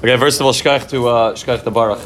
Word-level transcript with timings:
Okay, 0.00 0.16
first 0.16 0.40
of 0.40 0.46
all, 0.46 0.52
shkach 0.54 0.88
to 0.88 1.08
uh, 1.08 1.34
shkach 1.34 1.62
to 1.62 1.70
Baruch, 1.70 1.98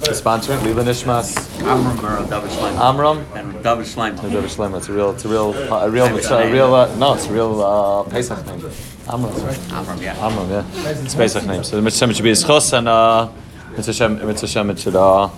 the 0.00 0.12
sponsor, 0.14 0.56
Lila 0.62 0.82
Nishmas, 0.82 1.28
Amram 1.62 2.04
or 2.04 2.28
David 2.28 2.50
Shleim. 2.50 2.76
Amram, 2.80 3.24
And 3.36 3.52
David 3.62 3.86
Shleim. 3.86 4.18
and 4.20 4.32
David 4.32 4.50
Shlomo. 4.50 4.78
It's 4.78 4.88
a 4.88 4.92
real, 4.92 5.10
it's 5.12 5.24
a 5.24 5.28
real, 5.28 5.54
uh, 5.72 5.86
a 5.86 5.90
real, 5.90 6.06
it's 6.16 6.26
a 6.28 6.50
real. 6.50 6.74
Uh, 6.74 6.92
no, 6.96 7.14
it's 7.14 7.26
a 7.26 7.32
real 7.32 7.62
uh, 7.62 8.02
Pesach 8.10 8.44
name. 8.46 8.68
Amram, 9.08 9.32
Right? 9.46 9.72
Amram, 9.72 10.02
yeah. 10.02 10.26
Amram, 10.26 10.50
yeah, 10.50 10.90
it's 10.90 11.14
a 11.14 11.16
Pesach 11.16 11.44
name. 11.46 11.62
So 11.62 11.76
the 11.76 11.82
Mitzvah 11.82 12.12
should 12.14 12.24
be 12.24 12.30
his 12.30 12.42
chos, 12.42 12.72
and 12.72 12.88
uh, 12.88 13.28
Mitzvah 13.76 13.92
Shem, 13.92 14.26
Mitzvah 14.26 14.68
it 14.70 14.78
should 14.80 14.96
uh, 14.96 15.28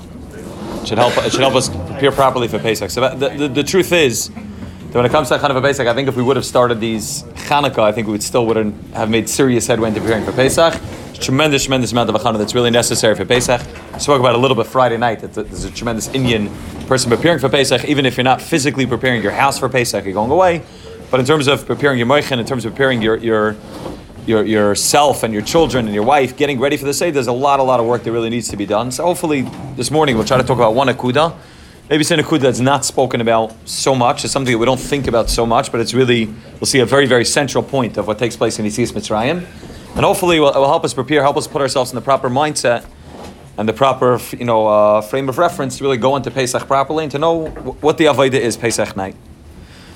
should 0.86 0.96
help, 0.96 1.14
it 1.18 1.30
should 1.32 1.40
help 1.42 1.56
us 1.56 1.68
prepare 1.68 2.12
properly 2.12 2.48
for 2.48 2.58
Pesach. 2.58 2.88
So 2.90 3.06
the, 3.16 3.28
the, 3.28 3.48
the 3.48 3.62
truth 3.62 3.92
is. 3.92 4.30
that 4.30 4.94
When 4.94 5.04
it 5.04 5.10
comes 5.12 5.28
to 5.28 5.36
Chanukah 5.36 5.60
Pesach, 5.60 5.86
I 5.86 5.92
think 5.92 6.08
if 6.08 6.16
we 6.16 6.22
would 6.22 6.36
have 6.36 6.46
started 6.46 6.80
these 6.80 7.24
Chanukah, 7.48 7.80
I 7.80 7.92
think 7.92 8.06
we 8.06 8.12
would 8.12 8.22
still 8.22 8.46
wouldn't 8.46 8.74
have 8.94 9.10
made 9.10 9.28
serious 9.28 9.66
headway 9.66 9.88
into 9.88 10.00
preparing 10.00 10.24
for 10.24 10.32
Pesach. 10.32 10.72
Tremendous, 11.20 11.64
tremendous 11.64 11.92
amount 11.92 12.08
of 12.08 12.16
Achana 12.16 12.38
that's 12.38 12.54
really 12.54 12.70
necessary 12.70 13.14
for 13.14 13.24
Pesach. 13.24 13.60
I 13.92 13.98
spoke 13.98 14.20
about 14.20 14.34
a 14.34 14.38
little 14.38 14.56
bit 14.56 14.66
Friday 14.66 14.96
night 14.96 15.20
that 15.20 15.34
there's 15.34 15.64
a 15.64 15.70
tremendous 15.70 16.08
inyan 16.08 16.48
person 16.86 17.10
preparing 17.10 17.38
for 17.38 17.48
Pesach, 17.48 17.84
even 17.84 18.06
if 18.06 18.16
you're 18.16 18.24
not 18.24 18.40
physically 18.40 18.86
preparing 18.86 19.22
your 19.22 19.32
house 19.32 19.58
for 19.58 19.68
Pesach, 19.68 20.04
you're 20.04 20.14
going 20.14 20.30
away. 20.30 20.62
But 21.10 21.20
in 21.20 21.26
terms 21.26 21.48
of 21.48 21.66
preparing 21.66 21.98
your 21.98 22.06
moichin, 22.06 22.38
in 22.38 22.46
terms 22.46 22.64
of 22.64 22.72
preparing 22.72 23.02
your 23.02 23.16
your 23.16 23.56
your 24.26 24.44
yourself 24.44 25.22
and 25.22 25.34
your 25.34 25.42
children 25.42 25.86
and 25.86 25.94
your 25.94 26.04
wife, 26.04 26.36
getting 26.36 26.60
ready 26.60 26.76
for 26.76 26.84
the 26.84 26.94
Seder, 26.94 27.12
there's 27.12 27.26
a 27.26 27.32
lot, 27.32 27.58
a 27.60 27.62
lot 27.62 27.80
of 27.80 27.86
work 27.86 28.04
that 28.04 28.12
really 28.12 28.30
needs 28.30 28.48
to 28.48 28.56
be 28.56 28.64
done. 28.64 28.92
So 28.92 29.04
hopefully 29.04 29.42
this 29.76 29.90
morning 29.90 30.16
we'll 30.16 30.26
try 30.26 30.38
to 30.38 30.44
talk 30.44 30.56
about 30.56 30.74
one 30.74 30.88
akuda. 30.88 31.34
Maybe 31.90 32.02
it's 32.02 32.10
an 32.10 32.20
akuda 32.20 32.40
that's 32.40 32.60
not 32.60 32.84
spoken 32.84 33.20
about 33.20 33.54
so 33.66 33.94
much. 33.94 34.22
It's 34.22 34.32
something 34.32 34.52
that 34.52 34.58
we 34.58 34.66
don't 34.66 34.80
think 34.80 35.08
about 35.08 35.30
so 35.30 35.44
much, 35.46 35.72
but 35.72 35.80
it's 35.80 35.94
really, 35.94 36.26
we'll 36.26 36.66
see 36.66 36.80
a 36.80 36.86
very, 36.86 37.06
very 37.06 37.24
central 37.24 37.64
point 37.64 37.96
of 37.96 38.06
what 38.06 38.18
takes 38.18 38.36
place 38.36 38.58
in 38.58 38.66
Yitzias 38.66 38.92
Mitzrayim. 38.92 39.46
And 39.94 40.04
hopefully 40.04 40.36
it 40.36 40.40
will, 40.40 40.52
it 40.52 40.58
will 40.58 40.68
help 40.68 40.84
us 40.84 40.94
prepare, 40.94 41.22
help 41.22 41.36
us 41.36 41.46
put 41.46 41.60
ourselves 41.60 41.90
in 41.90 41.96
the 41.96 42.02
proper 42.02 42.28
mindset 42.28 42.86
and 43.56 43.68
the 43.68 43.72
proper, 43.72 44.20
you 44.38 44.44
know, 44.44 44.68
uh, 44.68 45.00
frame 45.00 45.28
of 45.28 45.36
reference 45.36 45.78
to 45.78 45.84
really 45.84 45.96
go 45.96 46.14
into 46.14 46.30
Pesach 46.30 46.66
properly 46.66 47.04
and 47.04 47.10
to 47.10 47.18
know 47.18 47.46
what 47.80 47.98
the 47.98 48.04
Avodah 48.04 48.34
is 48.34 48.56
Pesach 48.56 48.96
night. 48.96 49.16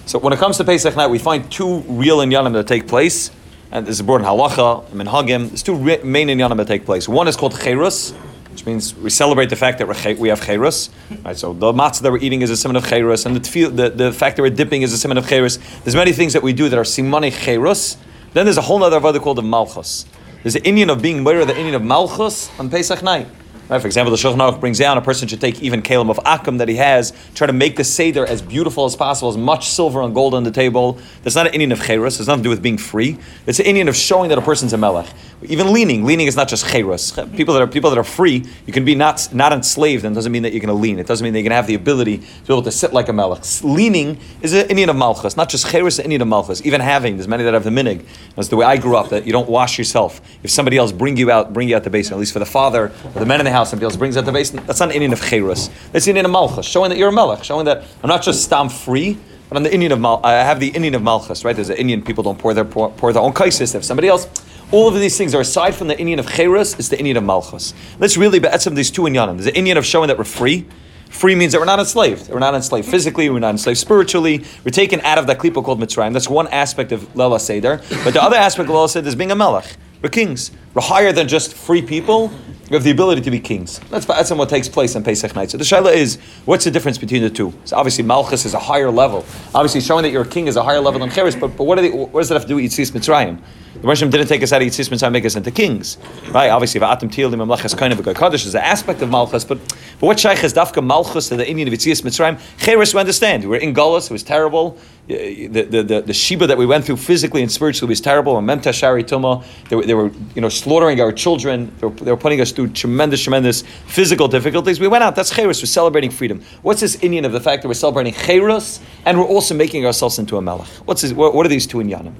So 0.04 0.18
when 0.18 0.32
it 0.32 0.40
comes 0.40 0.56
to 0.56 0.64
Pesach 0.64 0.96
night, 0.96 1.06
we 1.06 1.18
find 1.18 1.50
two 1.50 1.78
real 1.82 2.18
inyanim 2.18 2.52
that 2.54 2.66
take 2.66 2.88
place, 2.88 3.30
and 3.70 3.86
this 3.86 3.94
is 3.94 4.02
brought 4.02 4.20
in 4.20 4.26
halacha, 4.26 4.90
and 4.90 5.00
minhagim. 5.00 5.48
There's 5.48 5.62
two 5.62 5.76
re- 5.76 6.02
main 6.02 6.26
inyanim 6.26 6.56
that 6.56 6.66
take 6.66 6.84
place. 6.84 7.08
One 7.08 7.28
is 7.28 7.36
called 7.36 7.58
cherus, 7.60 8.10
which 8.50 8.66
means 8.66 8.96
we 8.96 9.10
celebrate 9.10 9.48
the 9.48 9.56
fact 9.56 9.78
that 9.78 10.18
we 10.18 10.28
have 10.28 10.44
cherus. 10.44 10.90
Right, 11.24 11.36
so 11.36 11.52
the 11.52 11.72
matzah 11.72 12.00
that 12.00 12.10
we're 12.10 12.18
eating 12.18 12.42
is 12.42 12.50
a 12.50 12.56
simon 12.56 12.74
of 12.74 12.86
cherus, 12.88 13.26
and 13.26 13.36
the, 13.36 13.40
tefil, 13.40 13.76
the, 13.76 13.90
the 13.90 14.12
fact 14.12 14.36
that 14.36 14.42
we're 14.42 14.50
dipping 14.50 14.82
is 14.82 14.92
a 14.92 14.98
simon 14.98 15.18
of 15.18 15.28
cherus. 15.28 15.58
There's 15.84 15.94
many 15.94 16.12
things 16.12 16.32
that 16.32 16.42
we 16.42 16.52
do 16.52 16.68
that 16.68 16.76
are 16.76 16.84
simone 16.84 17.30
cherus. 17.30 17.96
Then 18.34 18.46
there's 18.46 18.56
a 18.56 18.62
whole 18.62 18.82
other 18.82 19.00
avodah 19.00 19.20
called 19.20 19.38
the 19.38 19.42
malchus. 19.42 20.06
There's 20.42 20.54
the 20.54 20.60
inyan 20.60 20.90
of 20.90 21.02
being 21.02 21.22
mirror, 21.22 21.44
the 21.44 21.52
inyan 21.52 21.74
of 21.74 21.82
malchus 21.82 22.50
on 22.58 22.70
Pesach 22.70 23.02
night. 23.02 23.28
Right, 23.68 23.80
for 23.80 23.86
example, 23.86 24.10
the 24.10 24.18
Shulchan 24.18 24.36
Aruch 24.36 24.60
brings 24.60 24.78
down 24.78 24.98
a 24.98 25.00
person 25.00 25.28
should 25.28 25.40
take 25.40 25.62
even 25.62 25.82
kalim 25.82 26.10
of 26.10 26.18
akum 26.18 26.58
that 26.58 26.68
he 26.68 26.76
has, 26.76 27.12
try 27.34 27.46
to 27.46 27.52
make 27.52 27.76
the 27.76 27.84
seder 27.84 28.26
as 28.26 28.42
beautiful 28.42 28.84
as 28.84 28.96
possible, 28.96 29.30
as 29.30 29.36
much 29.36 29.70
silver 29.70 30.02
and 30.02 30.14
gold 30.14 30.34
on 30.34 30.42
the 30.42 30.50
table. 30.50 30.98
That's 31.22 31.36
not 31.36 31.46
an 31.46 31.52
inyan 31.52 31.72
of 31.72 31.82
cherus. 31.82 32.18
It's 32.18 32.28
nothing 32.28 32.42
to 32.42 32.46
do 32.48 32.50
with 32.50 32.62
being 32.62 32.76
free. 32.76 33.18
It's 33.46 33.60
an 33.60 33.66
inyan 33.66 33.88
of 33.88 33.96
showing 33.96 34.28
that 34.28 34.38
a 34.38 34.42
person's 34.42 34.72
a 34.72 34.78
melech. 34.78 35.08
Even 35.44 35.72
leaning, 35.72 36.04
leaning 36.04 36.26
is 36.26 36.36
not 36.36 36.48
just 36.48 36.66
cherus. 36.68 37.12
People 37.34 37.54
that 37.54 37.62
are 37.62 37.66
people 37.66 37.90
that 37.90 37.98
are 37.98 38.04
free, 38.04 38.44
you 38.66 38.72
can 38.72 38.84
be 38.84 38.94
not 38.94 39.32
not 39.32 39.52
enslaved, 39.52 40.04
and 40.04 40.14
doesn't 40.14 40.30
mean 40.30 40.42
that 40.42 40.52
you're 40.52 40.60
going 40.60 40.68
to 40.68 40.80
lean. 40.80 40.98
It 40.98 41.06
doesn't 41.06 41.24
mean 41.24 41.32
that 41.32 41.38
you're 41.40 41.48
going 41.48 41.50
to 41.50 41.56
have 41.56 41.66
the 41.66 41.74
ability 41.74 42.18
to 42.18 42.24
be 42.46 42.52
able 42.52 42.62
to 42.62 42.70
sit 42.70 42.92
like 42.92 43.08
a 43.08 43.12
melech. 43.12 43.42
Leaning 43.62 44.18
is 44.42 44.52
an 44.52 44.68
inyan 44.68 44.88
of 44.88 44.96
malchus, 44.96 45.36
not 45.36 45.48
just 45.48 45.70
cherus, 45.70 45.98
an 45.98 46.10
inyan 46.10 46.22
of 46.22 46.28
malchus. 46.28 46.64
Even 46.64 46.80
having, 46.80 47.16
there's 47.16 47.28
many 47.28 47.42
that 47.44 47.54
have 47.54 47.64
the 47.64 47.70
minig. 47.70 48.04
That's 48.36 48.48
the 48.48 48.56
way 48.56 48.66
I 48.66 48.76
grew 48.76 48.96
up. 48.96 49.08
That 49.10 49.26
you 49.26 49.32
don't 49.32 49.48
wash 49.48 49.78
yourself. 49.78 50.20
If 50.42 50.50
somebody 50.50 50.76
else 50.76 50.92
bring 50.92 51.16
you 51.16 51.30
out, 51.30 51.52
bring 51.52 51.68
you 51.68 51.76
out 51.76 51.84
the 51.84 51.90
basin. 51.90 52.14
At 52.14 52.20
least 52.20 52.32
for 52.32 52.38
the 52.38 52.46
father, 52.46 52.92
the 53.14 53.26
men 53.26 53.40
in 53.40 53.44
the 53.44 53.51
house, 53.52 53.70
somebody 53.70 53.84
else 53.84 53.96
brings 53.96 54.16
out 54.16 54.24
the 54.24 54.32
basin. 54.32 54.60
That's 54.66 54.80
not 54.80 54.94
an 54.94 55.00
inyan 55.00 55.12
of 55.12 55.20
cherus. 55.20 55.68
That's 55.92 56.06
an 56.06 56.16
inyan 56.16 56.24
of 56.24 56.30
malchus, 56.30 56.66
showing 56.66 56.90
that 56.90 56.98
you're 56.98 57.10
a 57.10 57.12
melech, 57.12 57.44
showing 57.44 57.66
that 57.66 57.84
I'm 58.02 58.08
not 58.08 58.22
just 58.22 58.44
stam 58.44 58.68
free. 58.68 59.18
But 59.48 59.58
I'm 59.58 59.64
the 59.64 59.70
inyan 59.70 59.92
of 59.92 60.00
Mal- 60.00 60.20
I 60.24 60.32
have 60.32 60.60
the 60.60 60.70
inyan 60.70 60.94
of 60.94 61.02
Malchus, 61.02 61.44
right? 61.44 61.54
There's 61.54 61.68
an 61.68 61.76
inyan 61.76 62.06
people 62.06 62.24
don't 62.24 62.38
pour 62.38 62.54
their 62.54 62.64
pour, 62.64 62.90
pour 62.92 63.12
their 63.12 63.22
own 63.22 63.34
kaisis. 63.34 63.74
If 63.74 63.84
somebody 63.84 64.08
else, 64.08 64.26
all 64.70 64.88
of 64.88 64.94
these 64.94 65.18
things 65.18 65.34
are 65.34 65.42
aside 65.42 65.74
from 65.74 65.88
the 65.88 65.94
inyan 65.94 66.18
of 66.18 66.26
Cherus, 66.26 66.72
it's 66.78 66.88
the 66.88 66.96
inyan 66.96 67.18
of 67.18 67.24
Malchus. 67.24 67.74
Let's 67.98 68.16
really 68.16 68.38
be 68.38 68.48
some 68.58 68.72
of 68.72 68.78
these 68.78 68.90
two 68.90 69.02
inyanim. 69.02 69.36
There's 69.36 69.44
the 69.44 69.52
inyan 69.52 69.76
of 69.76 69.84
showing 69.84 70.08
that 70.08 70.16
we're 70.16 70.24
free. 70.24 70.66
Free 71.10 71.34
means 71.34 71.52
that 71.52 71.58
we're 71.58 71.66
not 71.66 71.78
enslaved. 71.78 72.30
We're 72.30 72.38
not 72.38 72.54
enslaved 72.54 72.88
physically. 72.88 73.28
We're 73.28 73.40
not 73.40 73.50
enslaved 73.50 73.78
spiritually. 73.78 74.42
We're 74.64 74.70
taken 74.70 75.02
out 75.02 75.18
of 75.18 75.26
that 75.26 75.38
klipa 75.38 75.62
called 75.62 75.78
Mitzrayim. 75.78 76.14
That's 76.14 76.30
one 76.30 76.48
aspect 76.48 76.90
of 76.90 77.14
Lela 77.14 77.38
Seder. 77.38 77.82
But 78.04 78.14
the 78.14 78.22
other 78.22 78.36
aspect 78.36 78.70
of 78.70 78.74
Lela 78.74 78.88
Seder 78.88 79.06
is 79.06 79.14
being 79.14 79.30
a 79.30 79.36
melech. 79.36 79.76
We're 80.02 80.08
kings. 80.08 80.50
We're 80.72 80.80
higher 80.80 81.12
than 81.12 81.28
just 81.28 81.52
free 81.52 81.82
people. 81.82 82.32
We 82.70 82.76
have 82.76 82.84
the 82.84 82.90
ability 82.90 83.20
to 83.22 83.30
be 83.30 83.38
kings. 83.38 83.80
That's, 83.90 84.06
that's 84.06 84.30
what 84.30 84.48
takes 84.48 84.68
place 84.68 84.96
on 84.96 85.04
Pesach 85.04 85.34
night. 85.34 85.50
So 85.50 85.58
the 85.58 85.64
shaila 85.64 85.92
is, 85.92 86.18
what's 86.46 86.64
the 86.64 86.70
difference 86.70 86.96
between 86.96 87.20
the 87.20 87.28
two? 87.28 87.52
So 87.64 87.76
obviously 87.76 88.04
Malchus 88.04 88.46
is 88.46 88.54
a 88.54 88.58
higher 88.58 88.90
level. 88.90 89.26
Obviously 89.54 89.80
showing 89.80 90.04
that 90.04 90.10
you're 90.10 90.22
a 90.22 90.28
king 90.28 90.46
is 90.46 90.56
a 90.56 90.62
higher 90.62 90.80
level 90.80 91.00
than 91.00 91.10
Cheres, 91.10 91.36
but, 91.36 91.56
but 91.56 91.64
what, 91.64 91.76
they, 91.76 91.90
what 91.90 92.20
does 92.20 92.28
that 92.28 92.34
have 92.34 92.42
to 92.42 92.48
do 92.48 92.54
with 92.56 92.64
Yitzis 92.64 92.92
Mitzrayim? 92.92 93.42
The 93.74 93.88
Moshe 93.88 94.10
didn't 94.10 94.28
take 94.28 94.42
us 94.42 94.52
out 94.52 94.62
of 94.62 94.68
Yitzis 94.68 94.88
Mitzrayim, 94.90 95.12
make 95.12 95.24
us 95.24 95.34
into 95.34 95.50
kings. 95.50 95.98
Right? 96.30 96.48
Obviously, 96.48 96.80
Va'atim 96.80 97.10
Tilim 97.10 97.34
Mamlechas 97.34 97.76
kind 97.76 97.92
of 97.92 98.06
a 98.06 98.14
Kaddish 98.14 98.46
is 98.46 98.54
an 98.54 98.62
aspect 98.62 99.02
of 99.02 99.10
Malchus, 99.10 99.44
but, 99.44 99.58
but 99.98 100.06
what 100.06 100.20
Shaykh 100.20 100.42
is 100.44 100.54
Dafka 100.54 100.84
Malchus 100.84 101.28
to 101.28 101.36
the 101.36 101.44
inyan 101.44 101.66
of 101.66 101.72
Yitzis 101.72 102.02
Mitzrayim? 102.02 102.40
Cheres 102.58 102.94
we 102.94 103.00
understand. 103.00 103.48
We're 103.48 103.56
in 103.56 103.74
Golas, 103.74 104.10
it 104.10 104.12
was 104.12 104.22
terrible. 104.22 104.78
The, 105.08 105.46
the, 105.48 105.82
the, 105.82 106.00
the 106.02 106.14
Sheba 106.14 106.46
that 106.46 106.56
we 106.56 106.64
went 106.64 106.84
through 106.84 106.96
physically 106.96 107.42
and 107.42 107.50
spiritually 107.50 107.90
was 107.90 108.00
terrible. 108.00 108.38
And 108.38 108.48
Memta 108.48 108.72
Shari 108.72 109.02
Tuma, 109.02 109.44
they 109.68 109.76
were, 109.76 109.84
they 109.84 109.94
were 109.94 110.12
you 110.34 110.40
know, 110.40 110.48
slaughtering 110.48 111.00
our 111.00 111.10
children. 111.10 111.74
They 111.80 111.88
were, 111.88 111.94
they 111.94 112.10
were 112.12 112.16
putting 112.16 112.40
us 112.40 112.52
through 112.52 112.61
tremendous, 112.68 113.22
tremendous 113.22 113.62
physical 113.86 114.28
difficulties. 114.28 114.80
We 114.80 114.88
went 114.88 115.04
out. 115.04 115.16
That's 115.16 115.34
Cheres. 115.34 115.60
We're 115.60 115.66
celebrating 115.66 116.10
freedom. 116.10 116.42
What's 116.62 116.80
this 116.80 116.96
inyan 116.96 117.24
of 117.24 117.32
the 117.32 117.40
fact 117.40 117.62
that 117.62 117.68
we're 117.68 117.74
celebrating 117.74 118.14
Cheres 118.14 118.80
and 119.04 119.18
we're 119.18 119.26
also 119.26 119.54
making 119.54 119.86
ourselves 119.86 120.18
into 120.18 120.36
a 120.36 120.42
Melech? 120.42 120.68
What's 120.84 121.02
this, 121.02 121.12
what, 121.12 121.34
what 121.34 121.46
are 121.46 121.48
these 121.48 121.66
two 121.66 121.78
inyanim? 121.78 122.14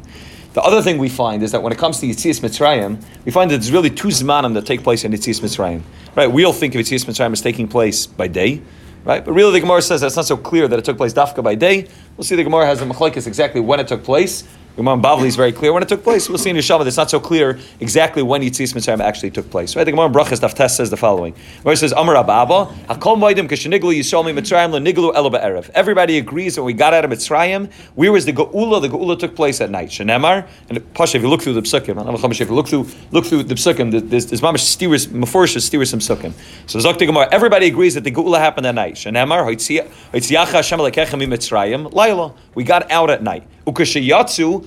The 0.52 0.62
other 0.62 0.82
thing 0.82 0.98
we 0.98 1.08
find 1.08 1.42
is 1.42 1.52
that 1.52 1.62
when 1.62 1.72
it 1.72 1.78
comes 1.78 1.98
to 2.00 2.06
Yitzias 2.06 2.40
Mitzrayim, 2.40 3.02
we 3.24 3.32
find 3.32 3.50
that 3.50 3.56
there's 3.56 3.72
really 3.72 3.88
two 3.88 4.08
zmanim 4.08 4.52
that 4.54 4.66
take 4.66 4.82
place 4.82 5.02
in 5.02 5.12
Yitzias 5.12 5.40
Mitzrayim. 5.40 5.80
Right? 6.14 6.30
We 6.30 6.44
all 6.44 6.52
think 6.52 6.74
of 6.74 6.82
Yitzias 6.82 7.06
Mitzrayim 7.06 7.32
as 7.32 7.40
taking 7.40 7.68
place 7.68 8.06
by 8.06 8.28
day, 8.28 8.60
right? 9.04 9.24
But 9.24 9.32
really, 9.32 9.52
the 9.52 9.60
Gemara 9.60 9.80
says 9.80 10.02
that 10.02 10.08
it's 10.08 10.16
not 10.16 10.26
so 10.26 10.36
clear 10.36 10.68
that 10.68 10.78
it 10.78 10.84
took 10.84 10.98
place 10.98 11.14
dafka 11.14 11.42
by 11.42 11.54
day. 11.54 11.88
We'll 12.16 12.24
see 12.24 12.36
the 12.36 12.44
Gemara 12.44 12.66
has 12.66 12.82
a 12.82 12.84
machlekes 12.84 13.26
exactly 13.26 13.62
when 13.62 13.80
it 13.80 13.88
took 13.88 14.04
place. 14.04 14.44
Gemara 14.76 14.94
in 14.94 15.02
Bavli 15.02 15.26
is 15.26 15.36
very 15.36 15.52
clear 15.52 15.70
when 15.72 15.82
it 15.82 15.88
took 15.88 16.02
place. 16.02 16.30
We'll 16.30 16.38
see 16.38 16.48
in 16.48 16.56
Yeshua 16.56 16.78
that 16.78 16.86
it's 16.86 16.96
not 16.96 17.10
so 17.10 17.20
clear 17.20 17.58
exactly 17.78 18.22
when 18.22 18.40
Yitzis 18.40 18.72
Mitzrayim 18.72 19.00
actually 19.00 19.30
took 19.30 19.50
place. 19.50 19.76
Right? 19.76 19.84
The 19.84 19.90
Gemara 19.90 20.06
in 20.06 20.12
Brachas 20.14 20.40
Daf 20.40 20.54
Tes 20.54 20.74
says 20.74 20.88
the 20.88 20.96
following. 20.96 21.34
Where 21.62 21.74
it 21.74 21.76
says, 21.76 21.92
Amar 21.92 22.16
Abba, 22.16 22.30
Hakol 22.30 23.18
Moedim 23.18 23.48
Kisheniglu 23.48 23.94
Yisrael 23.94 24.24
Mi 24.24 24.32
Mitzrayim 24.32 24.70
Leniglu 24.70 25.14
Elo 25.14 25.28
Be'erev. 25.28 25.68
Everybody 25.74 26.16
agrees 26.16 26.54
that 26.54 26.62
when 26.62 26.68
we 26.68 26.72
got 26.72 26.94
out 26.94 27.04
of 27.04 27.10
Mitzrayim, 27.10 27.70
where 27.96 28.10
was 28.12 28.24
the 28.24 28.32
Geula? 28.32 28.80
The 28.80 28.88
Geula 28.88 29.18
took 29.18 29.36
place 29.36 29.60
at 29.60 29.68
night. 29.68 29.90
Shenemar, 29.90 30.48
and 30.70 30.94
Pasha, 30.94 31.18
if 31.18 31.22
you 31.22 31.28
look 31.28 31.42
through 31.42 31.52
the 31.52 31.60
Psukim, 31.60 32.30
if 32.30 32.40
you 32.40 32.54
look 32.54 32.68
through, 32.68 32.88
look 33.10 33.26
through 33.26 33.42
the 33.42 33.54
Psukim, 33.54 34.08
there's, 34.08 34.26
there's 34.26 34.40
mamish 34.40 34.60
steers, 34.60 35.06
Meforish 35.08 35.60
steers 35.60 35.90
some 35.90 36.00
Psukim. 36.00 36.32
So 36.66 36.78
Zok 36.78 36.98
Gemara, 36.98 37.28
everybody 37.30 37.66
agrees 37.66 37.92
that 37.94 38.04
the 38.04 38.10
Geula 38.10 38.38
happened 38.38 38.66
at 38.66 38.74
night. 38.74 38.94
Shenemar, 38.94 39.44
Hoitziacha 39.44 40.46
Hashem 40.46 40.78
Alekecha 40.78 41.18
Mi 41.18 41.26
Mitzrayim, 41.26 41.92
Laila. 41.92 42.32
We 42.54 42.64
got 42.64 42.90
out 42.90 43.10
at 43.10 43.22
night. 43.22 43.46
Elabayim. 43.66 44.61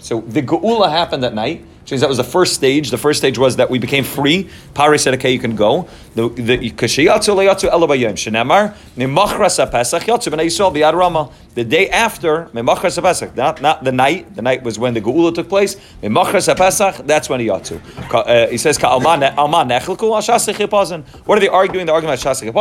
So 0.00 0.20
the 0.20 0.42
Geula 0.42 0.90
happened 0.90 1.24
at 1.24 1.34
night. 1.34 1.64
Means 1.90 2.00
that 2.00 2.08
was 2.08 2.16
the 2.16 2.24
first 2.24 2.54
stage. 2.54 2.90
The 2.90 2.96
first 2.96 3.18
stage 3.18 3.36
was 3.36 3.56
that 3.56 3.68
we 3.68 3.78
became 3.78 4.04
free. 4.04 4.48
Pari 4.72 4.98
said, 4.98 5.12
"Okay, 5.14 5.30
you 5.32 5.38
can 5.38 5.54
go." 5.54 5.86
The 6.14 6.28
the. 6.30 6.72
The 11.54 11.64
day 11.64 11.88
after 11.88 12.46
memachras 12.46 13.00
pesach, 13.00 13.36
not 13.36 13.62
not 13.62 13.84
the 13.84 13.92
night. 13.92 14.34
The 14.34 14.42
night 14.42 14.62
was 14.62 14.78
when 14.78 14.94
the 14.94 15.00
geula 15.00 15.34
took 15.34 15.48
place. 15.48 15.76
Memachras 16.02 16.54
pesach, 16.56 17.06
that's 17.06 17.28
when 17.28 17.40
he 17.40 17.46
yatzu. 17.46 17.80
Uh, 18.12 18.48
he 18.48 18.58
says. 18.58 18.78
What 18.82 19.06
are 21.38 21.40
they 21.40 21.48
arguing? 21.48 21.86
They're 21.86 21.94
arguing 21.94 22.14
about 22.14 22.24
shasich 22.24 22.42
and. 22.42 22.54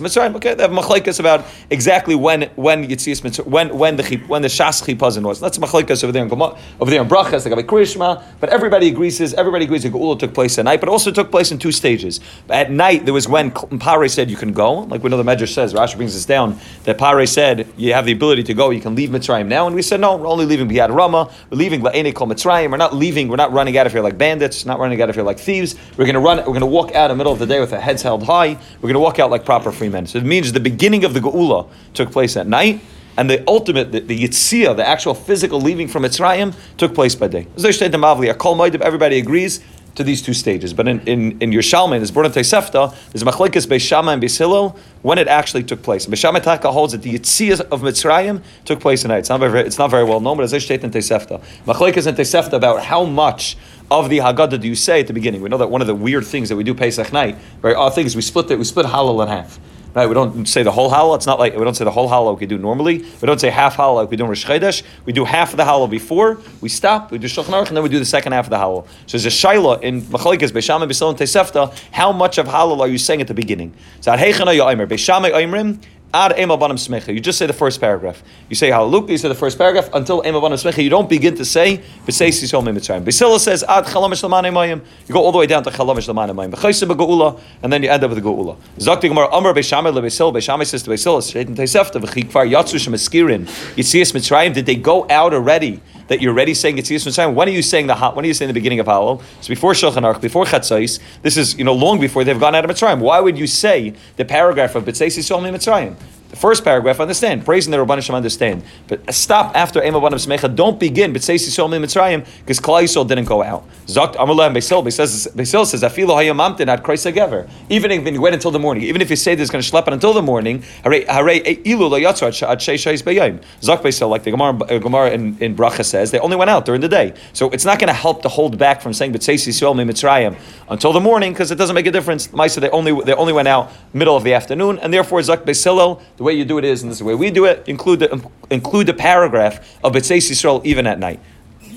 Mitzrayim. 0.00 0.34
Okay, 0.36 0.54
they 0.54 0.62
have 0.62 0.70
machlekes 0.70 1.20
about 1.20 1.44
exactly 1.70 2.14
when 2.14 2.42
when 2.56 2.86
yitzias 2.86 3.46
when 3.46 3.76
when 3.76 3.96
the 3.96 4.16
when 4.26 4.42
the 4.42 4.48
shas 4.48 4.82
chipazin 4.82 5.22
was. 5.22 5.40
That's 5.40 5.58
machlekes 5.58 6.04
over 6.04 6.12
there 6.12 6.24
in 6.24 6.32
over 6.32 6.90
there 6.90 7.02
in 7.02 7.08
brachas. 7.08 7.44
They 7.44 7.62
Krishma, 7.62 8.22
but 8.40 8.50
everybody 8.50 8.88
agrees. 8.88 9.20
Everybody 9.34 9.64
agrees 9.64 9.82
that 9.84 9.92
Geula 9.92 10.18
took 10.18 10.34
place 10.34 10.58
at 10.58 10.64
night, 10.64 10.80
but 10.80 10.88
also 10.88 11.10
took 11.10 11.30
place 11.30 11.52
in 11.52 11.58
two 11.58 11.72
stages. 11.72 12.20
At 12.48 12.70
night, 12.70 13.04
there 13.04 13.14
was 13.14 13.28
when 13.28 13.50
Pare 13.50 14.08
said 14.08 14.30
you 14.30 14.36
can 14.36 14.52
go, 14.52 14.80
like 14.80 15.02
we 15.02 15.10
know 15.10 15.16
the 15.16 15.22
Medrash 15.22 15.54
says. 15.54 15.74
Rashi 15.74 15.96
brings 15.96 16.14
this 16.14 16.24
down 16.24 16.58
that 16.84 16.98
Pare 16.98 17.26
said 17.30 17.66
you 17.76 17.94
have 17.94 18.04
the 18.04 18.12
ability 18.12 18.42
to 18.44 18.54
go. 18.54 18.68
You 18.68 18.80
can 18.82 18.94
leave 18.94 19.08
Mitzrayim 19.08 19.46
now, 19.46 19.66
and 19.66 19.74
we 19.74 19.80
said 19.80 20.00
no. 20.00 20.16
We're 20.16 20.26
only 20.26 20.44
leaving 20.44 20.68
Biyad 20.68 20.94
Rama. 20.94 21.32
We're 21.50 21.56
leaving 21.56 21.80
La'ene 21.80 22.12
Mitzrayim. 22.12 22.70
We're 22.70 22.76
not 22.76 22.94
leaving. 22.94 23.28
We're 23.28 23.36
not 23.36 23.52
running 23.52 23.78
out 23.78 23.86
of 23.86 23.92
here 23.92 24.02
like 24.02 24.18
bandits. 24.18 24.66
Not 24.66 24.78
running 24.78 25.00
out 25.00 25.08
of 25.08 25.14
here 25.14 25.24
like 25.24 25.38
thieves. 25.38 25.74
We're 25.96 26.04
going 26.04 26.14
to 26.14 26.20
run. 26.20 26.36
We're 26.38 26.44
going 26.44 26.60
to 26.60 26.66
walk 26.66 26.94
out 26.94 27.10
in 27.10 27.16
the 27.16 27.20
middle 27.20 27.32
of 27.32 27.38
the 27.38 27.46
day 27.46 27.60
with 27.60 27.72
our 27.72 27.80
heads 27.80 28.02
held 28.02 28.24
high. 28.24 28.48
We're 28.48 28.90
going 28.90 28.94
to 28.94 29.00
walk 29.00 29.18
out 29.18 29.30
like 29.30 29.44
proper 29.46 29.72
free 29.72 29.88
men. 29.88 30.06
So 30.06 30.18
it 30.18 30.24
means 30.24 30.52
the 30.52 30.60
beginning 30.60 31.04
of 31.04 31.14
the 31.14 31.20
Geula 31.20 31.68
took 31.94 32.10
place 32.12 32.36
at 32.36 32.46
night. 32.46 32.80
And 33.16 33.28
the 33.28 33.42
ultimate, 33.46 33.92
the, 33.92 34.00
the 34.00 34.26
the 34.26 34.84
actual 34.86 35.14
physical 35.14 35.60
leaving 35.60 35.88
from 35.88 36.04
Mitzrayim, 36.04 36.54
took 36.78 36.94
place 36.94 37.14
by 37.14 37.28
day. 37.28 37.46
Everybody 37.58 39.18
agrees 39.18 39.60
to 39.94 40.04
these 40.04 40.22
two 40.22 40.34
stages. 40.34 40.72
But 40.72 40.88
in, 40.88 41.00
in, 41.00 41.40
in 41.40 41.50
Yerushalmi, 41.50 41.96
in 41.96 42.00
this 42.00 42.10
Born 42.10 42.26
Tosefta, 42.26 42.94
there's 43.12 43.24
Machlekes 43.24 43.66
Beis 43.66 43.80
Shammai 43.80 44.14
and 44.14 44.22
Beishillel, 44.22 44.76
when 45.02 45.18
it 45.18 45.28
actually 45.28 45.64
took 45.64 45.82
place. 45.82 46.06
Beis 46.06 46.18
Shammai 46.18 46.40
Taka 46.40 46.70
holds 46.70 46.92
that 46.92 47.02
the 47.02 47.14
Yitzias 47.14 47.60
of 47.60 47.82
Mitzrayim 47.82 48.42
took 48.64 48.80
place 48.80 49.02
tonight. 49.02 49.18
It's 49.18 49.28
not 49.28 49.40
very, 49.40 49.60
it's 49.60 49.78
not 49.78 49.90
very 49.90 50.04
well 50.04 50.20
known, 50.20 50.36
but 50.36 50.44
as 50.44 50.54
I 50.54 50.58
state 50.58 50.84
in 50.84 50.90
Tosefta. 50.90 51.42
Machlekes 51.66 52.06
and 52.06 52.16
Tosefta 52.16 52.52
about 52.52 52.84
how 52.84 53.04
much 53.04 53.56
of 53.90 54.08
the 54.08 54.18
Haggadah 54.18 54.60
do 54.60 54.68
you 54.68 54.74
say 54.74 55.00
at 55.00 55.06
the 55.06 55.12
beginning? 55.12 55.40
We 55.40 55.48
know 55.48 55.58
that 55.58 55.70
one 55.70 55.80
of 55.80 55.86
the 55.86 55.94
weird 55.94 56.24
things 56.24 56.48
that 56.48 56.56
we 56.56 56.64
do 56.64 56.74
Pesach 56.74 57.12
night, 57.12 57.36
very 57.60 57.74
odd 57.74 57.94
things 57.94 58.14
we 58.14 58.22
split 58.22 58.50
it, 58.50 58.58
we 58.58 58.64
split 58.64 58.86
Hallel 58.86 59.22
in 59.22 59.28
half. 59.28 59.58
Right, 59.92 60.06
we 60.06 60.14
don't 60.14 60.46
say 60.46 60.62
the 60.62 60.70
whole 60.70 60.90
hallel. 60.90 61.16
It's 61.16 61.26
not 61.26 61.40
like 61.40 61.56
we 61.56 61.64
don't 61.64 61.74
say 61.74 61.84
the 61.84 61.90
whole 61.90 62.08
hallel 62.08 62.32
like 62.32 62.40
we 62.40 62.46
do 62.46 62.58
normally. 62.58 62.98
We 62.98 63.26
don't 63.26 63.40
say 63.40 63.50
half 63.50 63.76
hallel 63.76 63.96
like 63.96 64.10
we 64.10 64.16
do 64.16 64.22
in 64.22 64.28
Rosh 64.28 64.46
Chodesh. 64.46 64.84
We 65.04 65.12
do 65.12 65.24
half 65.24 65.50
of 65.50 65.56
the 65.56 65.64
hallel 65.64 65.90
before 65.90 66.38
we 66.60 66.68
stop. 66.68 67.10
We 67.10 67.18
do 67.18 67.26
Shulchan 67.26 67.46
Aruch, 67.46 67.68
and 67.68 67.76
then 67.76 67.82
we 67.82 67.88
do 67.88 67.98
the 67.98 68.04
second 68.04 68.32
half 68.32 68.46
of 68.46 68.50
the 68.50 68.56
hallel. 68.56 68.86
So 69.06 69.18
there's 69.18 69.26
a 69.26 69.28
shaila 69.28 69.82
in 69.82 70.02
Machlekes 70.02 70.52
Beisham 70.52 70.82
and 70.82 70.90
Beisel 70.90 71.10
and 71.10 71.18
Tesefta. 71.18 71.76
How 71.90 72.12
much 72.12 72.38
of 72.38 72.46
hallel 72.46 72.80
are 72.80 72.88
you 72.88 72.98
saying 72.98 73.20
at 73.20 73.26
the 73.26 73.34
beginning? 73.34 73.74
So 74.00 74.12
Heichana 74.12 74.56
Yoimer 74.56 74.86
Beisham 74.86 75.28
Oimrim 75.28 75.82
Ad 76.12 76.32
Emabanim 76.32 76.74
Smecha. 76.74 77.14
You 77.14 77.20
just 77.20 77.38
say 77.38 77.46
the 77.46 77.52
first 77.52 77.80
paragraph. 77.80 78.22
You 78.48 78.56
say 78.56 78.68
Hallelujah, 78.68 79.12
you 79.12 79.18
say 79.18 79.28
the 79.28 79.34
first 79.34 79.56
paragraph 79.56 79.88
until 79.92 80.22
Emabanim 80.22 80.54
Smecha. 80.54 80.82
You 80.82 80.90
don't 80.90 81.08
begin 81.08 81.36
to 81.36 81.44
say 81.44 81.78
B'seis 82.04 82.42
Yisrael 82.42 82.64
Mitzrayim. 82.64 83.04
Basila 83.04 83.38
says 83.38 83.62
Ad 83.62 83.84
Chalamish 83.84 84.28
Lamanei 84.28 84.52
Mayim. 84.52 84.84
You 85.06 85.14
go 85.14 85.22
all 85.22 85.30
the 85.30 85.38
way 85.38 85.46
down 85.46 85.62
to 85.62 85.70
Chalamish 85.70 86.12
Lamanei 86.12 86.34
Mayim. 86.34 86.52
B'chayse 86.52 87.40
and 87.62 87.72
then 87.72 87.82
you 87.82 87.90
end 87.90 88.02
up 88.02 88.10
with 88.10 88.22
the 88.22 88.28
Geula. 88.28 88.56
Zakti 88.78 89.02
Gemara 89.02 89.28
Amar 89.32 89.54
Beishamai 89.54 89.92
LeBeisil. 89.92 90.32
Beishamai 90.32 90.66
says 90.66 90.82
to 90.82 90.90
Beisil, 90.90 91.22
Straight 91.22 91.46
in 91.46 91.54
Teisefta, 91.54 92.00
V'chikvar 92.00 92.50
Yatsu 92.50 92.80
Shem 92.80 92.94
Eskirin. 92.94 93.44
Yitzias 93.76 94.12
Mitzrayim. 94.12 94.52
Did 94.52 94.66
they 94.66 94.74
go 94.74 95.06
out 95.08 95.32
already? 95.32 95.80
That 96.10 96.20
you're 96.20 96.32
already 96.32 96.54
saying 96.54 96.76
Yitzias 96.76 97.06
Mitzrayim. 97.06 97.34
When 97.34 97.46
are 97.46 97.52
you 97.52 97.62
saying 97.62 97.86
the 97.86 97.94
when 97.94 98.24
are 98.24 98.28
you 98.28 98.34
saying 98.34 98.48
the 98.48 98.52
beginning 98.52 98.80
of 98.80 98.86
Hallel? 98.86 99.22
So 99.40 99.48
before 99.48 99.74
Shulchan 99.74 100.02
Aruch, 100.02 100.20
before 100.20 100.44
Chatzais. 100.44 100.98
This 101.22 101.36
is 101.36 101.56
you 101.56 101.62
know 101.62 101.72
long 101.72 102.00
before 102.00 102.24
they've 102.24 102.40
gone 102.40 102.56
out 102.56 102.64
of 102.64 102.70
Mitzrayim. 102.70 102.98
Why 102.98 103.20
would 103.20 103.38
you 103.38 103.46
say 103.46 103.94
the 104.16 104.24
paragraph 104.24 104.74
of 104.74 104.84
B'tzeis 104.84 105.16
Yisrael 105.16 105.40
Mitzrayim? 105.54 105.94
The 106.30 106.36
first 106.36 106.62
paragraph, 106.62 107.00
understand, 107.00 107.44
praising 107.44 107.72
the 107.72 107.78
Rabbanim 107.78 108.02
Shem, 108.02 108.14
understand. 108.14 108.62
But 108.86 109.12
stop 109.12 109.56
after 109.56 109.82
Ema 109.82 110.00
Banam 110.00 110.14
Smecha. 110.14 110.54
Don't 110.54 110.78
begin. 110.78 111.12
But 111.12 111.24
say 111.24 111.34
Yisrael 111.34 111.68
Mitzrayim 111.68 112.24
because 112.40 112.60
Klal 112.60 112.84
Yisrael 112.84 113.06
didn't 113.06 113.24
go 113.24 113.42
out. 113.42 113.68
Zakt 113.86 114.14
Amalem 114.14 114.54
Beisil. 114.54 114.84
Beisil 114.84 115.66
says 115.66 115.82
Afilo 115.82 116.10
Hayamamtin 116.10 116.68
at 116.68 116.84
Kreisa 116.84 117.12
Gever. 117.12 117.50
Even 117.68 117.90
if 117.90 118.06
you 118.06 118.20
wait 118.20 118.32
until 118.32 118.52
the 118.52 118.60
morning, 118.60 118.84
even 118.84 119.02
if 119.02 119.10
you 119.10 119.16
say 119.16 119.34
there's 119.34 119.50
going 119.50 119.62
to 119.62 119.68
schlep 119.70 119.88
until 119.88 120.12
the 120.12 120.22
morning, 120.22 120.62
Hare 120.84 121.02
Ilu 121.02 121.88
Lo 121.88 121.98
Yatzar 121.98 122.48
at 122.48 122.58
Sheishais 122.58 123.02
Beyayim. 123.02 123.42
Zakt 123.60 123.82
Beisil, 123.82 124.08
like 124.08 124.22
the 124.22 124.30
Gemara, 124.30 124.56
uh, 124.56 124.78
Gemara 124.78 125.10
in, 125.10 125.36
in 125.40 125.56
Bracha 125.56 125.84
says, 125.84 126.12
they 126.12 126.20
only 126.20 126.36
went 126.36 126.50
out 126.50 126.64
during 126.64 126.80
the 126.80 126.88
day. 126.88 127.12
So 127.32 127.50
it's 127.50 127.64
not 127.64 127.80
going 127.80 127.88
to 127.88 127.94
help 127.94 128.22
to 128.22 128.28
hold 128.28 128.56
back 128.56 128.82
from 128.82 128.92
saying 128.92 129.10
But 129.10 129.24
say 129.24 129.34
Yisrael 129.34 129.74
Mitzrayim 129.74 130.38
until 130.68 130.92
the 130.92 131.00
morning 131.00 131.32
because 131.32 131.50
it 131.50 131.56
doesn't 131.56 131.74
make 131.74 131.86
a 131.86 131.90
difference. 131.90 132.28
Maisa 132.28 132.60
they 132.60 132.70
only 132.70 132.92
they 133.04 133.14
only 133.14 133.32
went 133.32 133.48
out 133.48 133.72
middle 133.92 134.16
of 134.16 134.22
the 134.22 134.34
afternoon, 134.34 134.78
and 134.78 134.94
therefore 134.94 135.20
Zakt 135.20 135.44
Beisil, 135.44 136.00
the 136.20 136.24
way 136.24 136.34
you 136.34 136.44
do 136.44 136.58
it 136.58 136.66
is 136.66 136.82
in 136.82 136.90
this 136.90 136.96
is 136.96 136.98
the 136.98 137.06
way 137.06 137.14
we 137.14 137.30
do 137.30 137.46
it, 137.46 137.66
include 137.66 138.00
the, 138.00 138.30
include 138.50 138.86
the 138.86 138.92
paragraph 138.92 139.78
of 139.82 139.94
B'tzeis 139.94 140.30
Yisrael 140.30 140.62
even 140.66 140.86
at 140.86 140.98
night 140.98 141.18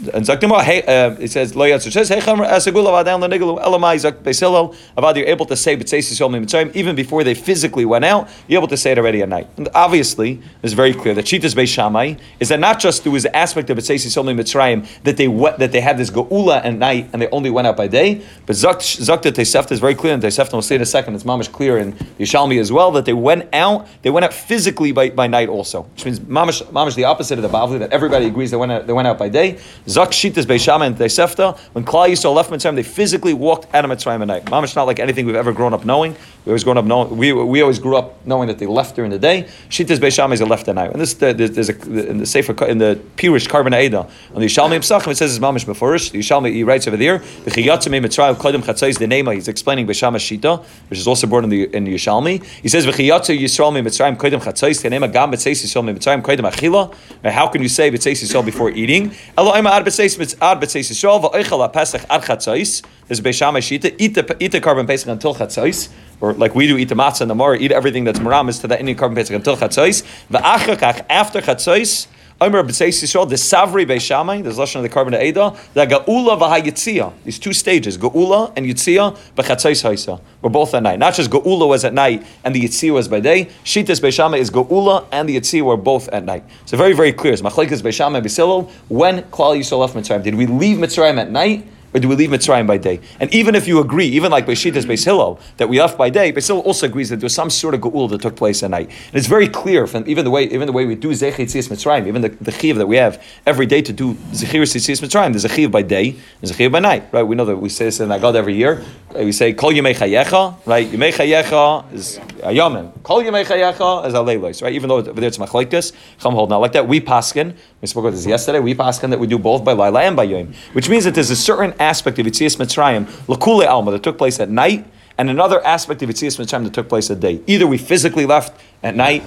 and 0.10 0.26
Zakdima, 0.26 0.62
hey, 0.64 0.82
uh, 0.84 1.16
it 1.20 1.32
says 1.32 1.56
lo 1.56 1.66
yatzer 1.66 1.92
says 1.92 2.10
hey 2.10 2.20
chamer 2.20 2.48
asagula 2.48 3.04
vadan 3.04 3.22
leniglu 3.22 3.62
elamai 3.64 3.98
zak 3.98 4.16
beisilel 4.16 4.76
avad 4.98 5.16
you're 5.16 5.28
able 5.28 5.46
to 5.46 5.56
say 5.56 5.78
b'tzeis 5.78 6.12
yisrael 6.12 6.30
mitzrayim 6.30 6.76
even 6.76 6.96
before 6.96 7.24
they 7.24 7.34
physically 7.34 7.86
went 7.86 8.06
out. 8.06 8.28
You're 8.48 8.60
able 8.60 8.68
to 8.70 8.78
say 8.78 8.92
it 8.92 8.98
already 8.98 9.22
at 9.22 9.30
night. 9.30 9.48
And 9.58 9.70
obviously, 9.74 10.42
it's 10.62 10.74
very 10.74 10.94
clear 10.94 11.14
that 11.14 11.26
Shitas 11.26 11.56
Beis 11.56 11.68
Shammai 11.68 12.16
is 12.40 12.50
that 12.50 12.60
not 12.60 12.80
just 12.80 13.04
through 13.04 13.20
the 13.20 13.36
aspect 13.36 13.70
of 13.70 13.78
b'tzeis 13.78 14.06
yisrael 14.06 14.34
mitzrayim 14.36 14.88
that 15.04 15.18
they 15.18 15.28
that 15.58 15.72
they 15.72 15.82
had 15.82 15.98
this 15.98 16.10
geula 16.10 16.64
at 16.64 16.74
night 16.74 17.10
and 17.14 17.22
they 17.22 17.28
only 17.30 17.50
went 17.50 17.68
out 17.68 17.78
by 17.78 17.88
day, 17.88 18.22
but 18.46 18.56
zak 18.56 18.78
zakta 18.80 19.32
teisefta 19.32 19.72
is 19.72 19.80
very 19.80 19.96
clear, 19.96 20.14
and 20.14 20.24
teisefta 20.24 20.54
we'll 20.54 20.62
see 20.62 20.76
in 20.76 20.82
a 20.82 20.86
second. 20.86 21.16
It's 21.16 21.24
mamish 21.24 21.52
clear 21.52 21.78
in 21.78 21.94
Yishalmi 22.20 22.60
as 22.60 22.72
well 22.72 22.92
that 22.92 23.06
they 23.06 23.14
went 23.14 23.54
out. 23.54 23.88
They 24.02 24.10
went 24.10 24.26
out 24.26 24.34
physically 24.34 24.92
by, 24.92 25.10
by 25.10 25.28
night 25.28 25.50
also, 25.50 25.84
which 25.84 26.06
means 26.06 26.20
mamish 26.20 26.64
mamish 26.72 26.96
the 26.96 27.06
opposite 27.06 27.38
of 27.38 27.44
the 27.44 27.50
Bavli 27.50 27.80
that 27.80 27.92
everybody 27.92 28.26
agrees 28.26 28.52
they 28.52 28.58
went 28.58 28.72
out, 28.72 28.88
they 28.88 28.94
went 28.94 29.08
out 29.08 29.18
by 29.18 29.30
day. 29.30 29.60
Zak 29.94 30.10
Shitas 30.10 30.46
Beishama 30.46 30.88
and 30.88 30.98
Sefta. 30.98 31.56
when 31.74 31.86
Klal 31.86 32.10
Yisrael 32.10 32.34
left 32.34 32.50
Mitzrayim, 32.50 32.76
they 32.76 32.84
physically 32.84 33.34
walked 33.34 33.74
out 33.76 33.86
of 33.86 33.92
Mitzrayim 33.92 34.22
at 34.22 34.28
night. 34.28 34.46
Mamish 34.46 34.66
is 34.66 34.76
not 34.76 34.88
like 34.88 35.00
anything 35.00 35.28
we've 35.28 35.36
ever 35.36 35.54
grown 35.54 35.74
up 35.74 35.86
knowing. 35.86 36.16
We 36.46 36.50
always 36.50 36.64
grown 36.64 36.78
up 36.78 36.86
knowing. 36.86 37.16
We, 37.16 37.32
we 37.32 37.62
always 37.62 37.80
grew 37.80 37.96
up 37.96 38.26
knowing 38.26 38.48
that 38.48 38.58
they 38.58 38.66
left 38.66 38.96
during 38.96 39.12
the 39.12 39.20
day. 39.20 39.44
Shitas 39.70 39.98
Beishama 39.98 40.34
is 40.34 40.42
a 40.42 40.46
left 40.46 40.68
at 40.68 40.76
night. 40.76 40.92
And 40.92 41.00
this 41.00 41.14
there's, 41.14 41.52
there's 41.52 41.70
a 41.70 42.10
in 42.10 42.18
the 42.18 42.26
Sefer 42.26 42.66
in 42.66 42.80
the 42.80 43.00
Pirish 43.18 43.48
Carbon 43.48 43.74
Aida 43.74 44.00
on 44.34 44.42
the 44.42 44.48
Yishalmi 44.48 44.78
Psachim 44.80 45.12
it 45.12 45.16
says 45.16 45.36
it's 45.36 45.44
Mamish 45.44 45.66
Meforish. 45.66 46.12
The 46.12 46.20
Yishalmi 46.20 46.52
he 46.52 46.64
writes 46.64 46.88
over 46.88 46.98
there 46.98 47.20
the 47.20 47.52
Chiyatzim 47.52 48.04
Mitzrayim 48.04 48.36
Kodim 48.36 48.62
Chatzais 48.62 48.98
the 49.00 49.06
Nema. 49.06 49.36
He's 49.36 49.48
explaining 49.48 49.88
Beishama 49.88 50.18
Shita, 50.18 50.64
which 50.90 51.00
is 51.00 51.08
also 51.08 51.28
born 51.28 51.44
in 51.44 51.50
the 51.50 51.74
in 51.76 51.84
the 51.84 51.94
Yishalmi. 51.94 52.44
He 52.44 52.68
says 52.68 52.86
V'chiyatzu 52.86 53.40
Yisrael 53.40 53.82
Mitzrayim 53.82 54.18
Kodim 54.18 54.42
Chatzais 54.42 54.82
the 54.82 54.90
Nema 54.90 55.12
Gam 55.12 55.32
B'tzeis 55.32 55.64
Yisrael 55.64 55.96
Mitzrayim 55.96 56.22
Kodim 56.24 56.50
Achila. 56.52 56.94
How 57.32 57.48
can 57.48 57.62
you 57.62 57.70
say 57.70 57.92
B'tzeis 57.92 58.24
Yisrael 58.24 58.44
before 58.44 58.72
eating? 58.72 59.14
Elohim 59.38 59.66
Ad 59.84 59.90
B'tzeis 59.90 60.38
Ad 60.42 60.62
B'tzeis 60.62 60.90
Yisrael 60.92 61.22
v'oichel 61.22 61.74
Pesach 61.74 62.06
ad 62.10 62.22
chatzais. 62.22 62.86
There's 63.08 63.20
Beishamai 63.20 63.60
Shita. 63.60 63.94
Eat 63.98 64.16
the 64.16 64.38
eat 64.40 64.54
the 64.54 64.62
korban 64.62 64.88
Pesach 64.88 65.10
until 65.10 65.36
chatzais, 65.36 65.90
or 66.22 66.34
like 66.34 66.56
we 66.56 66.68
do, 66.68 66.78
eat 66.78 66.88
the 66.88 66.96
matzah 66.96 67.22
and 67.22 67.30
the 67.30 67.36
mar. 67.36 67.54
Eat 67.54 67.74
everything 67.74 68.06
that's 68.06 68.20
maramis 68.20 68.62
to 68.62 68.68
the 68.68 68.78
inyan 68.78 68.96
korban 68.96 69.16
Pesach 69.16 69.36
until 69.36 69.58
chatzais. 69.58 70.04
V'achakach 70.32 71.06
after 71.10 71.42
chatzais. 71.42 72.08
Omer 72.44 72.62
Yisrael, 72.62 73.30
the 73.30 73.36
Savri 73.36 73.86
Beishamai, 73.86 74.44
there's 74.44 74.58
lashon 74.58 74.76
of 74.76 74.84
the 74.84 74.90
carbon 74.90 75.14
Eda, 75.14 75.56
the 75.74 75.86
Gaula 75.86 76.38
v'hayitzia. 76.38 77.14
These 77.24 77.40
two 77.40 77.54
stages, 77.54 77.98
Gaula 77.98 78.52
and 78.58 78.66
Yitzia, 78.66 79.18
b'chatzais 79.38 79.82
haisa. 79.82 80.20
We're 80.42 80.50
both 80.50 80.74
at 80.74 80.84
night. 80.84 81.00
Not 81.00 81.14
just 81.14 81.32
Gaula 81.32 81.66
was 81.66 81.86
at 81.86 81.94
night 81.94 82.28
and 82.44 82.54
the 82.54 82.62
Yitzia 82.62 82.94
was 82.94 83.08
by 83.08 83.22
day. 83.22 83.46
Shitas 83.64 84.02
Beishamai 84.02 84.40
is 84.40 84.52
Gaula 84.52 85.06
and 85.14 85.30
the 85.30 85.38
Yitzia 85.38 85.62
were 85.62 85.78
both 85.78 86.10
at 86.10 86.26
night. 86.26 86.44
So 86.66 86.76
very, 86.76 86.92
very 86.92 87.14
clear. 87.14 87.32
It's 87.32 87.42
Machlekes 87.42 87.82
Beishamai 87.82 88.22
B'silol. 88.22 88.70
When 88.90 89.22
Klal 89.32 89.58
Yisrael 89.58 89.80
left 89.80 89.96
Mitzrayim, 89.96 90.22
did 90.22 90.36
we 90.36 90.46
leave 90.46 90.80
Mitzrayim 90.80 91.18
at 91.18 91.32
night? 91.32 91.66
Or 91.94 92.00
do 92.00 92.08
we 92.08 92.16
leave 92.16 92.30
Mitzrayim 92.30 92.68
by 92.68 92.78
day? 92.78 93.00
And 93.20 93.34
even 93.34 93.56
if 93.56 93.68
you 93.68 93.80
agree, 93.80 94.08
even 94.08 94.32
like 94.32 94.46
Beishita's 94.46 94.86
Beis 94.86 95.06
Hillel, 95.06 95.40
that 95.58 95.70
we 95.70 95.80
left 95.80 95.98
by 95.98 96.10
day, 96.10 96.34
Beis 96.34 96.48
Hillel 96.48 96.64
also 96.64 96.88
agrees 96.88 97.10
that 97.10 97.20
there's 97.20 97.36
some 97.36 97.50
sort 97.50 97.74
of 97.74 97.82
geul 97.82 98.10
that 98.10 98.22
took 98.22 98.36
place 98.36 98.64
at 98.64 98.72
night. 98.72 98.88
And 98.88 99.16
it's 99.16 99.28
very 99.28 99.48
clear 99.48 99.86
from 99.88 100.08
even 100.08 100.26
the 100.26 100.32
way 100.32 100.44
even 100.46 100.66
the 100.66 100.72
way 100.72 100.86
we 100.86 100.96
do 100.96 101.10
Zechit 101.10 101.36
Tzis 101.36 101.70
Mitzrayim, 101.70 102.08
even 102.08 102.22
the, 102.22 102.30
the 102.30 102.52
chiv 102.52 102.78
that 102.78 102.88
we 102.88 102.98
have 102.98 103.24
every 103.46 103.66
day 103.66 103.82
to 103.82 103.94
do 103.94 104.14
Zechir 104.32 104.62
Tzis 104.64 105.02
Mitzrayim, 105.02 105.32
there's 105.32 105.46
a 105.46 105.50
chiv 105.50 105.72
by 105.72 105.82
day, 105.82 106.16
there's 106.42 106.52
a 106.52 106.56
chiv 106.56 106.72
by 106.72 106.80
night, 106.80 107.04
right? 107.12 107.24
We 107.24 107.36
know 107.36 107.46
that 107.46 107.58
we 107.58 107.70
say 107.70 107.86
this 107.86 108.00
in 108.00 108.12
Agad 108.12 108.36
every 108.36 108.56
year. 108.56 108.84
We 109.16 109.32
say 109.32 109.54
Kol 109.54 109.72
Yemei 109.72 109.96
Chayecha, 109.96 110.58
right? 110.66 110.88
Yemei 110.90 111.14
Chayecha 111.14 111.94
is 111.94 112.18
a 112.18 112.22
Ayamim. 112.48 113.04
Kol 113.04 113.22
Yemei 113.22 113.46
Chayecha 113.46 114.08
is 114.08 114.14
a 114.16 114.18
Aleilos, 114.18 114.64
right? 114.64 114.74
Even 114.74 114.90
though 114.90 114.98
over 114.98 115.14
there 115.14 115.28
it's 115.28 115.38
Machlekes, 115.38 115.94
Chum 116.20 116.34
hold 116.34 116.50
not 116.50 116.58
like 116.58 116.72
that. 116.72 116.88
We 116.88 117.00
paskin, 117.00 117.56
we 117.80 117.88
spoke 117.88 118.06
about 118.06 118.14
this 118.14 118.26
yesterday, 118.26 118.60
we 118.60 118.74
paskin 118.74 119.12
that 119.12 119.20
we 119.20 119.28
do 119.28 119.38
both 119.38 119.64
by 119.64 119.74
Laila 119.74 120.02
and 120.02 120.16
by 120.16 120.24
Yom, 120.24 120.54
which 120.74 120.90
means 120.90 121.04
that 121.04 121.14
there's 121.14 121.30
a 121.30 121.36
certain 121.36 121.76
aspect 121.80 122.18
of 122.18 122.26
Yitzias 122.26 122.58
Mitzrayim, 122.58 123.06
Lakule 123.28 123.68
Alma, 123.68 123.92
that 123.92 124.02
took 124.02 124.18
place 124.18 124.40
at 124.40 124.50
night, 124.50 124.86
and 125.20 125.30
another 125.30 125.64
aspect 125.64 126.02
of 126.02 126.10
Yitzias 126.10 126.40
Mitzrayim 126.40 126.64
that 126.64 126.74
took 126.74 126.90
place 126.90 127.12
at 127.12 127.20
day. 127.20 127.40
Either 127.46 127.68
we 127.68 127.78
physically 127.78 128.26
left 128.26 128.60
at 128.82 128.96
night, 128.96 129.24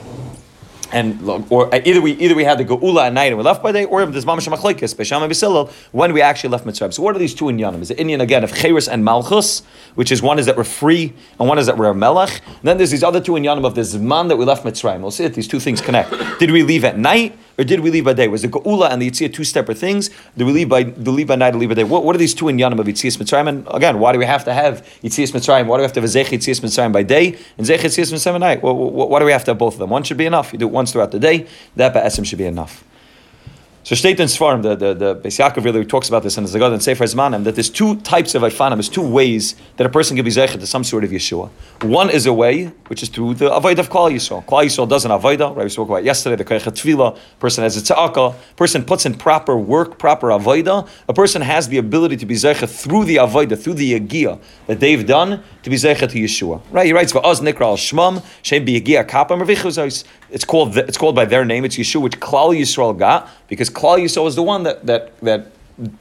and 0.92 1.20
or 1.50 1.74
uh, 1.74 1.80
either 1.84 2.00
we 2.00 2.12
either 2.12 2.34
we 2.34 2.44
had 2.44 2.58
the 2.58 2.64
geula 2.64 3.06
at 3.06 3.12
night 3.12 3.26
and 3.26 3.38
we 3.38 3.44
left 3.44 3.62
by 3.62 3.72
day, 3.72 3.84
or 3.84 4.04
there's 4.06 4.24
mamash 4.24 4.48
machlekes 4.48 4.94
b'sham 4.94 5.70
when 5.92 6.12
we 6.12 6.22
actually 6.22 6.50
left 6.50 6.64
mitzrayim. 6.64 6.92
So 6.92 7.02
what 7.02 7.16
are 7.16 7.18
these 7.18 7.34
two 7.34 7.46
inyanim? 7.46 7.82
Is 7.82 7.88
the 7.88 7.94
inyan 7.94 8.20
again 8.20 8.44
of 8.44 8.54
cheres 8.54 8.88
and 8.88 9.04
malchus, 9.04 9.62
which 9.94 10.12
is 10.12 10.22
one 10.22 10.38
is 10.38 10.46
that 10.46 10.56
we're 10.56 10.64
free 10.64 11.12
and 11.38 11.48
one 11.48 11.58
is 11.58 11.66
that 11.66 11.76
we're 11.76 11.90
a 11.90 11.94
melech. 11.94 12.40
And 12.46 12.62
then 12.62 12.76
there's 12.76 12.90
these 12.90 13.04
other 13.04 13.20
two 13.20 13.32
inyanim 13.32 13.64
of 13.64 13.74
the 13.74 13.82
zman 13.82 14.28
that 14.28 14.36
we 14.36 14.44
left 14.44 14.64
mitzrayim. 14.64 15.00
We'll 15.00 15.10
see 15.10 15.24
if 15.24 15.34
these 15.34 15.48
two 15.48 15.60
things 15.60 15.80
connect. 15.80 16.10
Did 16.38 16.50
we 16.50 16.62
leave 16.62 16.84
at 16.84 16.98
night? 16.98 17.38
Or 17.58 17.64
did 17.64 17.80
we 17.80 17.90
leave 17.90 18.04
by 18.04 18.12
day? 18.12 18.28
Was 18.28 18.42
the 18.42 18.48
Geula 18.48 18.90
and 18.90 19.00
the 19.00 19.10
Yitzhak 19.10 19.32
two 19.32 19.44
separate 19.44 19.78
things? 19.78 20.10
Did 20.36 20.44
we 20.44 20.52
leave 20.52 20.68
by 20.68 20.82
the 20.82 21.10
leave 21.10 21.28
by 21.28 21.36
night 21.36 21.54
or 21.54 21.58
leave 21.58 21.70
by 21.70 21.74
day? 21.74 21.84
What, 21.84 22.04
what 22.04 22.14
are 22.14 22.18
these 22.18 22.34
two 22.34 22.46
inyanim 22.46 22.78
of 22.78 22.86
Yitzhak 22.86 23.16
Mitzrayim? 23.16 23.48
And 23.48 23.66
again, 23.70 23.98
why 23.98 24.12
do 24.12 24.18
we 24.18 24.26
have 24.26 24.44
to 24.44 24.52
have 24.52 24.86
Yitzhak 25.02 25.32
Mitzrayim? 25.32 25.66
Why 25.66 25.76
do 25.76 25.80
we 25.80 25.82
have 25.82 25.92
to 25.94 26.00
have 26.00 26.04
a 26.04 26.08
Zech 26.08 26.26
Yitzhak 26.26 26.60
Mitzrayim 26.60 26.92
by 26.92 27.02
day 27.02 27.38
and 27.56 27.66
Zech 27.66 27.80
Yitzhak 27.80 28.12
Mitzrayim 28.12 28.32
by 28.32 28.38
night? 28.38 28.62
Well, 28.62 28.74
why 28.74 29.18
do 29.18 29.24
we 29.24 29.32
have 29.32 29.44
to 29.44 29.52
have 29.52 29.58
both 29.58 29.74
of 29.74 29.78
them? 29.78 29.90
One 29.90 30.02
should 30.02 30.18
be 30.18 30.26
enough. 30.26 30.52
You 30.52 30.58
do 30.58 30.66
it 30.66 30.72
once 30.72 30.92
throughout 30.92 31.12
the 31.12 31.18
day. 31.18 31.46
That 31.76 31.94
Ba'esim 31.94 32.26
should 32.26 32.38
be 32.38 32.44
enough. 32.44 32.84
So 33.86 33.94
Shteit 33.94 34.18
and 34.18 34.28
Svarim, 34.28 34.62
the, 34.62 34.74
the, 34.74 34.94
the 34.94 35.14
Beis 35.14 35.38
Yaakov 35.38 35.62
really 35.62 35.84
talks 35.84 36.08
about 36.08 36.24
this 36.24 36.36
in 36.36 36.42
the 36.42 36.50
Zagad 36.50 36.72
and 36.72 36.82
Sefer 36.82 37.04
Zmanim, 37.04 37.44
that 37.44 37.54
there's 37.54 37.70
two 37.70 37.94
types 38.00 38.34
of 38.34 38.42
Ifanim, 38.42 38.74
there's 38.74 38.88
two 38.88 39.08
ways 39.08 39.54
that 39.76 39.86
a 39.86 39.88
person 39.88 40.16
can 40.16 40.24
be 40.24 40.30
Zeichet 40.32 40.58
to 40.58 40.66
some 40.66 40.82
sort 40.82 41.04
of 41.04 41.10
Yeshua. 41.10 41.50
One 41.82 42.10
is 42.10 42.26
a 42.26 42.32
way, 42.32 42.64
which 42.88 43.04
is 43.04 43.08
through 43.08 43.34
the 43.34 43.54
Avoid 43.54 43.78
of 43.78 43.88
Klal 43.88 44.10
Yisrael. 44.10 44.44
Klal 44.44 44.64
Yisrael 44.64 44.88
does 44.88 45.04
an 45.04 45.12
Avoida, 45.12 45.54
right, 45.54 45.62
we 45.62 45.68
spoke 45.68 45.88
about 45.88 46.02
yesterday, 46.02 46.34
the 46.34 46.44
Koyach 46.44 46.64
Tvila, 46.64 47.16
person 47.38 47.62
has 47.62 47.76
a 47.76 47.94
Tza'aka, 47.94 48.34
person 48.56 48.84
puts 48.84 49.06
in 49.06 49.14
proper 49.14 49.56
work, 49.56 50.00
proper 50.00 50.30
Avoida, 50.30 50.88
a 51.08 51.14
person 51.14 51.40
has 51.40 51.68
the 51.68 51.78
ability 51.78 52.16
to 52.16 52.26
be 52.26 52.34
Zeichet 52.34 52.68
through 52.68 53.04
the 53.04 53.18
Avoida, 53.18 53.56
through 53.56 53.74
the 53.74 54.00
Yagia 54.00 54.40
that 54.66 54.80
they've 54.80 55.06
done, 55.06 55.44
to 55.62 55.70
be 55.70 55.76
Zeichet 55.76 56.10
to 56.10 56.18
Yeshua. 56.18 56.60
Right, 56.72 56.86
he 56.86 56.92
writes, 56.92 57.12
Va'az 57.12 57.40
Nikra 57.40 57.66
al 57.66 57.76
Shmam, 57.76 58.24
Shem 58.42 58.64
Bi 58.64 58.80
Yagia 58.80 59.06
Kapam 59.06 59.38
It's 60.30 60.44
called, 60.44 60.76
it's 60.76 60.98
called 60.98 61.14
by 61.14 61.24
their 61.24 61.44
name, 61.44 61.64
it's 61.64 61.76
Yeshua, 61.76 62.02
which 62.02 62.18
Klal 62.20 62.58
Yisrael 62.58 62.96
got, 62.98 63.28
because 63.48 63.70
Klal 63.70 63.98
Yisrael 63.98 64.24
was 64.24 64.36
the 64.36 64.42
one 64.42 64.64
that, 64.64 64.86
that, 64.86 65.18
that 65.20 65.52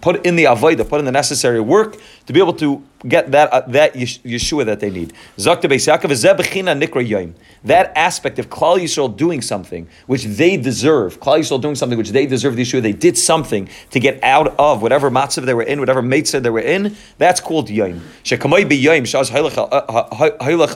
put 0.01 0.25
in 0.25 0.35
the 0.35 0.45
avodah, 0.45 0.87
put 0.87 0.99
in 0.99 1.05
the 1.05 1.11
necessary 1.11 1.59
work 1.59 1.97
to 2.25 2.33
be 2.33 2.39
able 2.39 2.53
to 2.53 2.83
get 3.07 3.31
that 3.31 3.51
uh, 3.51 3.61
that 3.67 3.93
Yeshua 3.93 4.65
that 4.65 4.79
they 4.79 4.89
need. 4.89 5.13
That 7.63 7.97
aspect 7.97 8.39
of 8.39 8.49
Klal 8.49 8.77
Yisrael 8.77 9.15
doing 9.15 9.41
something 9.41 9.87
which 10.07 10.23
they 10.23 10.57
deserve, 10.57 11.19
Klal 11.19 11.39
Yisrael 11.39 11.61
doing 11.61 11.75
something 11.75 11.97
which 11.97 12.09
they 12.09 12.25
deserve 12.25 12.55
the 12.55 12.63
Yeshua, 12.63 12.81
they 12.81 12.93
did 12.93 13.17
something 13.17 13.69
to 13.91 13.99
get 13.99 14.23
out 14.23 14.55
of 14.59 14.81
whatever 14.81 15.09
matzav 15.09 15.45
they 15.45 15.53
were 15.53 15.63
in, 15.63 15.79
whatever 15.79 16.01
matzah 16.01 16.41
they 16.41 16.49
were 16.49 16.59
in, 16.59 16.95
that's 17.17 17.39
called 17.39 17.69
Yom. 17.69 18.01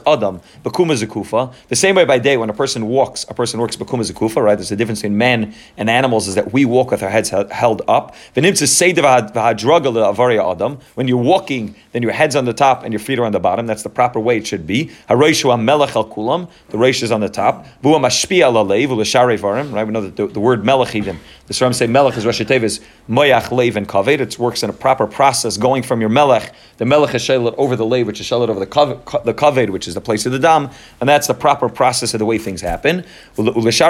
Adam, 0.06 0.42
The 0.64 1.76
same 1.76 1.96
way 1.96 2.06
by 2.06 2.20
day, 2.20 2.38
when 2.38 2.50
a 2.50 2.54
person 2.54 2.88
walks, 2.88 3.26
a 3.30 3.34
person 3.34 3.60
works 3.60 3.76
Bakuma 3.76 4.10
Zakufa, 4.10 4.44
right? 4.44 4.56
There's 4.56 4.72
a 4.72 4.76
difference 4.76 5.02
between 5.02 5.18
men 5.18 5.54
and 5.78 5.90
animals, 5.90 6.28
is 6.28 6.36
that 6.36 6.54
we 6.54 6.66
walk 6.66 6.92
with 6.92 7.04
our 7.04 7.10
heads 7.10 7.30
held 7.30 7.82
up. 7.88 8.16
When 8.34 8.44
you're 11.08 11.18
walking, 11.18 11.76
then 11.92 12.02
your 12.04 12.12
head's 12.20 12.36
on 12.36 12.44
the 12.44 12.54
top 12.54 12.84
and 12.84 12.92
your 12.92 13.00
feet 13.00 13.18
are 13.18 13.24
on 13.24 13.32
the 13.32 13.40
bottom. 13.40 13.66
That's 13.66 13.82
the 13.82 13.90
proper 13.90 14.20
way 14.20 14.38
it 14.38 14.46
should 14.46 14.68
be. 14.68 14.92
The 16.70 16.78
reish 16.78 17.02
is 17.02 17.12
on 17.14 17.22
the 17.22 17.30
top. 17.30 17.66
Right? 19.72 19.88
We 19.88 19.94
know 19.94 20.02
that 20.02 20.18
the, 20.18 20.28
the 20.28 20.42
word 20.42 20.66
melech 20.66 20.96
even. 20.96 21.18
The 21.50 21.56
Sram 21.56 21.74
say 21.74 21.88
melech 21.88 22.16
is 22.16 22.28
Rosh 22.28 22.42
is 22.42 22.80
moyach 23.10 23.46
leiv 23.46 23.76
and 23.76 23.88
kaved. 23.90 24.20
It 24.20 24.38
works 24.38 24.62
in 24.62 24.70
a 24.70 24.74
proper 24.74 25.08
process 25.08 25.58
going 25.58 25.82
from 25.82 26.00
your 26.00 26.12
melech. 26.12 26.54
The 26.78 26.86
melech 26.86 27.16
is 27.16 27.24
shalit 27.24 27.56
over 27.58 27.76
the 27.76 27.86
leiv, 27.86 28.06
which 28.06 28.22
is 28.22 28.28
shalit 28.28 28.50
over 28.50 28.60
the 28.60 28.68
kaved, 29.34 29.72
which 29.72 29.88
is 29.88 29.96
the 29.96 30.02
place 30.02 30.28
of 30.28 30.32
the 30.32 30.38
dam, 30.38 30.70
and 31.02 31.10
that's 31.10 31.26
the 31.26 31.34
proper 31.34 31.68
process 31.68 32.14
of 32.14 32.20
the 32.20 32.26
way 32.26 32.38
things 32.38 32.62
happen. 32.62 33.04
And 33.36 33.48
he 33.56 33.72
says 33.72 33.90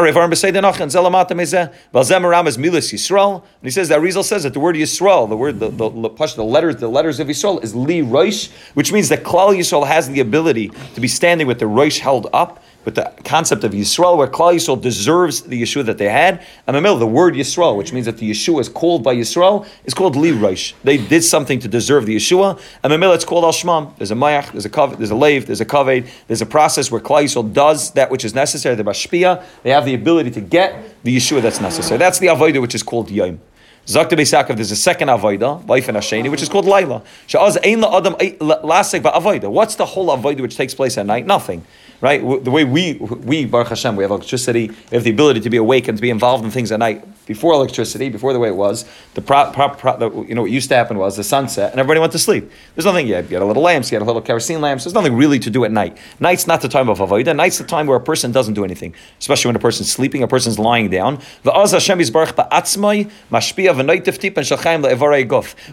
that 3.89 3.99
Rizal 4.01 4.23
says 4.23 4.43
that 4.43 4.53
the 4.53 4.59
word 4.61 4.77
Yisrael, 4.77 5.27
the 5.27 5.35
word 5.35 5.59
the, 5.59 5.67
the, 5.67 5.89
the, 5.89 6.33
the 6.37 6.43
letters, 6.45 6.77
the 6.77 6.87
letters 6.87 7.19
of 7.19 7.27
Yisrael 7.27 7.61
is 7.61 7.75
li 7.75 8.01
roish, 8.01 8.49
which 8.73 8.93
means 8.93 9.09
that 9.09 9.23
Klal 9.23 9.53
Yisrael 9.53 9.85
has 9.85 10.07
the 10.09 10.21
ability 10.21 10.71
to 10.95 11.01
be 11.01 11.09
standing 11.09 11.45
with 11.45 11.59
the 11.59 11.65
roish 11.65 11.99
held 11.99 12.27
up 12.31 12.63
with 12.85 12.95
the 12.95 13.11
concept 13.25 13.63
of 13.63 13.71
Yisrael, 13.73 14.17
where 14.17 14.27
Klal 14.27 14.55
Yisrael 14.55 14.81
deserves 14.81 15.41
the 15.41 15.61
Yeshua 15.61 15.85
that 15.85 15.97
they 15.97 16.09
had. 16.09 16.43
And 16.65 16.75
the 16.75 16.81
middle, 16.81 16.97
the 16.97 17.07
word 17.07 17.33
Yisrael, 17.33 17.75
which 17.75 17.91
means 17.91 18.05
that 18.05 18.17
the 18.17 18.31
Yeshua 18.31 18.61
is 18.61 18.69
called 18.69 19.03
by 19.03 19.15
Yisrael, 19.15 19.67
is 19.85 19.93
called 19.93 20.15
Li 20.15 20.31
Rosh. 20.31 20.73
They 20.83 20.97
did 20.97 21.23
something 21.23 21.59
to 21.59 21.67
deserve 21.67 22.05
the 22.05 22.15
Yeshua. 22.15 22.59
And 22.83 22.93
the 22.93 22.97
middle, 22.97 23.13
it's 23.13 23.25
called 23.25 23.43
Al 23.43 23.51
Shmam. 23.51 23.95
There's 23.97 24.11
a 24.11 24.15
Mayach, 24.15 24.51
there's 24.51 24.65
a 24.65 24.69
Kaved, 24.69 24.97
there's 24.97 25.11
a 25.11 25.15
Lev, 25.15 25.45
there's 25.45 25.61
a 25.61 25.65
Kaved, 25.65 26.09
there's 26.27 26.41
a 26.41 26.45
process 26.45 26.89
where 26.89 27.01
Klal 27.01 27.23
Yisrael 27.23 27.51
does 27.53 27.91
that 27.91 28.09
which 28.09 28.23
is 28.23 28.33
necessary, 28.33 28.75
the 28.75 28.83
Bashpia. 28.83 29.43
They 29.63 29.71
have 29.71 29.85
the 29.85 29.93
ability 29.93 30.31
to 30.31 30.41
get 30.41 31.03
the 31.03 31.15
Yeshua 31.15 31.41
that's 31.41 31.59
necessary. 31.59 31.97
That's 31.97 32.19
the 32.19 32.27
Avodah, 32.27 32.61
which 32.61 32.75
is 32.75 32.83
called 32.83 33.11
Yom. 33.11 33.39
Zakta 33.85 34.11
Beisakov, 34.11 34.55
there's 34.55 34.69
a 34.69 34.75
second 34.75 35.07
avoida, 35.07 35.67
life 35.67 35.87
and 35.87 35.97
Hasheni, 35.97 36.29
which 36.29 36.43
is 36.43 36.49
called 36.49 36.65
Laila. 36.65 37.01
Sha'az 37.27 37.57
Ein 37.65 37.83
Adam 37.83 38.13
Lasek 38.13 39.01
Avoida. 39.01 39.49
What's 39.49 39.73
the 39.75 39.85
whole 39.85 40.15
avoida 40.15 40.41
which 40.41 40.55
takes 40.55 40.75
place 40.75 40.95
at 40.99 41.07
night? 41.07 41.25
Nothing 41.25 41.65
right? 42.01 42.21
The 42.43 42.51
way 42.51 42.63
we, 42.63 42.93
we 42.93 43.45
Baruch 43.45 43.69
Hashem, 43.69 43.95
we 43.95 44.03
have 44.03 44.11
electricity, 44.11 44.69
we 44.69 44.95
have 44.95 45.03
the 45.03 45.11
ability 45.11 45.41
to 45.41 45.49
be 45.49 45.57
awake 45.57 45.87
and 45.87 45.97
to 45.97 46.01
be 46.01 46.09
involved 46.09 46.43
in 46.45 46.51
things 46.51 46.71
at 46.71 46.79
night. 46.79 47.05
Before 47.25 47.53
electricity, 47.53 48.09
before 48.09 48.33
the 48.33 48.39
way 48.39 48.49
it 48.49 48.55
was, 48.55 48.85
the, 49.13 49.21
the 49.21 50.25
you 50.27 50.33
know 50.33 50.41
what 50.41 50.49
used 50.51 50.69
to 50.69 50.75
happen 50.75 50.97
was 50.97 51.15
the 51.15 51.23
sunset 51.23 51.71
and 51.71 51.79
everybody 51.79 51.99
went 51.99 52.11
to 52.13 52.19
sleep. 52.19 52.49
There's 52.73 52.85
nothing 52.85 53.05
yet. 53.05 53.29
You 53.29 53.35
had 53.35 53.43
a 53.43 53.45
little 53.45 53.61
lamps, 53.61 53.91
you 53.91 53.95
had 53.97 54.01
a 54.01 54.05
little 54.05 54.21
kerosene 54.21 54.61
lamps. 54.61 54.83
There's 54.83 54.95
nothing 54.95 55.15
really 55.15 55.37
to 55.39 55.51
do 55.51 55.63
at 55.63 55.71
night. 55.71 55.97
Night's 56.19 56.47
not 56.47 56.61
the 56.61 56.69
time 56.69 56.89
of 56.89 56.97
avodah. 56.97 57.35
Night's 57.35 57.59
the 57.59 57.65
time 57.65 57.85
where 57.85 57.97
a 57.97 58.01
person 58.01 58.31
doesn't 58.31 58.55
do 58.55 58.63
anything, 58.63 58.95
especially 59.19 59.49
when 59.49 59.55
a 59.55 59.59
person's 59.59 59.91
sleeping, 59.91 60.23
a 60.23 60.27
person's 60.27 60.57
lying 60.57 60.89
down. 60.89 61.19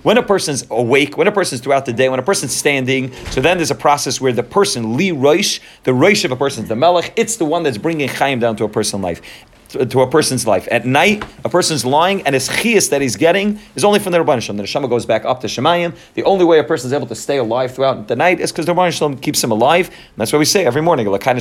When 0.03 0.19
a 0.19 0.23
person's 0.23 0.67
awake, 0.71 1.17
when 1.17 1.27
a 1.27 1.33
person's 1.33 1.61
throughout 1.63 1.87
the 1.87 1.93
day, 1.93 2.09
when 2.09 2.19
a 2.19 2.23
person's 2.23 2.55
standing, 2.55 3.13
so 3.31 3.41
then 3.41 3.57
there's 3.57 3.71
a 3.71 3.75
process 3.75 4.21
where 4.21 4.33
the 4.33 4.43
person 4.43 4.97
li 4.97 5.11
roish, 5.11 5.61
the 5.85 5.93
roish 5.93 6.16
of 6.25 6.33
a 6.33 6.37
person's 6.37 6.69
the 6.69 6.77
melech. 6.77 7.13
It's 7.17 7.37
the 7.37 7.45
one 7.45 7.63
that's 7.63 7.79
bringing 7.79 8.09
chaim 8.09 8.41
down 8.41 8.57
to 8.57 8.65
a 8.65 8.69
person's 8.69 9.03
life. 9.03 9.23
To, 9.71 10.01
a 10.01 10.09
person's 10.09 10.47
life. 10.47 10.69
At 10.71 10.87
night, 10.87 11.25
a 11.45 11.49
person's 11.49 11.85
lying, 11.85 12.23
and 12.23 12.35
his 12.35 12.49
chias 12.49 12.89
that 12.91 13.03
he's 13.03 13.17
getting 13.17 13.59
is 13.75 13.83
only 13.85 13.99
from 13.99 14.13
the 14.13 14.19
Rabban 14.19 14.41
Shalom. 14.41 14.59
The 14.59 14.63
Neshama 14.63 14.89
goes 14.89 15.05
back 15.05 15.25
up 15.25 15.41
to 15.41 15.49
Shemayim. 15.49 15.93
The 16.15 16.23
only 16.23 16.45
way 16.45 16.61
a 16.61 16.65
person 16.65 16.87
is 16.87 16.93
able 16.93 17.09
to 17.09 17.17
stay 17.17 17.39
alive 17.39 17.75
throughout 17.75 18.07
the 18.07 18.15
night 18.15 18.39
is 18.39 18.53
because 18.53 18.65
the 18.65 18.73
Rabban 18.73 18.97
Shalom 18.97 19.19
keeps 19.19 19.43
him 19.43 19.51
alive. 19.51 19.89
And 19.89 20.17
that's 20.17 20.33
why 20.33 20.39
we 20.39 20.45
say 20.45 20.65
every 20.65 20.83
morning, 20.83 21.09
right? 21.09 21.21
The 21.21 21.29
Rabban 21.29 21.41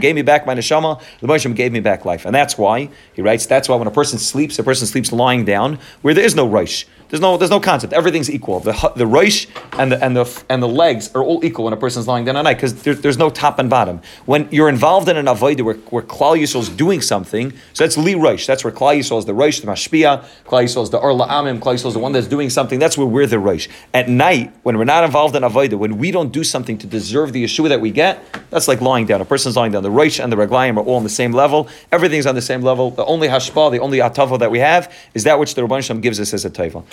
gave 0.00 0.14
me 0.14 0.22
back 0.22 0.46
my 0.46 0.54
Neshama, 0.54 1.02
the 1.20 1.26
Rabban 1.26 1.56
gave 1.56 1.72
me 1.72 1.80
back 1.80 2.04
life. 2.04 2.24
And 2.24 2.32
that's 2.32 2.56
why, 2.56 2.88
he 3.12 3.22
writes, 3.22 3.46
that's 3.46 3.68
why 3.68 3.74
when 3.76 3.88
a 3.88 3.90
person 3.90 4.20
sleeps, 4.20 4.60
a 4.60 4.62
person 4.62 4.86
sleeps 4.86 5.10
lying 5.12 5.44
down, 5.44 5.80
where 6.02 6.14
there 6.14 6.24
is 6.24 6.36
no 6.36 6.46
Rosh. 6.46 6.84
There's 7.10 7.20
no, 7.20 7.36
there's 7.36 7.50
no 7.50 7.60
concept. 7.60 7.92
Everything's 7.92 8.30
equal. 8.30 8.60
The 8.60 8.72
the 8.94 9.04
roish 9.04 9.48
and 9.78 9.90
the 9.90 10.02
and 10.04 10.16
the 10.16 10.42
and 10.48 10.62
the 10.62 10.68
legs 10.68 11.10
are 11.14 11.22
all 11.22 11.44
equal 11.44 11.64
when 11.64 11.72
a 11.72 11.76
person's 11.76 12.06
lying 12.06 12.24
down 12.24 12.36
at 12.36 12.42
night 12.42 12.54
because 12.54 12.82
there, 12.82 12.94
there's 12.94 13.18
no 13.18 13.30
top 13.30 13.58
and 13.58 13.68
bottom. 13.68 14.00
When 14.26 14.48
you're 14.52 14.68
involved 14.68 15.08
in 15.08 15.16
an 15.16 15.26
avodah 15.26 15.62
where, 15.62 15.74
where 15.74 16.02
Klal 16.02 16.38
Yisrael 16.38 16.60
is 16.60 16.68
doing 16.68 17.00
something, 17.00 17.52
so 17.72 17.84
that's 17.84 17.96
li 17.96 18.14
roish. 18.14 18.46
That's 18.46 18.62
where 18.62 18.72
Klal 18.72 18.96
Yisrael 18.98 19.18
is 19.18 19.24
the 19.24 19.32
roish, 19.32 19.60
the 19.60 19.66
mashpia. 19.66 20.24
Klal 20.46 20.64
Yisrael 20.64 20.84
is 20.84 20.90
the 20.90 20.98
orla 20.98 21.26
amim. 21.26 21.58
Klal 21.58 21.74
Yisrael 21.74 21.88
is 21.88 21.94
the 21.94 21.98
one 21.98 22.12
that's 22.12 22.28
doing 22.28 22.48
something. 22.48 22.78
That's 22.78 22.96
where 22.96 23.06
we're 23.06 23.26
the 23.26 23.36
roish. 23.36 23.68
At 23.92 24.08
night, 24.08 24.52
when 24.62 24.78
we're 24.78 24.84
not 24.84 25.02
involved 25.02 25.34
in 25.34 25.42
avodah, 25.42 25.74
when 25.74 25.98
we 25.98 26.10
don't 26.10 26.32
do 26.32 26.44
something 26.44 26.78
to 26.78 26.86
deserve 26.86 27.32
the 27.32 27.42
Yeshua 27.42 27.70
that 27.70 27.80
we 27.80 27.90
get, 27.90 28.22
that's 28.50 28.68
like 28.68 28.80
lying 28.80 29.06
down. 29.06 29.20
A 29.20 29.24
person's 29.24 29.56
lying 29.56 29.72
down. 29.72 29.82
The 29.82 29.90
roish 29.90 30.22
and 30.22 30.32
the 30.32 30.36
reglayim 30.36 30.76
are 30.76 30.84
all 30.84 30.96
on 30.96 31.02
the 31.02 31.08
same 31.08 31.32
level. 31.32 31.68
Everything's 31.90 32.26
on 32.26 32.36
the 32.36 32.42
same 32.42 32.62
level. 32.62 32.92
The 32.92 33.04
only 33.04 33.26
hashpa, 33.26 33.72
the 33.72 33.80
only 33.80 33.98
atava 33.98 34.38
that 34.38 34.52
we 34.52 34.60
have 34.60 34.94
is 35.14 35.24
that 35.24 35.38
which 35.40 35.56
the 35.56 35.62
Rabban 35.62 35.82
Shem 35.82 36.00
gives 36.00 36.20
us 36.20 36.32
as 36.32 36.44
a 36.44 36.50
taifa. 36.50 36.84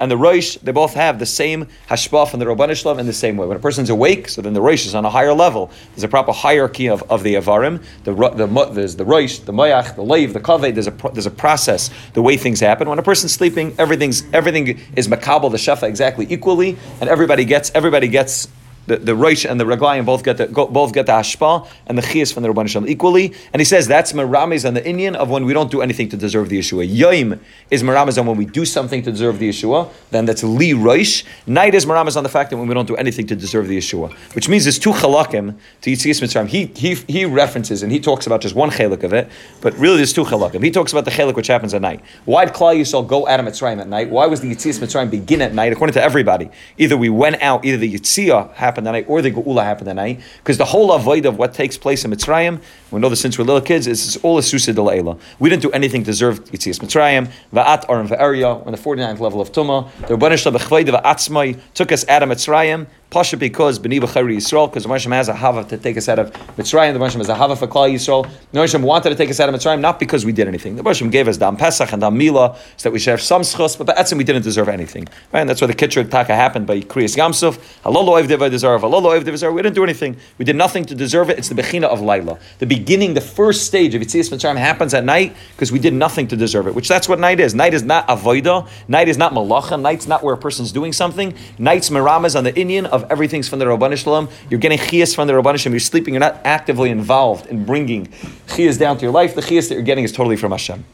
and 0.00 0.10
the 0.10 0.16
Rosh, 0.16 0.56
they 0.56 0.72
both 0.72 0.94
have 0.94 1.18
the 1.18 1.26
same 1.26 1.68
hashpah 1.88 2.28
from 2.28 2.40
the 2.40 2.46
Rabban 2.46 2.74
Shalom 2.76 2.98
in 2.98 3.06
the 3.06 3.12
same 3.12 3.36
way. 3.36 3.46
When 3.46 3.56
a 3.56 3.60
person's 3.60 3.90
awake, 3.90 4.28
so 4.28 4.42
then 4.42 4.52
the 4.52 4.60
Rosh 4.60 4.86
is 4.86 4.94
on 4.94 5.04
a 5.04 5.10
higher 5.10 5.32
level. 5.32 5.70
There's 5.90 6.02
a 6.02 6.08
proper 6.08 6.32
hierarchy 6.32 6.88
of, 6.88 7.02
of 7.04 7.22
the 7.22 7.34
Avarim. 7.34 7.82
The, 8.02 8.12
the, 8.12 8.70
there's 8.72 8.96
the 8.96 9.04
Rosh, 9.04 9.38
the 9.38 9.52
Mayach, 9.52 9.94
the 9.94 10.02
Leiv, 10.02 10.32
the 10.32 10.40
Kaveh. 10.40 10.74
There's 10.74 10.88
a, 10.88 11.12
there's 11.12 11.26
a 11.26 11.30
process, 11.30 11.90
the 12.12 12.22
way 12.22 12.36
things 12.36 12.58
happen. 12.58 12.88
When 12.88 12.98
a 12.98 13.02
person's 13.02 13.32
sleeping, 13.32 13.74
everything's, 13.78 14.24
everything 14.32 14.80
is 14.96 15.06
makabel, 15.06 15.50
the 15.50 15.58
Shefa 15.58 15.84
exactly 15.84 16.26
equally, 16.28 16.76
and 17.00 17.08
everybody 17.08 17.44
gets, 17.44 17.70
everybody 17.72 18.08
gets 18.08 18.48
the, 18.86 18.96
the 18.96 19.14
Rosh 19.14 19.44
and 19.44 19.60
the 19.60 19.64
Raglayim 19.64 20.04
both 20.04 20.24
get 20.24 20.36
the 20.36 20.46
both 20.46 20.92
get 20.92 21.06
the 21.06 21.12
Hashpa 21.12 21.66
and 21.86 21.98
the 21.98 22.02
Chias 22.02 22.32
from 22.32 22.42
the 22.42 22.48
Rabban 22.48 22.68
Shalom 22.68 22.88
equally. 22.88 23.32
And 23.52 23.60
he 23.60 23.64
says 23.64 23.86
that's 23.86 24.12
Merames 24.12 24.64
and 24.64 24.76
the 24.76 24.82
inyan 24.82 25.14
of 25.14 25.30
when 25.30 25.44
we 25.44 25.52
don't 25.52 25.70
do 25.70 25.82
anything 25.82 26.08
to 26.10 26.16
deserve 26.16 26.48
the 26.48 26.58
Yeshua. 26.58 26.86
Yom 26.88 27.40
is 27.70 27.82
Merames 27.82 28.18
on 28.18 28.26
when 28.26 28.36
we 28.36 28.44
do 28.44 28.64
something 28.64 29.02
to 29.02 29.10
deserve 29.10 29.38
the 29.38 29.48
Yeshua, 29.48 29.90
then 30.10 30.26
that's 30.26 30.42
Li 30.42 30.74
Rosh. 30.74 31.24
Night 31.46 31.74
is 31.74 31.86
Merames 31.86 32.16
on 32.16 32.22
the 32.22 32.28
fact 32.28 32.50
that 32.50 32.56
when 32.56 32.68
we 32.68 32.74
don't 32.74 32.88
do 32.88 32.96
anything 32.96 33.26
to 33.26 33.36
deserve 33.36 33.68
the 33.68 33.78
Yeshua. 33.78 34.12
Which 34.34 34.48
means 34.48 34.64
there's 34.64 34.78
two 34.78 34.92
chalakim 34.92 35.56
to 35.82 35.90
Yitzias 35.90 36.20
Mitzrayim. 36.22 36.48
He, 36.48 36.66
he, 36.66 36.94
he 36.94 37.24
references 37.24 37.82
and 37.82 37.90
he 37.90 38.00
talks 38.00 38.26
about 38.26 38.40
just 38.40 38.54
one 38.54 38.70
chalik 38.70 39.02
of 39.02 39.12
it, 39.12 39.28
but 39.60 39.74
really 39.74 39.96
there's 39.96 40.12
two 40.12 40.24
chalakim. 40.24 40.62
He 40.62 40.70
talks 40.70 40.92
about 40.92 41.04
the 41.04 41.10
chalik 41.10 41.36
which 41.36 41.46
happens 41.46 41.74
at 41.74 41.82
night. 41.82 42.00
Why 42.24 42.44
did 42.44 42.54
Klal 42.54 42.78
Yisrael 42.78 43.06
go 43.06 43.26
out 43.26 43.40
of 43.40 43.46
Mitzrayim 43.46 43.80
at 43.80 43.88
night? 43.88 44.10
Why 44.10 44.26
was 44.26 44.40
the 44.40 44.50
Yitzias 44.50 44.78
Mitzrayim 44.78 45.10
begin 45.10 45.40
at 45.40 45.54
night? 45.54 45.72
According 45.72 45.94
to 45.94 46.02
everybody, 46.02 46.50
either 46.78 46.96
we 46.96 47.08
went 47.08 47.40
out, 47.42 47.64
either 47.64 47.78
the 47.78 47.92
Yitzia 47.92 48.52
happened 48.54 48.73
happened 48.74 48.88
that 48.88 48.92
night, 48.92 49.06
or 49.08 49.22
the 49.22 49.30
Geula 49.30 49.62
happened 49.62 49.86
that 49.86 49.94
night. 49.94 50.20
Because 50.38 50.58
the 50.58 50.64
whole 50.64 50.92
avoid 50.92 51.26
of 51.26 51.38
what 51.38 51.54
takes 51.54 51.78
place 51.78 52.04
in 52.04 52.10
Mitzrayim, 52.10 52.60
we 52.90 53.00
know 53.00 53.08
this 53.08 53.20
since 53.20 53.38
we're 53.38 53.44
little 53.44 53.60
kids, 53.60 53.86
is 53.86 54.16
all 54.24 54.36
a 54.36 54.42
Susa 54.42 54.72
de 54.72 54.80
La'ela. 54.80 55.18
We 55.38 55.48
didn't 55.48 55.62
do 55.62 55.70
anything 55.70 56.02
deserve 56.02 56.44
Yitzias 56.46 56.80
Mitzrayim, 56.80 57.30
Va'at 57.52 57.88
Aram 57.88 58.08
Va'arya, 58.08 58.60
we're 58.60 58.66
in 58.66 58.72
the 58.72 58.78
49th 58.78 59.20
level 59.20 59.40
of 59.40 59.52
Tumah. 59.52 59.90
The 60.08 60.16
Rabbanah 60.16 60.38
Shalom 60.38 60.58
Va'atzmai 60.58 61.60
took 61.74 61.92
us 61.92 62.06
out 62.08 62.24
of 62.24 62.28
Mitzrayim, 62.28 62.88
Pasha 63.10 63.36
because 63.36 63.78
B'ni 63.78 64.00
B'chayri 64.00 64.36
Yisrael, 64.36 64.68
because 64.68 64.82
the 64.82 64.88
Moshe 64.88 65.08
has 65.12 65.28
a 65.28 65.34
hava 65.34 65.62
to 65.64 65.78
take 65.78 65.96
us 65.96 66.08
out 66.08 66.18
of 66.18 66.32
Mitzrayim, 66.56 66.94
the 66.94 66.98
Moshe 66.98 67.14
has 67.14 67.28
a 67.28 67.34
hava 67.36 67.54
for 67.54 67.68
Klal 67.68 67.92
Yisrael. 67.92 68.28
The 68.50 68.58
Moshe 68.58 68.80
wanted 68.82 69.10
to 69.10 69.14
take 69.14 69.30
us 69.30 69.38
out 69.38 69.48
of 69.48 69.54
Mitzrayim, 69.54 69.80
not 69.80 70.00
because 70.00 70.24
we 70.24 70.32
did 70.32 70.48
anything. 70.48 70.74
The 70.74 70.82
Moshe 70.82 71.08
gave 71.12 71.28
us 71.28 71.36
Dam 71.36 71.56
Pesach 71.56 71.92
and 71.92 72.00
Dam 72.02 72.18
Mila, 72.18 72.56
so 72.76 72.88
that 72.88 72.92
we 72.92 72.98
should 72.98 73.12
have 73.12 73.20
some 73.20 73.42
schus, 73.42 73.78
but 73.78 73.86
Ba'etzim 73.86 74.18
we 74.18 74.24
didn't 74.24 74.42
deserve 74.42 74.68
anything. 74.68 75.06
Right? 75.32 75.42
And 75.42 75.48
that's 75.48 75.60
why 75.60 75.68
the 75.68 75.74
Kitcher 75.74 76.10
Taka 76.10 76.34
happened 76.34 76.66
by 76.66 76.80
Kriyas 76.80 77.16
Yamsuf. 77.16 77.58
Halolo 77.84 78.20
Oiv 78.20 78.26
Devay, 78.26 78.50
there's 78.50 78.63
Zara. 78.64 79.52
We 79.52 79.62
didn't 79.62 79.74
do 79.74 79.84
anything. 79.84 80.16
We 80.38 80.44
did 80.44 80.56
nothing 80.56 80.84
to 80.86 80.94
deserve 80.94 81.30
it. 81.30 81.38
It's 81.38 81.48
the 81.48 81.54
Bechina 81.54 81.84
of 81.84 82.00
Laila. 82.00 82.38
The 82.58 82.66
beginning, 82.66 83.14
the 83.14 83.20
first 83.20 83.66
stage 83.66 83.94
of 83.94 84.02
Yitzias 84.02 84.30
Mitzrayim 84.30 84.56
happens 84.56 84.94
at 84.94 85.04
night 85.04 85.36
because 85.52 85.70
we 85.70 85.78
did 85.78 85.92
nothing 85.94 86.26
to 86.28 86.36
deserve 86.36 86.66
it, 86.66 86.74
which 86.74 86.88
that's 86.88 87.08
what 87.08 87.18
night 87.18 87.40
is. 87.40 87.54
Night 87.54 87.74
is 87.74 87.82
not 87.82 88.08
avoida. 88.08 88.68
Night 88.88 89.08
is 89.08 89.18
not 89.18 89.32
malacha. 89.32 89.80
Night's 89.80 90.06
not 90.06 90.22
where 90.22 90.34
a 90.34 90.38
person's 90.38 90.72
doing 90.72 90.92
something. 90.92 91.34
Night's 91.58 91.90
miramas 91.90 92.36
on 92.36 92.44
the 92.44 92.52
inyan 92.52 92.86
of 92.86 93.04
everything's 93.10 93.48
from 93.48 93.58
the 93.58 93.66
Rabban 93.66 93.96
Shalom. 93.96 94.28
You're 94.50 94.60
getting 94.60 94.78
chias 94.78 95.14
from 95.14 95.26
the 95.28 95.34
Rabban 95.34 95.58
Shalom. 95.58 95.74
You're 95.74 95.80
sleeping. 95.80 96.14
You're 96.14 96.20
not 96.20 96.40
actively 96.44 96.90
involved 96.90 97.46
in 97.46 97.64
bringing 97.64 98.06
chias 98.46 98.78
down 98.78 98.96
to 98.98 99.02
your 99.02 99.12
life. 99.12 99.34
The 99.34 99.42
chias 99.42 99.68
that 99.68 99.74
you're 99.74 99.82
getting 99.82 100.04
is 100.04 100.12
totally 100.12 100.36
from 100.36 100.52
Hashem. 100.52 100.84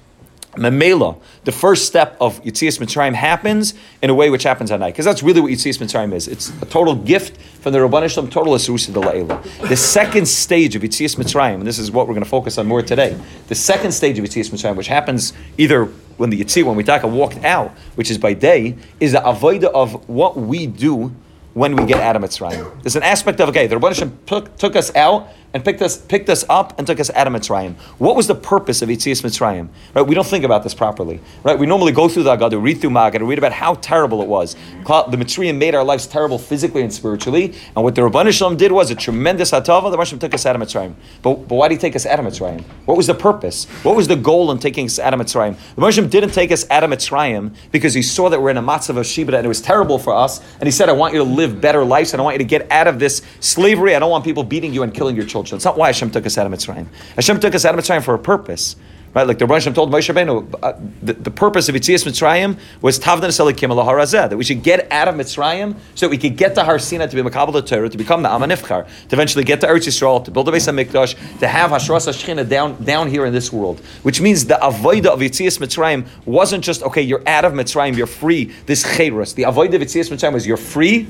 Memela, 0.52 1.20
the 1.44 1.52
first 1.52 1.86
step 1.86 2.16
of 2.20 2.42
Yitzias 2.42 2.80
Mitzrayim 2.80 3.14
happens 3.14 3.74
in 4.02 4.10
a 4.10 4.14
way 4.14 4.30
which 4.30 4.42
happens 4.42 4.72
at 4.72 4.80
night, 4.80 4.92
because 4.92 5.04
that's 5.04 5.22
really 5.22 5.40
what 5.40 5.52
Yitzias 5.52 5.78
Mitzrayim 5.78 6.12
is. 6.12 6.26
It's 6.26 6.50
a 6.60 6.66
total 6.66 6.96
gift 6.96 7.40
from 7.60 7.72
the 7.72 7.78
Rabban 7.78 8.10
Shalom, 8.10 8.28
total 8.30 8.54
Asusa 8.54 8.92
de. 8.92 9.68
The 9.68 9.76
second 9.76 10.26
stage 10.26 10.74
of 10.74 10.82
Yitzias 10.82 11.16
Mitzrayim, 11.16 11.54
and 11.54 11.66
this 11.66 11.78
is 11.78 11.92
what 11.92 12.08
we're 12.08 12.14
going 12.14 12.24
to 12.24 12.30
focus 12.30 12.58
on 12.58 12.66
more 12.66 12.82
today, 12.82 13.16
the 13.46 13.54
second 13.54 13.92
stage 13.92 14.18
of 14.18 14.24
Yitzias 14.24 14.50
Mitzrayim, 14.50 14.74
which 14.74 14.88
happens 14.88 15.32
either 15.56 15.84
when 16.16 16.30
the 16.30 16.40
Yitzir, 16.40 16.64
when 16.64 16.76
we 16.76 16.82
talk 16.82 17.04
walked 17.04 17.44
out, 17.44 17.70
which 17.94 18.10
is 18.10 18.18
by 18.18 18.32
day, 18.32 18.76
is 18.98 19.12
the 19.12 19.20
avoida 19.20 19.64
of 19.72 20.08
what 20.08 20.36
we 20.36 20.66
do 20.66 21.14
when 21.54 21.76
we 21.76 21.84
get 21.84 22.00
out 22.00 22.16
of 22.16 22.22
Mitzrayim. 22.22 22.82
There's 22.82 22.96
an 22.96 23.02
aspect 23.02 23.40
of, 23.40 23.48
okay, 23.50 23.66
the 23.66 23.76
Rabban 23.76 23.94
Shalom 23.94 24.18
took, 24.26 24.56
took 24.56 24.74
us 24.76 24.94
out, 24.96 25.28
and 25.52 25.64
picked 25.64 25.82
us, 25.82 25.96
picked 25.98 26.28
us 26.28 26.44
up 26.48 26.78
and 26.78 26.86
took 26.86 27.00
us 27.00 27.10
out 27.10 27.26
of 27.26 27.32
Mitzrayim. 27.32 27.74
What 27.98 28.14
was 28.16 28.26
the 28.26 28.34
purpose 28.34 28.82
of 28.82 28.88
Yitzias 28.88 29.22
Mitzrayim? 29.22 29.68
Right, 29.94 30.06
we 30.06 30.14
don't 30.14 30.26
think 30.26 30.44
about 30.44 30.62
this 30.62 30.74
properly. 30.74 31.20
Right, 31.42 31.58
we 31.58 31.66
normally 31.66 31.92
go 31.92 32.08
through 32.08 32.22
the 32.22 32.36
Agada, 32.36 32.62
read 32.62 32.80
through 32.80 32.90
Maggid, 32.90 33.22
read 33.22 33.38
about 33.38 33.52
how 33.52 33.74
terrible 33.74 34.22
it 34.22 34.28
was. 34.28 34.54
The 34.54 35.16
Mitzrayim 35.16 35.58
made 35.58 35.74
our 35.74 35.82
lives 35.82 36.06
terrible 36.06 36.38
physically 36.38 36.82
and 36.82 36.92
spiritually, 36.92 37.54
and 37.74 37.84
what 37.84 37.94
the 37.94 38.02
Rabban 38.02 38.32
Shalom 38.32 38.56
did 38.56 38.70
was 38.70 38.90
a 38.90 38.94
tremendous 38.94 39.50
hatava. 39.50 39.90
The 39.90 39.96
Rabban 39.96 40.20
took 40.20 40.34
us 40.34 40.46
out 40.46 40.54
of 40.54 40.62
Mitzrayim. 40.62 40.94
But, 41.22 41.48
but 41.48 41.54
why 41.56 41.68
did 41.68 41.74
he 41.74 41.80
take 41.80 41.96
us 41.96 42.06
out 42.06 42.20
of 42.20 42.26
Mitzrayim? 42.26 42.62
What 42.84 42.96
was 42.96 43.08
the 43.08 43.14
purpose? 43.14 43.64
What 43.82 43.96
was 43.96 44.06
the 44.06 44.16
goal 44.16 44.52
in 44.52 44.58
taking 44.58 44.86
us 44.86 44.98
out 45.00 45.14
of 45.14 45.20
Mitzrayim? 45.20 45.56
The 45.74 45.82
Rabban 45.82 46.10
didn't 46.10 46.30
take 46.30 46.52
us 46.52 46.68
out 46.70 46.84
of 46.84 46.90
Mitzrayim 46.90 47.54
because 47.72 47.94
he 47.94 48.02
saw 48.02 48.28
that 48.28 48.40
we're 48.40 48.50
in 48.50 48.56
a 48.56 48.62
matzav 48.62 48.96
of 48.96 49.06
Shibra 49.06 49.34
and 49.34 49.44
it 49.44 49.48
was 49.48 49.60
terrible 49.60 49.98
for 49.98 50.14
us, 50.14 50.40
and 50.54 50.64
he 50.64 50.70
said, 50.70 50.88
I 50.88 50.92
want 50.92 51.14
you 51.14 51.18
to 51.20 51.24
live 51.24 51.60
better 51.60 51.84
lives, 51.84 52.12
and 52.12 52.20
I 52.20 52.24
want 52.24 52.34
you 52.34 52.38
to 52.38 52.44
get 52.44 52.70
out 52.70 52.86
of 52.86 53.00
this 53.00 53.22
slavery. 53.40 53.96
I 53.96 53.98
don't 53.98 54.10
want 54.10 54.24
people 54.24 54.44
beating 54.44 54.72
you 54.72 54.84
and 54.84 54.94
killing 54.94 55.16
your 55.16 55.24
children. 55.24 55.39
It's 55.40 55.64
not 55.64 55.76
why 55.76 55.88
Hashem 55.88 56.10
took 56.10 56.26
us 56.26 56.38
out 56.38 56.46
of 56.46 56.52
Mitzrayim. 56.52 56.86
Hashem 57.16 57.40
took 57.40 57.54
us 57.54 57.64
out 57.64 57.78
of 57.78 57.84
Mitzrayim 57.84 58.02
for 58.02 58.14
a 58.14 58.18
purpose. 58.18 58.76
Right, 59.12 59.26
like 59.26 59.38
the 59.38 59.46
Rosh 59.46 59.64
told 59.64 59.90
Moshe 59.90 60.14
Rabbeinu, 60.14 60.54
uh, 60.62 60.72
the, 61.02 61.14
the 61.14 61.32
purpose 61.32 61.68
of 61.68 61.74
Yitzias 61.74 62.06
Mitzrayim 62.06 62.56
was 62.80 63.00
Tavdan 63.00 63.30
Selikim 63.30 63.70
Harazeh, 63.70 64.30
that 64.30 64.36
we 64.36 64.44
should 64.44 64.62
get 64.62 64.90
out 64.92 65.08
of 65.08 65.16
Mitzrayim 65.16 65.74
so 65.96 66.06
that 66.06 66.10
we 66.10 66.16
could 66.16 66.36
get 66.36 66.54
to 66.54 66.62
Har 66.62 66.78
Sinai 66.78 67.08
to 67.08 67.16
be 67.16 67.28
Makabal 67.28 67.52
the 67.52 67.60
Torah, 67.60 67.88
to 67.88 67.98
become 67.98 68.22
the 68.22 68.28
Amanifchar, 68.28 68.86
to 69.08 69.16
eventually 69.16 69.42
get 69.42 69.60
to 69.62 69.66
Eretz 69.66 69.88
Yisrael, 69.88 70.24
to 70.24 70.30
build 70.30 70.48
a 70.48 70.52
Beis 70.52 70.72
Hamikdash, 70.72 71.40
to 71.40 71.48
have 71.48 71.72
Hashras 71.72 72.06
Hashchina 72.06 72.48
down 72.48 72.80
down 72.84 73.08
here 73.08 73.26
in 73.26 73.32
this 73.32 73.52
world. 73.52 73.80
Which 74.04 74.20
means 74.20 74.46
the 74.46 74.54
avoida 74.54 75.06
of 75.06 75.18
Yitzias 75.18 75.58
Mitzrayim 75.58 76.06
wasn't 76.24 76.62
just 76.62 76.84
okay, 76.84 77.02
you're 77.02 77.28
out 77.28 77.44
of 77.44 77.52
Mitzrayim, 77.52 77.96
you're 77.96 78.06
free. 78.06 78.52
This 78.66 78.84
Cheirus, 78.84 79.34
the 79.34 79.42
avoida 79.42 79.74
of 79.74 79.82
Yitzias 79.82 80.08
Mitzrayim 80.08 80.34
was 80.34 80.46
you're 80.46 80.56
free 80.56 81.08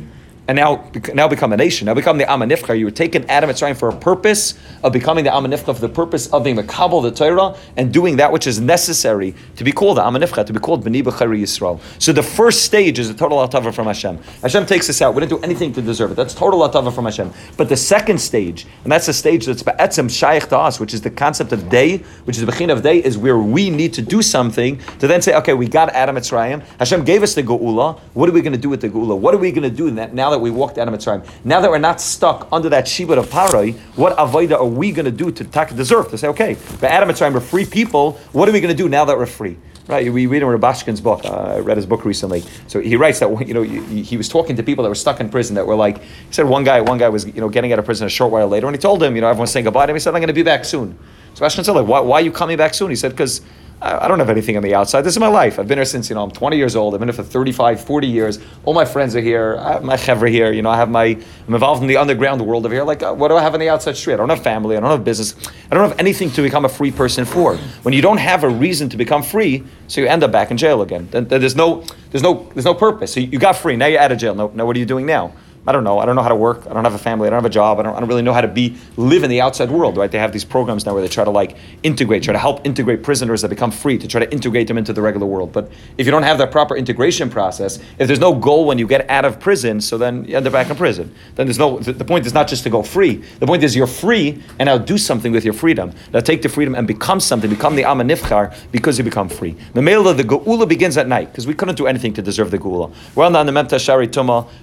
and 0.49 0.57
now, 0.57 0.91
now 1.15 1.29
become 1.29 1.53
a 1.53 1.57
nation. 1.57 1.87
Now 1.87 1.95
become 1.95 2.19
the 2.19 2.25
Amanifcha. 2.25 2.77
You 2.79 2.87
were 2.87 2.91
taken 2.91 3.29
out 3.31 3.45
of 3.45 3.51
Mitzrayim 3.51 3.77
for 3.77 3.89
a 3.89 3.97
purpose 3.97 4.59
of 4.83 4.93
becoming 4.93 5.25
the 5.25 5.31
Amanifcha, 5.31 5.75
for 5.75 5.81
the 5.81 5.89
purpose 5.89 6.27
of 6.33 6.43
being 6.45 6.57
Makabal 6.57 7.03
the 7.03 7.11
Torah 7.11 7.57
and 7.77 7.93
doing 7.93 8.17
that 8.17 8.33
which 8.33 8.47
is 8.47 8.61
necessary 8.61 9.35
to 9.57 9.65
be 9.65 9.73
called 9.73 9.99
the 9.99 10.03
Amanifcha, 10.03 10.45
to 10.47 10.53
be 10.53 10.59
called 10.59 10.85
B'ni 10.85 11.03
B'chari 11.03 11.41
Yisrael. 11.41 11.81
So 12.01 12.13
the 12.13 12.23
first 12.23 12.65
stage 12.65 12.99
is 12.99 13.11
a 13.11 13.15
total 13.15 13.39
atava 13.39 13.73
from 13.73 13.87
Hashem. 13.87 14.19
Hashem 14.43 14.67
takes 14.67 14.91
us 14.91 15.01
out. 15.03 15.15
We 15.15 15.21
didn't 15.21 15.39
do 15.39 15.45
anything 15.45 15.73
to 15.75 15.83
deserve 15.83 16.13
it. 16.13 16.15
That's 16.15 16.35
total 16.35 16.61
atava 16.61 16.93
from 16.93 17.05
Hashem. 17.05 17.33
But 17.57 17.69
the 17.69 17.77
second 17.77 18.19
stage, 18.19 18.67
and 18.83 18.93
that's 18.93 19.07
the 19.07 19.13
stage 19.13 19.47
that's 19.47 19.63
Ba'etzem 19.63 20.11
Shaykh 20.11 20.49
to 20.49 20.59
us, 20.59 20.81
which 20.81 20.95
is 20.95 21.03
the 21.03 21.11
concept 21.11 21.53
of 21.53 21.69
day, 21.69 21.99
which 22.25 22.37
is 22.37 22.45
the 22.45 22.51
Bechin 22.51 22.73
of 22.73 22.83
day, 22.83 22.99
is 22.99 23.17
where 23.17 23.39
we 23.39 23.71
need 23.71 23.95
to 23.95 24.03
do 24.03 24.23
something 24.23 24.81
to 24.99 25.07
then 25.07 25.23
say, 25.23 25.35
okay, 25.37 25.53
we 25.53 25.69
got 25.69 25.93
out 25.95 26.09
of 26.09 26.17
Mitzrayim. 26.17 26.65
Hashem 26.79 27.05
gave 27.05 27.23
us 27.23 27.35
the 27.35 27.43
Geula. 27.43 28.01
What 28.15 28.29
are 28.29 28.33
we 28.33 28.43
going 28.43 28.53
to 28.53 28.59
do 28.59 28.69
with 28.69 28.81
the 28.81 28.89
Geula? 28.89 29.17
What 29.17 29.35
are 29.35 29.39
we 29.39 29.53
going 29.53 29.63
to 29.63 29.71
do 29.71 29.87
in 29.87 29.95
that 29.97 30.15
now 30.15 30.30
that 30.31 30.39
we 30.39 30.51
walked 30.51 30.79
out 30.79 30.89
of 30.89 30.95
Mitzrayim. 30.95 31.27
Now 31.45 31.61
that 31.61 31.71
we're 31.71 31.79
not 31.79 32.01
stuck 32.01 32.49
under 32.51 32.69
that 32.71 32.87
shibud 32.87 33.19
of 33.19 33.27
Parai, 33.27 33.75
what 33.97 34.17
avoida 34.17 34.53
are 34.53 34.65
we 34.65 34.93
going 34.93 35.05
to 35.05 35.11
do 35.11 35.31
to 35.31 35.45
deserve 35.45 36.11
to 36.11 36.19
say, 36.19 36.29
okay, 36.29 36.57
but 36.81 36.91
Adam 36.91 37.09
Mitzrayim, 37.09 37.35
we're 37.35 37.41
free 37.41 37.67
people. 37.67 38.13
What 38.33 38.49
are 38.49 38.53
we 38.53 38.61
going 38.61 38.75
to 38.75 38.83
do 38.83 38.89
now 38.89 39.05
that 39.05 39.17
we're 39.17 39.27
free? 39.27 39.57
Right, 39.89 40.13
we 40.13 40.27
read 40.27 40.43
in 40.43 40.49
Rubashkin's 40.49 41.01
book. 41.01 41.25
Uh, 41.25 41.57
I 41.57 41.59
read 41.59 41.77
his 41.77 41.85
book 41.85 42.05
recently. 42.05 42.45
So 42.69 42.81
he 42.81 42.95
writes 42.95 43.19
that 43.19 43.49
you 43.49 43.55
know 43.55 43.63
he, 43.63 44.17
was 44.17 44.29
talking 44.29 44.55
to 44.55 44.63
people 44.63 44.85
that 44.85 44.89
were 44.89 44.95
stuck 44.95 45.19
in 45.19 45.29
prison 45.29 45.57
that 45.57 45.67
were 45.67 45.75
like 45.75 45.99
he 45.99 46.33
said 46.33 46.47
one 46.47 46.63
guy 46.63 46.81
one 46.81 46.97
guy 46.97 47.09
was 47.09 47.27
you 47.27 47.41
know 47.41 47.49
getting 47.49 47.73
out 47.73 47.81
of 47.81 47.87
prison 47.87 48.07
a 48.07 48.11
short 48.11 48.31
while 48.31 48.47
later 48.47 48.69
and 48.69 48.77
he 48.77 48.81
told 48.81 49.03
him 49.03 49.17
you 49.17 49.21
know 49.21 49.27
everyone's 49.27 49.51
saying 49.51 49.65
goodbye 49.65 49.87
to 49.87 49.91
him. 49.91 49.97
He 49.97 50.01
said 50.01 50.15
I'm 50.15 50.21
going 50.21 50.29
to 50.29 50.33
be 50.33 50.45
back 50.45 50.65
soon. 50.65 50.97
So 51.35 51.45
Ashton 51.45 51.65
said 51.65 51.73
like 51.73 51.89
why, 51.89 51.99
why 51.99 52.21
are 52.21 52.23
you 52.23 52.31
coming 52.31 52.57
back 52.57 52.75
soon? 52.75 52.91
He 52.91 52.95
said 52.95 53.11
because 53.11 53.41
I 53.83 54.09
don't 54.09 54.19
have 54.19 54.29
anything 54.29 54.59
on 54.59 54.63
the 54.63 54.75
outside. 54.75 55.03
This 55.03 55.15
is 55.15 55.19
my 55.19 55.29
life. 55.29 55.59
I've 55.59 55.67
been 55.67 55.79
here 55.79 55.87
since, 55.87 56.11
you 56.11 56.15
know, 56.15 56.23
I'm 56.23 56.31
20 56.31 56.59
years 56.59 56.77
old. 56.77 56.93
I've 56.93 57.01
been 57.01 57.09
here 57.09 57.15
for 57.15 57.23
35, 57.23 57.83
40 57.83 58.07
years. 58.07 58.39
All 58.67 58.75
my 58.75 58.85
friends 58.85 59.17
are 59.17 59.23
here. 59.23 59.57
I 59.59 59.73
have 59.73 59.85
my 59.85 59.97
chevra 59.97 60.29
here. 60.29 60.53
You 60.53 60.61
know, 60.61 60.69
I 60.69 60.77
have 60.77 60.91
my, 60.91 61.05
I'm 61.47 61.55
involved 61.55 61.81
in 61.81 61.89
the 61.89 61.97
underground 61.97 62.45
world 62.47 62.67
of 62.67 62.73
here. 62.73 62.85
Like, 62.85 63.03
uh, 63.03 63.15
what 63.15 63.29
do 63.29 63.37
I 63.37 63.43
have 63.43 63.55
on 63.55 63.61
the 63.61 63.71
outside 63.71 63.97
street? 63.97 64.15
I 64.15 64.17
don't 64.19 64.29
have 64.29 64.43
family. 64.43 64.77
I 64.77 64.81
don't 64.81 64.91
have 64.91 65.03
business. 65.03 65.35
I 65.71 65.75
don't 65.75 65.89
have 65.89 65.99
anything 65.99 66.31
to 66.33 66.43
become 66.43 66.67
a 66.67 66.69
free 66.69 66.91
person 66.91 67.25
for. 67.25 67.57
When 67.57 67.95
you 67.95 68.03
don't 68.03 68.19
have 68.19 68.45
a 68.45 68.51
reason 68.51 68.91
to 68.91 68.99
become 68.99 69.23
free, 69.23 69.65
so 69.89 70.03
you 70.03 70.09
end 70.09 70.25
up 70.25 70.31
back 70.31 70.51
in 70.51 70.59
jail 70.59 70.83
again. 70.83 71.09
Then, 71.11 71.29
there's 71.29 71.57
no, 71.57 71.83
there's 72.11 72.23
no, 72.23 72.51
there's 72.53 72.67
no 72.67 72.75
purpose. 72.75 73.15
So 73.15 73.21
you 73.21 73.39
got 73.39 73.57
free. 73.57 73.77
Now 73.77 73.87
you're 73.87 74.01
out 74.01 74.13
of 74.13 74.19
jail. 74.19 74.35
No, 74.35 74.49
now 74.49 74.67
what 74.67 74.77
are 74.77 74.79
you 74.81 74.87
doing 74.87 75.07
now? 75.07 75.33
I 75.67 75.73
don't 75.73 75.85
know. 75.85 75.99
I 75.99 76.07
don't 76.07 76.17
know 76.17 76.23
how 76.23 76.31
to 76.31 76.35
work. 76.35 76.67
I 76.67 76.73
don't 76.73 76.85
have 76.85 76.95
a 76.95 76.99
family. 76.99 77.27
I 77.27 77.31
don't 77.31 77.37
have 77.37 77.45
a 77.45 77.51
job. 77.51 77.79
I 77.79 77.83
don't, 77.83 77.95
I 77.95 78.01
don't 78.01 78.09
really 78.09 78.23
know 78.23 78.33
how 78.33 78.41
to 78.41 78.49
be 78.49 78.77
live 78.97 79.25
in 79.25 79.31
the 79.31 79.43
outside 79.43 79.71
world, 79.71 79.99
right? 79.99 80.11
They 80.11 80.19
have 80.19 80.33
these 80.33 80.45
programs 80.45 80.87
now 80.87 80.95
where 80.95 81.03
they 81.03 81.09
try 81.09 81.23
to 81.23 81.31
like 81.31 81.55
integrate, 81.83 82.23
try 82.23 82.33
to 82.33 82.39
help 82.39 82.67
integrate 82.67 83.03
prisoners 83.03 83.43
that 83.43 83.51
become 83.51 83.71
free 83.71 83.99
to 83.99 84.09
try 84.09 84.21
to 84.25 84.33
integrate 84.33 84.69
them 84.69 84.79
into 84.79 84.95
the 84.95 85.03
regular 85.03 85.27
world. 85.27 85.53
But 85.53 85.71
if 85.99 86.07
you 86.07 86.13
don't 86.13 86.23
have 86.23 86.39
that 86.39 86.51
proper 86.51 86.77
integration 86.77 87.29
process, 87.29 87.79
if 87.99 88.07
there's 88.07 88.19
no 88.19 88.35
goal 88.35 88.65
when 88.65 88.79
you 88.79 88.87
get 88.87 89.09
out 89.11 89.27
of 89.27 89.39
prison, 89.39 89.83
so 89.83 89.99
then 89.99 90.25
you 90.25 90.35
end 90.35 90.47
up 90.47 90.55
back 90.55 90.71
in 90.71 90.77
prison. 90.77 91.15
Then 91.35 91.47
there's 91.47 91.59
no. 91.59 91.79
The, 91.79 92.05
point 92.05 92.27
is 92.27 92.33
not 92.33 92.49
just 92.49 92.65
to 92.65 92.71
go 92.71 92.83
free. 92.83 93.23
The 93.39 93.47
point 93.47 93.63
is 93.63 93.77
you're 93.77 93.87
free 93.87 94.43
and 94.59 94.67
now 94.67 94.79
do 94.79 94.97
something 94.97 95.31
with 95.31 95.45
your 95.45 95.55
freedom. 95.55 95.93
Now 96.13 96.21
take 96.21 96.41
the 96.41 96.49
freedom 96.49 96.75
and 96.75 96.87
become 96.87 97.21
something. 97.21 97.51
Become 97.51 97.77
the 97.77 97.83
Amanifchar 97.83 98.57
because 98.73 98.97
you 98.97 99.05
become 99.05 99.29
free. 99.29 99.55
The 99.75 99.83
Mela, 99.83 100.15
the 100.15 100.25
Geula 100.25 100.67
begins 100.67 100.97
at 100.97 101.07
night 101.07 101.31
because 101.31 101.47
we 101.47 101.53
couldn't 101.53 101.77
do 101.77 101.87
anything 101.87 102.15
to 102.15 102.23
deserve 102.23 102.51
the 102.51 102.59
Geula. 102.59 102.93
We're 103.15 103.27
on 103.27 103.33
the 103.33 103.53
Memta 103.53 103.79
Shari. 103.79 104.09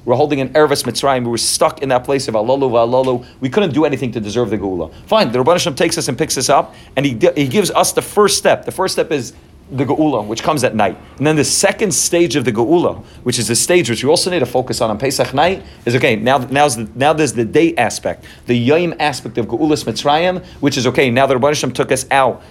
We're 0.05 0.15
holding 0.15 0.41
an 0.41 0.49
Ervis 0.49 0.86
Mitzrayim. 0.87 1.23
We 1.23 1.29
were 1.29 1.37
stuck 1.37 1.81
in 1.81 1.89
that 1.89 2.03
place 2.03 2.27
of 2.27 2.33
alolu 2.33 2.69
v'alolu. 2.71 3.25
We 3.39 3.49
couldn't 3.49 3.73
do 3.73 3.85
anything 3.85 4.11
to 4.13 4.19
deserve 4.19 4.49
the 4.49 4.57
geula. 4.57 4.93
Fine, 5.05 5.31
the 5.31 5.39
Rabban 5.39 5.53
Hashem 5.53 5.75
takes 5.75 5.97
us 5.97 6.07
and 6.07 6.17
picks 6.17 6.37
us 6.37 6.49
up, 6.49 6.73
and 6.95 7.05
he, 7.05 7.19
he 7.35 7.47
gives 7.47 7.71
us 7.71 7.91
the 7.91 8.01
first 8.01 8.37
step. 8.37 8.65
The 8.65 8.71
first 8.71 8.93
step 8.93 9.11
is 9.11 9.33
the 9.71 9.85
geula, 9.85 10.25
which 10.25 10.43
comes 10.43 10.63
at 10.63 10.75
night. 10.75 10.97
And 11.17 11.27
then 11.27 11.35
the 11.35 11.43
second 11.43 11.93
stage 11.93 12.35
of 12.35 12.45
the 12.45 12.51
geula, 12.51 13.03
which 13.23 13.37
is 13.37 13.47
the 13.47 13.55
stage 13.55 13.89
which 13.89 14.03
we 14.03 14.09
also 14.09 14.31
need 14.31 14.39
to 14.39 14.45
focus 14.45 14.81
on 14.81 14.89
on 14.89 14.97
Pesach 14.97 15.33
night, 15.33 15.63
is 15.85 15.95
okay. 15.95 16.15
Now, 16.15 16.37
now's 16.37 16.77
the, 16.77 16.89
now 16.95 17.13
there's 17.13 17.33
the 17.33 17.45
day 17.45 17.75
aspect, 17.75 18.25
the 18.45 18.55
yom 18.55 18.93
aspect 18.99 19.37
of 19.37 19.47
geulas 19.47 19.83
mitzrayim, 19.83 20.43
which 20.61 20.77
is 20.77 20.87
okay. 20.87 21.09
Now 21.09 21.27
the 21.27 21.35
Rabban 21.35 21.49
Hashem 21.49 21.73
took 21.73 21.91
us 21.91 22.05
out 22.11 22.41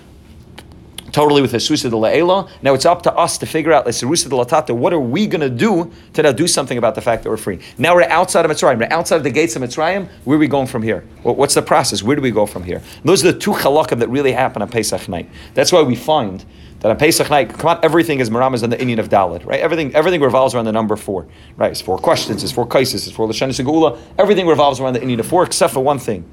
totally 1.13 1.43
with 1.43 1.53
Esusa 1.53 1.91
de 1.91 1.97
La'ela. 1.97 2.49
Now 2.63 2.75
it's 2.75 2.85
up 2.85 3.03
to 3.03 3.13
us 3.15 3.39
to 3.39 3.47
figure 3.47 3.73
out 3.73 3.87
Esusa 3.87 4.29
de 4.29 4.37
Latata, 4.37 4.75
what 4.75 4.93
are 4.93 5.01
we 5.01 5.27
going 5.27 5.41
to 5.41 5.51
do 5.51 5.91
to 6.15 6.23
now 6.23 6.33
do 6.33 6.47
something 6.47 6.79
about 6.79 6.95
the 6.95 7.01
fact 7.01 7.23
that 7.23 7.31
we're 7.31 7.37
free? 7.37 7.61
Now 7.79 7.95
we're 7.95 8.03
outside 8.03 8.45
of 8.45 8.51
Mitzrayim, 8.51 8.79
we're 8.79 8.95
outside 8.95 9.17
of 9.17 9.25
the 9.25 9.31
gates 9.31 9.57
of 9.57 9.63
Mitzrayim. 9.63 10.09
Where 10.25 10.37
are 10.37 10.41
we 10.41 10.49
going 10.49 10.67
from 10.67 10.83
here? 10.83 11.01
What's 11.23 11.55
the 11.55 11.63
process? 11.63 12.03
Where 12.03 12.17
do 12.17 12.23
we 12.23 12.31
go 12.31 12.47
from 12.47 12.63
here? 12.63 12.79
And 12.79 13.05
those 13.05 13.25
are 13.25 13.33
the 13.33 13.39
two 13.39 13.53
halakim 13.53 13.99
that 14.01 14.09
really 14.09 14.33
happen 14.33 14.63
on 14.63 14.69
Pesach 14.69 15.09
night. 15.09 15.29
That's 15.55 15.73
why 15.73 15.83
we 15.83 15.97
find 15.97 16.45
that 16.81 16.91
on 16.91 16.99
Pesach 16.99 17.31
night, 17.31 17.49
come 17.51 17.71
on, 17.71 17.81
everything 17.83 18.21
is 18.21 18.31
Maramas 18.31 18.63
on 18.63 18.71
the 18.71 18.77
inyan 18.77 18.99
of 18.99 19.09
Dalid, 19.09 19.45
right? 19.47 19.61
Everything, 19.61 19.95
everything 19.95 20.21
revolves 20.21 20.55
around 20.55 20.67
the 20.67 20.73
number 20.73 20.97
four, 20.97 21.27
right? 21.57 21.71
It's 21.71 21.81
four 21.81 21.99
questions, 21.99 22.43
it's 22.43 22.53
four 22.53 22.67
kaisis, 22.67 23.07
it's 23.07 23.13
four 23.13 23.27
Lashanis 23.27 23.63
Segula. 23.63 23.99
Everything 24.19 24.47
revolves 24.47 24.81
around 24.81 24.93
the 24.93 25.01
inyan 25.01 25.21
of 25.21 25.27
four, 25.27 25.45
except 25.45 25.73
for 25.73 25.81
one 25.81 25.99
thing. 25.99 26.29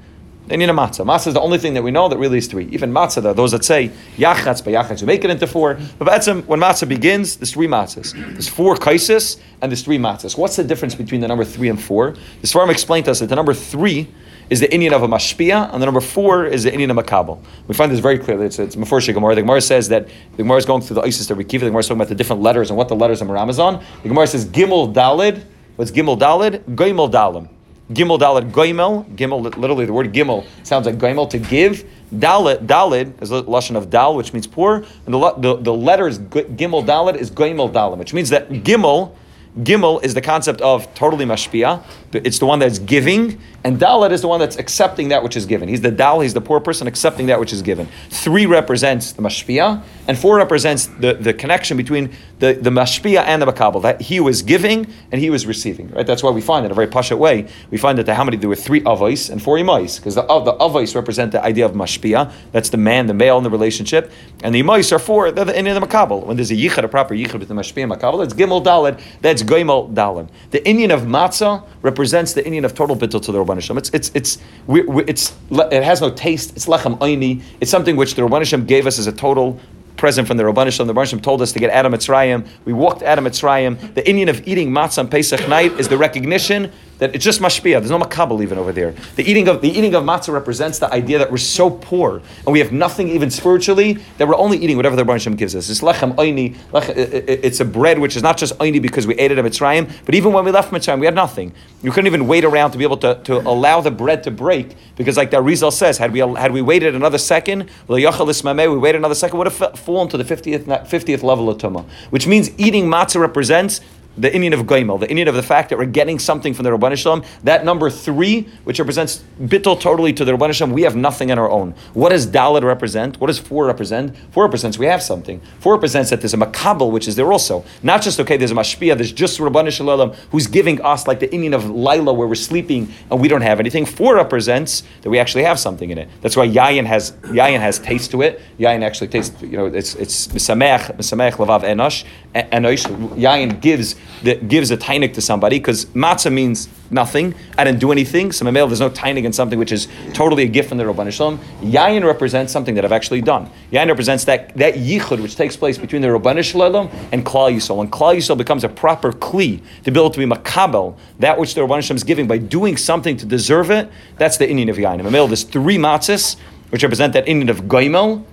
They 0.46 0.58
need 0.58 0.68
a 0.68 0.72
matzah. 0.72 1.06
Matzah 1.06 1.28
is 1.28 1.34
the 1.34 1.40
only 1.40 1.56
thing 1.56 1.72
that 1.74 1.82
we 1.82 1.90
know 1.90 2.08
that 2.08 2.18
really 2.18 2.36
is 2.36 2.48
three. 2.48 2.66
Even 2.66 2.92
matzah, 2.92 3.22
though, 3.22 3.32
those 3.32 3.52
that 3.52 3.64
say 3.64 3.90
yachatz 4.16 4.62
by 4.62 4.72
yachatz, 4.72 5.00
you 5.00 5.06
make 5.06 5.24
it 5.24 5.30
into 5.30 5.46
four. 5.46 5.78
But 5.98 6.26
when 6.26 6.60
matzah 6.60 6.88
begins, 6.88 7.36
there's 7.36 7.52
three 7.52 7.66
matzahs. 7.66 8.12
There's 8.12 8.48
four 8.48 8.76
kaisis 8.76 9.40
and 9.62 9.72
there's 9.72 9.82
three 9.82 9.98
matzahs. 9.98 10.36
What's 10.36 10.56
the 10.56 10.64
difference 10.64 10.94
between 10.94 11.22
the 11.22 11.28
number 11.28 11.44
three 11.44 11.70
and 11.70 11.82
four? 11.82 12.10
The 12.42 12.46
Svarim 12.46 12.70
explained 12.70 13.06
to 13.06 13.12
us 13.12 13.20
that 13.20 13.28
the 13.28 13.36
number 13.36 13.54
three 13.54 14.08
is 14.50 14.60
the 14.60 14.68
inyan 14.68 14.92
of 14.92 15.02
a 15.02 15.08
mashpia, 15.08 15.72
and 15.72 15.80
the 15.80 15.86
number 15.86 16.02
four 16.02 16.44
is 16.44 16.64
the 16.64 16.70
inyan 16.70 16.90
of 16.90 16.98
a 16.98 17.02
makabel. 17.02 17.42
We 17.66 17.74
find 17.74 17.90
this 17.90 18.00
very 18.00 18.18
clearly. 18.18 18.44
It's, 18.44 18.58
it's 18.58 18.76
Meforshik 18.76 19.14
Gemara. 19.14 19.34
The 19.34 19.40
Gemara 19.40 19.62
says 19.62 19.88
that 19.88 20.06
the 20.06 20.42
Gemara 20.42 20.58
is 20.58 20.66
going 20.66 20.82
through 20.82 20.96
the 20.96 21.02
Isis 21.02 21.26
that 21.28 21.36
we 21.36 21.44
keep. 21.44 21.62
The 21.62 21.68
Gemara 21.68 21.80
is 21.80 21.86
talking 21.86 21.98
about 21.98 22.10
the 22.10 22.14
different 22.14 22.42
letters 22.42 22.68
and 22.68 22.76
what 22.76 22.88
the 22.88 22.96
letters 22.96 23.22
of 23.22 23.30
Ramazan. 23.30 23.82
The 24.02 24.08
Gemara 24.08 24.26
says 24.26 24.44
Gimel 24.44 24.92
Dalid. 24.92 25.42
What's 25.76 25.90
Gimel 25.90 26.18
Dalid? 26.18 26.62
Goimel 26.74 27.10
Dalim. 27.10 27.48
Gimel 27.92 28.18
Dalit 28.18 28.50
Goimel. 28.50 29.04
Gimel, 29.16 29.42
literally 29.56 29.84
the 29.84 29.92
word 29.92 30.12
Gimel 30.12 30.46
sounds 30.62 30.86
like 30.86 30.96
Goimel 30.96 31.28
to 31.30 31.38
give. 31.38 31.84
Dalit, 32.14 32.66
Dalit 32.66 33.20
is 33.22 33.30
a 33.30 33.42
lashon 33.42 33.76
of 33.76 33.90
Dal, 33.90 34.14
which 34.16 34.32
means 34.32 34.46
poor, 34.46 34.84
and 35.06 35.14
the, 35.14 35.34
the, 35.38 35.56
the 35.56 35.74
letters 35.74 36.18
Gimel 36.18 36.84
Dalit 36.86 37.16
is 37.16 37.30
Goimel 37.30 37.72
Dalim, 37.72 37.98
which 37.98 38.14
means 38.14 38.30
that 38.30 38.48
Gimel 38.48 39.14
Gimel 39.58 40.02
is 40.02 40.14
the 40.14 40.20
concept 40.20 40.60
of 40.62 40.92
totally 40.94 41.24
mashpia. 41.24 41.84
It's 42.12 42.40
the 42.40 42.46
one 42.46 42.58
that's 42.58 42.80
giving, 42.80 43.40
and 43.64 43.78
Dalit 43.78 44.10
is 44.12 44.20
the 44.20 44.28
one 44.28 44.40
that's 44.40 44.56
accepting 44.56 45.08
that 45.08 45.22
which 45.22 45.36
is 45.36 45.46
given. 45.46 45.68
He's 45.68 45.80
the 45.80 45.90
Dal, 45.90 46.20
he's 46.20 46.34
the 46.34 46.40
poor 46.40 46.60
person 46.60 46.86
accepting 46.86 47.26
that 47.26 47.40
which 47.40 47.52
is 47.52 47.62
given. 47.62 47.88
Three 48.10 48.44
represents 48.44 49.12
the 49.12 49.22
mashpia, 49.22 49.82
and 50.06 50.18
four 50.18 50.36
represents 50.36 50.86
the, 50.86 51.14
the 51.14 51.32
connection 51.32 51.78
between 51.78 52.12
the, 52.40 52.52
the 52.52 52.68
mashpia 52.68 53.22
and 53.24 53.40
the 53.40 53.46
makabel. 53.46 53.80
That 53.80 54.02
he 54.02 54.20
was 54.20 54.42
giving 54.42 54.86
and 55.10 55.20
he 55.20 55.30
was 55.30 55.46
receiving. 55.46 55.90
Right? 55.90 56.06
That's 56.06 56.22
why 56.22 56.30
we 56.30 56.40
find 56.42 56.66
in 56.66 56.72
a 56.72 56.74
very 56.74 56.88
pasha 56.88 57.16
way, 57.16 57.48
we 57.70 57.78
find 57.78 57.96
that 57.98 58.06
the, 58.06 58.24
many 58.24 58.36
there 58.36 58.48
were 58.48 58.56
three 58.56 58.82
avos 58.82 59.30
and 59.30 59.42
four 59.42 59.56
imais, 59.56 59.96
because 59.96 60.14
the, 60.14 60.22
the 60.22 60.52
avos 60.54 60.94
represent 60.94 61.32
the 61.32 61.42
idea 61.42 61.64
of 61.64 61.72
mashpia. 61.72 62.32
That's 62.52 62.68
the 62.68 62.76
man, 62.76 63.06
the 63.06 63.14
male 63.14 63.38
in 63.38 63.44
the 63.44 63.50
relationship, 63.50 64.12
and 64.42 64.54
the 64.54 64.62
imais 64.62 64.92
are 64.92 64.98
four, 64.98 65.30
they're 65.30 65.44
the, 65.46 65.58
in 65.58 65.64
the 65.64 65.80
makabel. 65.80 66.26
When 66.26 66.36
there's 66.36 66.50
a 66.50 66.54
yichud, 66.54 66.84
a 66.84 66.88
proper 66.88 67.14
yichud 67.14 67.38
with 67.38 67.48
the 67.48 67.54
mashpia 67.54 67.84
and 67.84 67.92
makabel, 67.92 68.18
that's 68.18 68.34
gimel 68.34 68.62
dalet, 68.62 69.00
that's 69.20 69.42
Gimel 69.42 69.92
dalet. 69.94 70.28
The 70.50 70.60
inyan 70.60 70.92
of 70.92 71.02
matzah 71.02 71.66
represents 71.82 72.32
the 72.32 72.42
inyan 72.42 72.64
of 72.64 72.74
total 72.74 72.96
bittul 72.96 73.22
to 73.22 73.32
the 73.32 73.38
Rabban 73.38 73.53
It's 73.58 73.90
it's 73.90 74.10
it's 74.14 74.38
we, 74.66 74.82
we, 74.82 75.04
it's 75.04 75.34
it 75.50 75.82
has 75.82 76.00
no 76.00 76.10
taste. 76.10 76.56
It's 76.56 76.66
lechem 76.66 76.98
oini. 76.98 77.42
It's 77.60 77.70
something 77.70 77.96
which 77.96 78.14
the 78.14 78.22
Rabban 78.22 78.66
gave 78.66 78.86
us 78.86 78.98
as 78.98 79.06
a 79.06 79.12
total 79.12 79.60
present 79.96 80.26
from 80.26 80.36
the 80.36 80.42
Rabban. 80.42 80.86
The 80.86 80.92
Rabban 80.92 81.22
told 81.22 81.42
us 81.42 81.52
to 81.52 81.58
get 81.58 81.70
Adam 81.70 81.92
Mitzrayim. 81.92 82.46
We 82.64 82.72
walked 82.72 83.02
Adam 83.02 83.24
Mitzrayim. 83.24 83.94
The 83.94 84.02
inyan 84.02 84.28
of 84.28 84.46
eating 84.46 84.70
matzah 84.70 84.98
on 84.98 85.08
Pesach 85.08 85.48
night 85.48 85.72
is 85.78 85.88
the 85.88 85.96
recognition 85.96 86.72
that 86.98 87.14
it's 87.14 87.24
just 87.24 87.40
mashpia. 87.40 87.80
There's 87.80 87.90
no 87.90 87.98
makabel 87.98 88.42
even 88.42 88.58
over 88.58 88.72
there. 88.72 88.94
The 89.16 89.28
eating 89.28 89.48
of 89.48 89.60
the 89.60 89.68
eating 89.68 89.94
of 89.94 90.04
matzah 90.04 90.32
represents 90.32 90.78
the 90.78 90.92
idea 90.92 91.18
that 91.18 91.30
we're 91.30 91.38
so 91.38 91.70
poor 91.70 92.22
and 92.46 92.52
we 92.52 92.58
have 92.58 92.72
nothing 92.72 93.08
even 93.08 93.30
spiritually 93.30 93.98
that 94.18 94.28
we're 94.28 94.36
only 94.36 94.58
eating 94.58 94.76
whatever 94.76 94.96
the 94.96 95.04
Hashem 95.04 95.36
gives 95.36 95.54
us. 95.54 95.68
It's 95.70 95.80
lechem 95.80 96.14
oini. 96.16 96.56
It's 96.72 97.60
a 97.60 97.64
bread 97.64 97.98
which 97.98 98.16
is 98.16 98.22
not 98.22 98.36
just 98.36 98.56
oini 98.58 98.80
because 98.80 99.06
we 99.06 99.14
ate 99.14 99.30
it 99.30 99.38
at 99.38 99.44
Mitzrayim, 99.44 99.90
but 100.04 100.14
even 100.14 100.32
when 100.32 100.44
we 100.44 100.50
left 100.50 100.72
Mitzrayim, 100.72 101.00
we 101.00 101.06
had 101.06 101.14
nothing. 101.14 101.52
You 101.82 101.90
couldn't 101.90 102.06
even 102.06 102.26
wait 102.26 102.44
around 102.44 102.72
to 102.72 102.78
be 102.78 102.84
able 102.84 102.96
to, 102.98 103.20
to 103.24 103.38
allow 103.40 103.80
the 103.80 103.90
bread 103.90 104.22
to 104.24 104.30
break 104.30 104.74
because, 104.96 105.16
like 105.16 105.30
the 105.30 105.40
Rizal 105.40 105.70
says, 105.70 105.98
had 105.98 106.12
we 106.12 106.20
had 106.20 106.52
we 106.52 106.62
waited 106.62 106.94
another 106.94 107.18
second, 107.18 107.68
we 107.88 108.04
waited 108.04 108.98
another 108.98 109.14
second, 109.14 109.38
would 109.38 109.50
have 109.50 109.78
fallen 109.78 110.08
to 110.08 110.16
the 110.16 110.24
50th, 110.24 110.64
50th 110.64 111.22
level 111.22 111.50
of 111.50 111.58
tumah, 111.58 111.84
which 112.10 112.26
means 112.26 112.50
eating 112.58 112.86
matzah 112.86 113.20
represents 113.20 113.80
the 114.16 114.30
inyan 114.30 114.52
of 114.52 114.66
Goimel, 114.66 115.00
the 115.00 115.06
inyan 115.08 115.28
of 115.28 115.34
the 115.34 115.42
fact 115.42 115.70
that 115.70 115.78
we're 115.78 115.86
getting 115.86 116.18
something 116.18 116.54
from 116.54 116.64
the 116.64 116.70
Rabban 116.70 116.96
Shalom. 116.96 117.24
That 117.42 117.64
number 117.64 117.90
three, 117.90 118.42
which 118.64 118.78
represents 118.78 119.24
bittul 119.40 119.80
totally 119.80 120.12
to 120.12 120.24
the 120.24 120.32
Rabban 120.32 120.52
Shalom, 120.52 120.72
we 120.72 120.82
have 120.82 120.96
nothing 120.96 121.30
on 121.30 121.38
our 121.38 121.50
own. 121.50 121.74
What 121.92 122.10
does 122.10 122.26
Dalit 122.26 122.62
represent? 122.62 123.20
What 123.20 123.26
does 123.26 123.38
four 123.38 123.66
represent? 123.66 124.16
Four 124.30 124.44
represents 124.44 124.78
we 124.78 124.86
have 124.86 125.02
something. 125.02 125.40
Four 125.58 125.74
represents 125.74 126.10
that 126.10 126.20
there's 126.20 126.34
a 126.34 126.38
makabel, 126.38 126.90
which 126.90 127.08
is 127.08 127.16
there 127.16 127.30
also. 127.32 127.64
Not 127.82 128.02
just, 128.02 128.20
okay, 128.20 128.36
there's 128.36 128.52
a 128.52 128.54
mashpia, 128.54 128.96
there's 128.96 129.12
just 129.12 129.38
Rabban 129.38 129.70
Shalom 129.70 130.12
who's 130.30 130.46
giving 130.46 130.80
us 130.82 131.06
like 131.06 131.20
the 131.20 131.28
inyan 131.28 131.54
of 131.54 131.68
Lila 131.68 132.12
where 132.12 132.28
we're 132.28 132.34
sleeping 132.34 132.92
and 133.10 133.20
we 133.20 133.28
don't 133.28 133.42
have 133.42 133.60
anything. 133.60 133.84
Four 133.84 134.16
represents 134.16 134.82
that 135.02 135.10
we 135.10 135.18
actually 135.18 135.44
have 135.44 135.58
something 135.58 135.90
in 135.90 135.98
it. 135.98 136.08
That's 136.20 136.36
why 136.36 136.48
Yayin 136.48 136.86
has 136.86 137.12
Yayin 137.12 137.60
has 137.60 137.78
taste 137.78 138.10
to 138.12 138.22
it. 138.22 138.40
Yayin 138.58 138.82
actually 138.82 139.08
tastes, 139.08 139.40
you 139.42 139.56
know, 139.56 139.66
it's 139.66 139.94
it's 139.96 140.28
Misamech, 140.28 140.96
Misamech 140.96 141.32
Lavav 141.32 141.62
Enosh. 141.62 142.04
Enosh. 142.34 142.84
Yayin 143.16 143.60
gives 143.60 143.96
that 144.22 144.48
gives 144.48 144.70
a 144.70 144.76
tainik 144.76 145.14
to 145.14 145.20
somebody 145.20 145.58
because 145.58 145.86
matzah 145.86 146.32
means 146.32 146.68
nothing. 146.90 147.34
I 147.58 147.64
didn't 147.64 147.80
do 147.80 147.92
anything. 147.92 148.32
So 148.32 148.50
male, 148.50 148.66
there's 148.66 148.80
no 148.80 148.90
tainik 148.90 149.24
in 149.24 149.32
something 149.32 149.58
which 149.58 149.72
is 149.72 149.88
totally 150.12 150.44
a 150.44 150.48
gift 150.48 150.70
from 150.70 150.78
the 150.78 150.84
Rabban 150.84 151.12
Shalom. 151.12 151.38
Yayin 151.60 152.04
represents 152.04 152.52
something 152.52 152.74
that 152.74 152.84
I've 152.84 152.92
actually 152.92 153.20
done. 153.20 153.50
Yayin 153.70 153.88
represents 153.88 154.24
that 154.24 154.56
that 154.56 154.74
yichud 154.74 155.22
which 155.22 155.36
takes 155.36 155.56
place 155.56 155.78
between 155.78 156.02
the 156.02 156.08
Rabban 156.08 156.42
Shalom 156.42 156.88
and 157.12 157.24
Klal 157.24 157.54
Yisrael. 157.54 157.80
And 157.80 157.92
Klal 157.92 158.16
Yisrael 158.16 158.38
becomes 158.38 158.64
a 158.64 158.68
proper 158.68 159.12
kli 159.12 159.62
to 159.84 159.90
be 159.90 160.00
able 160.00 160.10
to 160.10 160.18
be 160.18 160.26
makabel 160.26 160.96
that 161.18 161.38
which 161.38 161.54
the 161.54 161.60
Rabban 161.60 161.82
Shalom 161.82 161.96
is 161.96 162.04
giving 162.04 162.26
by 162.26 162.38
doing 162.38 162.76
something 162.76 163.16
to 163.16 163.26
deserve 163.26 163.70
it. 163.70 163.90
That's 164.16 164.36
the 164.36 164.46
inyan 164.46 164.70
of 164.70 164.76
Yayin. 164.76 165.10
male, 165.10 165.26
there's 165.26 165.44
three 165.44 165.76
matzahs 165.76 166.36
which 166.70 166.82
represent 166.82 167.12
that 167.12 167.26
inyan 167.26 167.50
of 167.50 167.62
Goimel. 167.62 168.24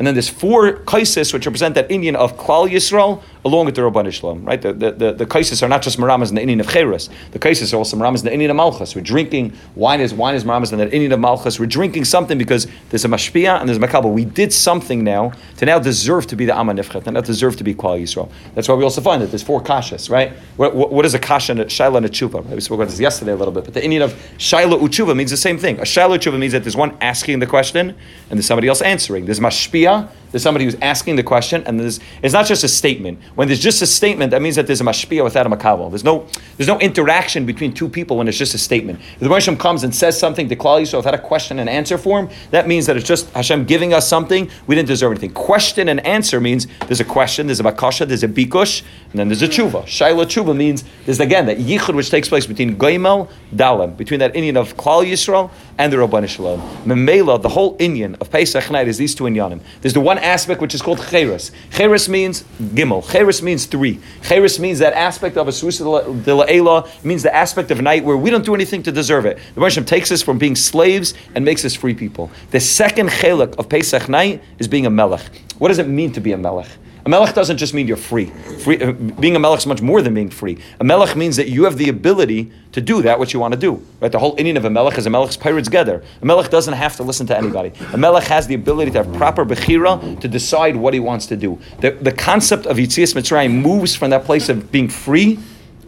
And 0.00 0.06
then 0.06 0.14
there's 0.14 0.30
four 0.30 0.72
kaisis, 0.72 1.34
which 1.34 1.44
represent 1.44 1.74
that 1.74 1.86
inyan 1.90 2.14
of 2.14 2.38
Klal 2.38 2.70
Yisrael, 2.70 3.22
along 3.44 3.66
with 3.66 3.74
the 3.74 3.82
Rabban 3.82 4.10
Shalom, 4.10 4.42
right? 4.46 4.60
The, 4.60 4.72
the, 4.72 4.92
the, 4.92 5.12
the 5.12 5.26
kaisis 5.26 5.62
are 5.62 5.68
not 5.68 5.82
just 5.82 5.98
maramas 5.98 6.30
in 6.30 6.36
the 6.36 6.40
inyan 6.40 6.60
of 6.60 6.68
Cheres. 6.68 7.10
The 7.32 7.38
kaisis 7.38 7.74
are 7.74 7.76
also 7.76 7.98
maramas 7.98 8.20
in 8.20 8.24
the 8.24 8.30
inyan 8.30 8.48
of 8.48 8.56
Malchus. 8.56 8.94
We're 8.94 9.02
drinking, 9.02 9.52
wine 9.74 10.00
is 10.00 10.14
wine 10.14 10.34
is 10.34 10.44
maramas 10.44 10.72
in 10.72 10.78
the 10.78 10.86
inyan 10.86 11.12
of 11.12 11.20
Malchus. 11.20 11.60
We're 11.60 11.66
drinking 11.66 12.06
something 12.06 12.38
because 12.38 12.66
there's 12.88 13.04
a 13.04 13.08
mashpia 13.08 13.60
and 13.60 13.68
there's 13.68 13.76
a 13.76 13.80
makabel. 13.80 14.10
We 14.10 14.24
did 14.24 14.54
something 14.54 15.04
now 15.04 15.32
to 15.58 15.66
now 15.66 15.78
deserve 15.78 16.26
to 16.28 16.36
be 16.36 16.46
the 16.46 16.56
Amma 16.56 16.72
Nifchet, 16.72 17.06
and 17.06 17.12
now 17.12 17.20
deserve 17.20 17.58
to 17.58 17.64
be 17.64 17.74
Klal 17.74 18.00
Yisrael. 18.00 18.30
That's 18.54 18.68
why 18.68 18.76
we 18.76 18.84
also 18.84 19.02
find 19.02 19.20
that 19.20 19.26
there's 19.26 19.42
four 19.42 19.62
kashas, 19.62 20.08
right? 20.08 20.32
What, 20.56 20.74
what, 20.74 20.92
what 20.92 21.04
is 21.04 21.12
a 21.12 21.18
kasha 21.18 21.52
and 21.52 21.60
a 21.60 21.64
shaila 21.66 21.98
and 21.98 22.06
a 22.06 22.08
tshuva? 22.08 22.42
We 22.46 22.60
spoke 22.62 22.76
about 22.76 22.88
this 22.88 23.00
yesterday 23.00 23.32
a 23.32 23.36
little 23.36 23.52
bit, 23.52 23.64
but 23.64 23.74
the 23.74 23.82
inyan 23.82 24.02
of 24.02 24.14
shaila 24.38 24.80
utshuva 24.80 25.14
means 25.14 25.30
the 25.30 25.36
same 25.36 25.58
thing. 25.58 25.78
A 25.78 25.82
shaila 25.82 26.16
utshuva 26.16 26.38
means 26.38 26.54
that 26.54 26.62
there's 26.62 26.76
one 26.76 26.96
asking 27.02 27.40
the 27.40 27.46
question 27.46 27.90
and 27.90 28.38
there's 28.38 28.46
somebody 28.46 28.68
else 28.68 28.80
answering. 28.80 29.26
There's 29.26 29.40
mashpia, 29.40 29.89
there's 30.30 30.42
somebody 30.42 30.64
who's 30.64 30.76
asking 30.80 31.16
the 31.16 31.22
question, 31.22 31.62
and 31.66 31.80
there's, 31.80 31.98
it's 32.22 32.32
not 32.32 32.46
just 32.46 32.62
a 32.62 32.68
statement. 32.68 33.18
When 33.34 33.48
there's 33.48 33.60
just 33.60 33.82
a 33.82 33.86
statement, 33.86 34.30
that 34.30 34.40
means 34.40 34.56
that 34.56 34.66
there's 34.66 34.80
a 34.80 34.84
mashpia 34.84 35.24
without 35.24 35.46
a 35.46 35.50
makabel. 35.50 35.90
There's 35.90 36.04
no, 36.04 36.26
there's 36.56 36.68
no 36.68 36.78
interaction 36.78 37.46
between 37.46 37.72
two 37.72 37.88
people 37.88 38.16
when 38.16 38.28
it's 38.28 38.38
just 38.38 38.54
a 38.54 38.58
statement. 38.58 39.00
If 39.14 39.20
the 39.20 39.28
Hashem 39.28 39.56
comes 39.56 39.82
and 39.82 39.94
says 39.94 40.18
something 40.18 40.48
to 40.48 40.56
Klal 40.56 40.82
Yisrael 40.82 40.98
without 40.98 41.14
a 41.14 41.18
question 41.18 41.58
and 41.58 41.68
answer 41.68 41.98
form, 41.98 42.30
that 42.52 42.68
means 42.68 42.86
that 42.86 42.96
it's 42.96 43.06
just 43.06 43.28
Hashem 43.30 43.64
giving 43.64 43.92
us 43.92 44.06
something, 44.06 44.48
we 44.66 44.76
didn't 44.76 44.88
deserve 44.88 45.12
anything. 45.12 45.32
Question 45.32 45.88
and 45.88 46.04
answer 46.06 46.40
means 46.40 46.68
there's 46.86 47.00
a 47.00 47.04
question, 47.04 47.46
there's 47.46 47.60
a 47.60 47.64
bakasha, 47.64 48.06
there's 48.06 48.22
a 48.22 48.28
bikush, 48.28 48.82
and 49.10 49.18
then 49.18 49.28
there's 49.28 49.42
a 49.42 49.48
tshuva. 49.48 49.82
Shaila 49.84 50.26
tshuva 50.26 50.56
means 50.56 50.84
there's 51.06 51.18
again 51.18 51.46
that 51.46 51.58
yichud 51.58 51.94
which 51.94 52.10
takes 52.10 52.28
place 52.28 52.46
between 52.46 52.76
goimel, 52.76 53.28
dalam, 53.54 53.96
between 53.96 54.20
that 54.20 54.34
inyan 54.34 54.56
of 54.56 54.76
Klal 54.76 55.04
Yisrael 55.04 55.50
and 55.76 55.92
the 55.92 55.96
Rabban 55.96 56.28
Shalom. 56.28 56.60
Memela, 56.84 57.40
the 57.40 57.48
whole 57.48 57.76
inyan 57.78 58.20
of 58.20 58.30
Pesach 58.30 58.70
night 58.70 58.86
is 58.86 58.98
these 58.98 59.14
two 59.14 59.24
inyanim. 59.24 59.60
There's 59.80 59.94
the 59.94 60.00
one 60.00 60.18
aspect 60.18 60.60
which 60.60 60.74
is 60.74 60.82
called 60.82 61.00
cheres. 61.08 61.52
Cheres 61.70 62.08
means 62.08 62.42
gimel. 62.60 63.02
Cheres 63.10 63.42
means 63.42 63.64
three. 63.64 63.98
Cheres 64.22 64.60
means 64.60 64.78
that 64.80 64.92
aspect 64.92 65.38
of 65.38 65.48
a 65.48 65.52
susa 65.52 65.84
de 65.84 66.34
la 66.34 66.88
means 67.02 67.22
the 67.22 67.34
aspect 67.34 67.70
of 67.70 67.80
night 67.80 68.04
where 68.04 68.16
we 68.16 68.28
don't 68.28 68.44
do 68.44 68.54
anything 68.54 68.82
to 68.82 68.92
deserve 68.92 69.24
it. 69.24 69.38
The 69.54 69.60
Hashem 69.60 69.86
takes 69.86 70.12
us 70.12 70.22
from 70.22 70.36
being 70.36 70.54
slaves 70.54 71.14
and 71.34 71.44
makes 71.44 71.64
us 71.64 71.74
free 71.74 71.94
people. 71.94 72.30
The 72.50 72.60
second 72.60 73.08
chelik 73.08 73.56
of 73.56 73.68
Pesach 73.70 74.08
night 74.08 74.42
is 74.58 74.68
being 74.68 74.84
a 74.84 74.90
melech. 74.90 75.22
What 75.58 75.68
does 75.68 75.78
it 75.78 75.88
mean 75.88 76.12
to 76.12 76.20
be 76.20 76.32
a 76.32 76.38
melech? 76.38 76.68
Melech 77.10 77.34
doesn't 77.34 77.56
just 77.56 77.74
mean 77.74 77.88
you're 77.88 77.96
free. 77.96 78.26
free 78.26 78.80
uh, 78.80 78.92
being 78.92 79.34
a 79.34 79.40
melech 79.40 79.58
is 79.58 79.66
much 79.66 79.82
more 79.82 80.00
than 80.00 80.14
being 80.14 80.30
free. 80.30 80.58
A 80.78 80.84
melech 80.84 81.16
means 81.16 81.34
that 81.38 81.48
you 81.48 81.64
have 81.64 81.76
the 81.76 81.88
ability 81.88 82.52
to 82.70 82.80
do 82.80 83.02
that 83.02 83.18
what 83.18 83.34
you 83.34 83.40
want 83.40 83.52
to 83.52 83.58
do. 83.58 83.84
Right? 83.98 84.12
The 84.12 84.20
whole 84.20 84.36
inyan 84.36 84.56
of 84.56 84.64
a 84.64 84.70
melech 84.70 84.96
is 84.96 85.06
a 85.06 85.10
melech's 85.10 85.36
pirates 85.36 85.66
together. 85.66 86.04
A 86.22 86.24
melech 86.24 86.50
doesn't 86.50 86.74
have 86.74 86.94
to 86.98 87.02
listen 87.02 87.26
to 87.26 87.36
anybody. 87.36 87.72
A 87.92 87.98
melech 87.98 88.28
has 88.28 88.46
the 88.46 88.54
ability 88.54 88.92
to 88.92 89.02
have 89.02 89.12
proper 89.16 89.44
bechira 89.44 90.20
to 90.20 90.28
decide 90.28 90.76
what 90.76 90.94
he 90.94 91.00
wants 91.00 91.26
to 91.26 91.36
do. 91.36 91.58
The, 91.80 91.90
the 91.90 92.12
concept 92.12 92.66
of 92.66 92.76
Yitzias 92.76 93.16
Mitzrayim 93.16 93.60
moves 93.60 93.96
from 93.96 94.10
that 94.10 94.24
place 94.24 94.48
of 94.48 94.70
being 94.70 94.88
free 94.88 95.40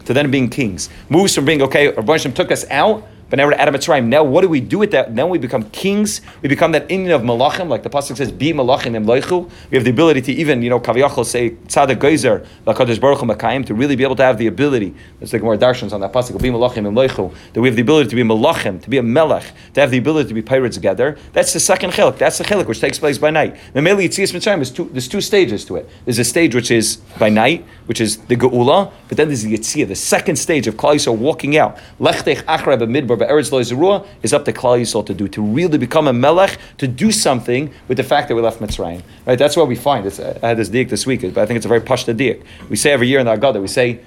to 0.06 0.12
then 0.12 0.28
being 0.28 0.50
kings. 0.50 0.90
Moves 1.08 1.36
from 1.36 1.44
being 1.44 1.62
okay. 1.62 1.92
Rabban 1.92 2.34
took 2.34 2.50
us 2.50 2.68
out 2.68 3.06
but 3.32 3.38
now 3.38 3.46
we're 3.46 3.54
Adam 3.54 3.74
Mitzrayim. 3.74 4.08
Now 4.08 4.24
what 4.24 4.42
do 4.42 4.48
we 4.50 4.60
do 4.60 4.78
with 4.78 4.90
that? 4.90 5.14
Now 5.14 5.26
we 5.26 5.38
become 5.38 5.62
kings. 5.70 6.20
We 6.42 6.50
become 6.50 6.72
that 6.72 6.86
inyan 6.90 7.14
of 7.14 7.22
Malachim, 7.22 7.70
like 7.70 7.82
the 7.82 7.88
pasuk 7.88 8.18
says, 8.18 8.30
"Be 8.30 8.52
Malachim 8.52 8.92
loichu." 9.06 9.50
We 9.70 9.78
have 9.78 9.84
the 9.84 9.90
ability 9.90 10.20
to 10.20 10.32
even, 10.32 10.60
you 10.60 10.68
know, 10.68 10.78
kaviyachol 10.78 11.24
say 11.24 11.52
tzaddik 11.66 11.98
geyser 11.98 12.46
lakadosh 12.66 13.00
baruch 13.00 13.20
makayim 13.20 13.64
to 13.64 13.72
really 13.72 13.96
be 13.96 14.04
able 14.04 14.16
to 14.16 14.22
have 14.22 14.36
the 14.36 14.48
ability. 14.48 14.94
Let's 15.18 15.30
take 15.30 15.42
more 15.42 15.56
darshans 15.56 15.94
on 15.94 16.02
that 16.02 16.12
pasuk. 16.12 16.42
Be 16.42 16.50
Malachim 16.50 16.86
em 16.86 16.94
loichu. 16.94 17.32
That 17.54 17.62
we 17.62 17.68
have 17.68 17.76
the 17.76 17.80
ability 17.80 18.10
to 18.10 18.16
be 18.16 18.22
Malachim, 18.22 18.82
to 18.82 18.90
be 18.90 18.98
a 18.98 19.02
melech, 19.02 19.44
to 19.72 19.80
have 19.80 19.90
the 19.90 19.96
ability 19.96 20.28
to 20.28 20.34
be 20.34 20.42
pirates 20.42 20.76
together. 20.76 21.16
That's 21.32 21.54
the 21.54 21.60
second 21.60 21.92
chelik. 21.92 22.18
That's 22.18 22.36
the 22.36 22.44
chelik 22.44 22.66
which 22.66 22.82
takes 22.82 22.98
place 22.98 23.16
by 23.16 23.30
night. 23.30 23.56
The 23.72 23.80
Meli 23.80 24.10
Yitzias 24.10 24.34
Mitzrayim 24.34 24.60
is 24.60 24.70
two. 24.70 24.90
There's 24.92 25.08
two 25.08 25.22
stages 25.22 25.64
to 25.64 25.76
it. 25.76 25.88
There's 26.04 26.18
a 26.18 26.24
stage 26.24 26.54
which 26.54 26.70
is 26.70 26.96
by 27.18 27.30
night, 27.30 27.64
which 27.86 28.02
is 28.02 28.18
the 28.18 28.36
geula, 28.36 28.92
but 29.08 29.16
then 29.16 29.28
there's 29.28 29.42
the 29.42 29.56
Yitzia, 29.56 29.88
the 29.88 29.96
second 29.96 30.36
stage 30.36 30.66
of 30.66 30.76
Klal 30.76 30.96
Yisrael 30.96 31.16
walking 31.16 31.56
out. 31.56 31.78
Lechtech 31.98 32.42
achra 32.44 33.21
b'midbar 33.22 33.28
be'eretz 33.28 33.72
lo 33.72 34.06
is 34.22 34.32
up 34.32 34.44
to 34.44 34.52
Klal 34.52 34.80
Yisrael 34.80 35.04
to 35.06 35.14
do, 35.14 35.28
to 35.28 35.42
really 35.42 35.78
become 35.78 36.06
a 36.08 36.12
melech, 36.12 36.58
to 36.78 36.86
do 36.86 37.12
something 37.12 37.72
with 37.88 37.96
the 37.96 38.04
fact 38.04 38.28
that 38.28 38.34
we 38.34 38.42
left 38.42 38.60
Mitzrayim. 38.60 39.02
Right? 39.26 39.38
That's 39.38 39.56
what 39.56 39.68
we 39.68 39.76
find. 39.76 40.06
It's, 40.06 40.20
I 40.20 40.48
had 40.48 40.56
this 40.56 40.68
diak 40.68 40.88
this 40.88 41.06
week, 41.06 41.22
but 41.22 41.38
I 41.38 41.46
think 41.46 41.56
it's 41.56 41.66
a 41.66 41.68
very 41.68 41.80
pashta 41.80 42.14
diak. 42.14 42.42
We 42.68 42.76
say 42.76 42.92
every 42.92 43.08
year 43.08 43.20
in 43.20 43.26
the 43.26 43.36
Agada, 43.36 43.60
we 43.60 43.68
say, 43.68 44.00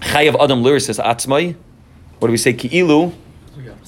Chayav 0.00 0.42
Adam 0.42 0.64
says 0.80 0.98
Atzmai. 0.98 1.54
What 2.18 2.28
do 2.28 2.32
we 2.32 2.38
say? 2.38 2.52
Ki'ilu. 2.52 3.12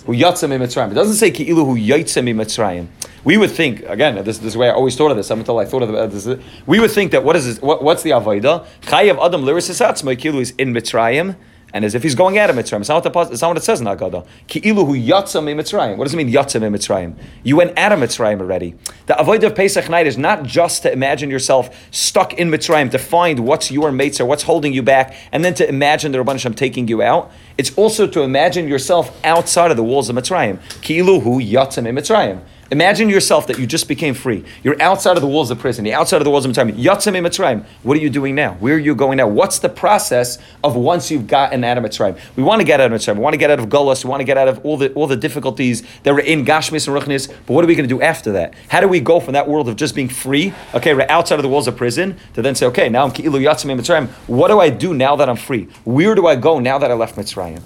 Who 0.06 0.12
yatzem 0.12 0.50
Mitzrayim. 0.58 0.90
It 0.90 0.94
doesn't 0.94 1.14
say 1.14 1.30
Ki'ilu 1.30 1.64
who 1.64 1.76
yatzem 1.76 2.28
Mitzrayim. 2.34 2.88
We 3.24 3.38
would 3.38 3.50
think 3.50 3.80
again. 3.84 4.16
This, 4.16 4.38
this 4.38 4.48
is 4.48 4.52
the 4.52 4.58
way 4.58 4.68
I 4.68 4.72
always 4.72 4.96
thought 4.96 5.10
of 5.10 5.16
this 5.16 5.30
until 5.30 5.58
I 5.58 5.64
thought 5.64 5.82
of 5.82 5.94
uh, 5.94 6.06
this. 6.06 6.28
We 6.66 6.78
would 6.78 6.90
think 6.90 7.12
that 7.12 7.24
what 7.24 7.36
is 7.36 7.46
this, 7.46 7.62
what, 7.62 7.82
what's 7.82 8.02
the 8.02 8.10
avodah? 8.10 8.66
Chayav 8.82 9.24
adam 9.24 9.42
liris 9.42 9.70
kilu 10.18 10.40
is 10.40 10.52
in 10.58 10.74
Mitzrayim, 10.74 11.34
and 11.74 11.84
as 11.84 11.96
if 11.96 12.04
he's 12.04 12.14
going 12.14 12.38
out 12.38 12.48
of 12.48 12.56
Mitzrayim. 12.56 12.80
It's 12.80 12.88
not 12.88 13.14
what, 13.14 13.32
it 13.32 13.62
says 13.64 13.80
in 13.80 13.86
Haggadah. 13.88 14.24
Ki'ilu 14.46 14.86
hu 14.86 14.94
yatsa 14.94 15.42
Mitzrayim. 15.42 15.96
What 15.96 16.04
does 16.04 16.14
it 16.14 16.16
mean 16.16 16.30
yatsa 16.30 16.60
Mitzrayim? 16.62 17.16
You 17.42 17.56
went 17.56 17.76
out 17.76 17.90
of 17.90 17.98
Mitzrayim 17.98 18.40
already. 18.40 18.76
The 19.06 19.18
avoid 19.18 19.42
of 19.42 19.56
Pesach 19.56 19.90
night 19.90 20.06
is 20.06 20.16
not 20.16 20.44
just 20.44 20.82
to 20.82 20.92
imagine 20.92 21.30
yourself 21.30 21.76
stuck 21.90 22.32
in 22.34 22.48
Mitzrayim 22.48 22.92
to 22.92 22.98
find 22.98 23.40
what's 23.40 23.72
your 23.72 23.90
mates 23.90 24.20
or 24.20 24.24
what's 24.24 24.44
holding 24.44 24.72
you 24.72 24.84
back, 24.84 25.16
and 25.32 25.44
then 25.44 25.54
to 25.54 25.68
imagine 25.68 26.12
the 26.12 26.18
Rabban 26.18 26.34
Hashem 26.34 26.54
taking 26.54 26.86
you 26.86 27.02
out. 27.02 27.32
It's 27.58 27.74
also 27.76 28.06
to 28.06 28.22
imagine 28.22 28.68
yourself 28.68 29.20
outside 29.24 29.72
of 29.72 29.76
the 29.76 29.82
walls 29.82 30.08
of 30.08 30.14
Mitzrayim. 30.14 30.60
Ki'ilu 30.80 31.22
hu 31.22 31.40
yatsa 31.40 31.82
Mitzrayim. 31.84 32.40
Imagine 32.70 33.08
yourself 33.08 33.46
that 33.48 33.58
you 33.58 33.66
just 33.66 33.88
became 33.88 34.14
free. 34.14 34.44
You're 34.62 34.80
outside 34.80 35.16
of 35.16 35.20
the 35.20 35.28
walls 35.28 35.50
of 35.50 35.58
prison. 35.58 35.84
You're 35.84 35.98
outside 35.98 36.18
of 36.18 36.24
the 36.24 36.30
walls 36.30 36.44
of 36.44 36.52
Mitzrayim. 36.52 36.72
Yatzim 36.76 37.14
Mitzrayim. 37.14 37.64
What 37.82 37.96
are 37.96 38.00
you 38.00 38.10
doing 38.10 38.34
now? 38.34 38.54
Where 38.54 38.74
are 38.74 38.78
you 38.78 38.94
going 38.94 39.18
now? 39.18 39.28
What's 39.28 39.58
the 39.58 39.68
process 39.68 40.38
of 40.62 40.74
once 40.74 41.10
you've 41.10 41.26
gotten 41.26 41.62
out 41.62 41.78
of 41.78 41.84
Mitzrayim? 41.84 42.18
We 42.36 42.42
want 42.42 42.60
to 42.60 42.64
get 42.64 42.80
out 42.80 42.92
of 42.92 42.98
Mitzrayim. 42.98 43.16
We 43.16 43.22
want 43.22 43.34
to 43.34 43.38
get 43.38 43.50
out 43.50 43.60
of 43.60 43.66
Golas. 43.66 44.04
We 44.04 44.10
want 44.10 44.20
to 44.20 44.24
get 44.24 44.38
out 44.38 44.48
of 44.48 44.64
all 44.64 44.76
the 44.76 44.92
all 44.94 45.06
the 45.06 45.16
difficulties 45.16 45.82
that 46.04 46.14
were 46.14 46.20
in 46.20 46.44
Gashmis 46.44 46.88
and 46.88 46.96
Ruchnis. 46.96 47.28
But 47.46 47.52
what 47.54 47.64
are 47.64 47.68
we 47.68 47.74
going 47.74 47.88
to 47.88 47.94
do 47.94 48.00
after 48.00 48.32
that? 48.32 48.54
How 48.68 48.80
do 48.80 48.88
we 48.88 49.00
go 49.00 49.20
from 49.20 49.34
that 49.34 49.48
world 49.48 49.68
of 49.68 49.76
just 49.76 49.94
being 49.94 50.08
free, 50.08 50.54
okay, 50.74 50.94
we're 50.94 51.06
outside 51.08 51.36
of 51.36 51.42
the 51.42 51.48
walls 51.48 51.68
of 51.68 51.76
prison, 51.76 52.16
to 52.34 52.42
then 52.42 52.54
say, 52.54 52.66
okay, 52.66 52.88
now 52.88 53.04
I'm 53.04 53.12
Ki'ilu 53.12 53.40
Yatzim 53.40 53.78
Mitzrayim. 53.78 54.08
What 54.26 54.48
do 54.48 54.60
I 54.60 54.70
do 54.70 54.94
now 54.94 55.16
that 55.16 55.28
I'm 55.28 55.36
free? 55.36 55.68
Where 55.84 56.14
do 56.14 56.26
I 56.26 56.36
go 56.36 56.58
now 56.58 56.78
that 56.78 56.90
I 56.90 56.94
left 56.94 57.16
Mitzrayim? 57.16 57.60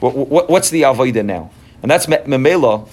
What, 0.00 0.14
what, 0.14 0.50
what's 0.50 0.70
the 0.70 0.82
Avodah 0.82 1.24
now? 1.24 1.50
And 1.82 1.90
that's 1.90 2.06
Memela 2.06 2.88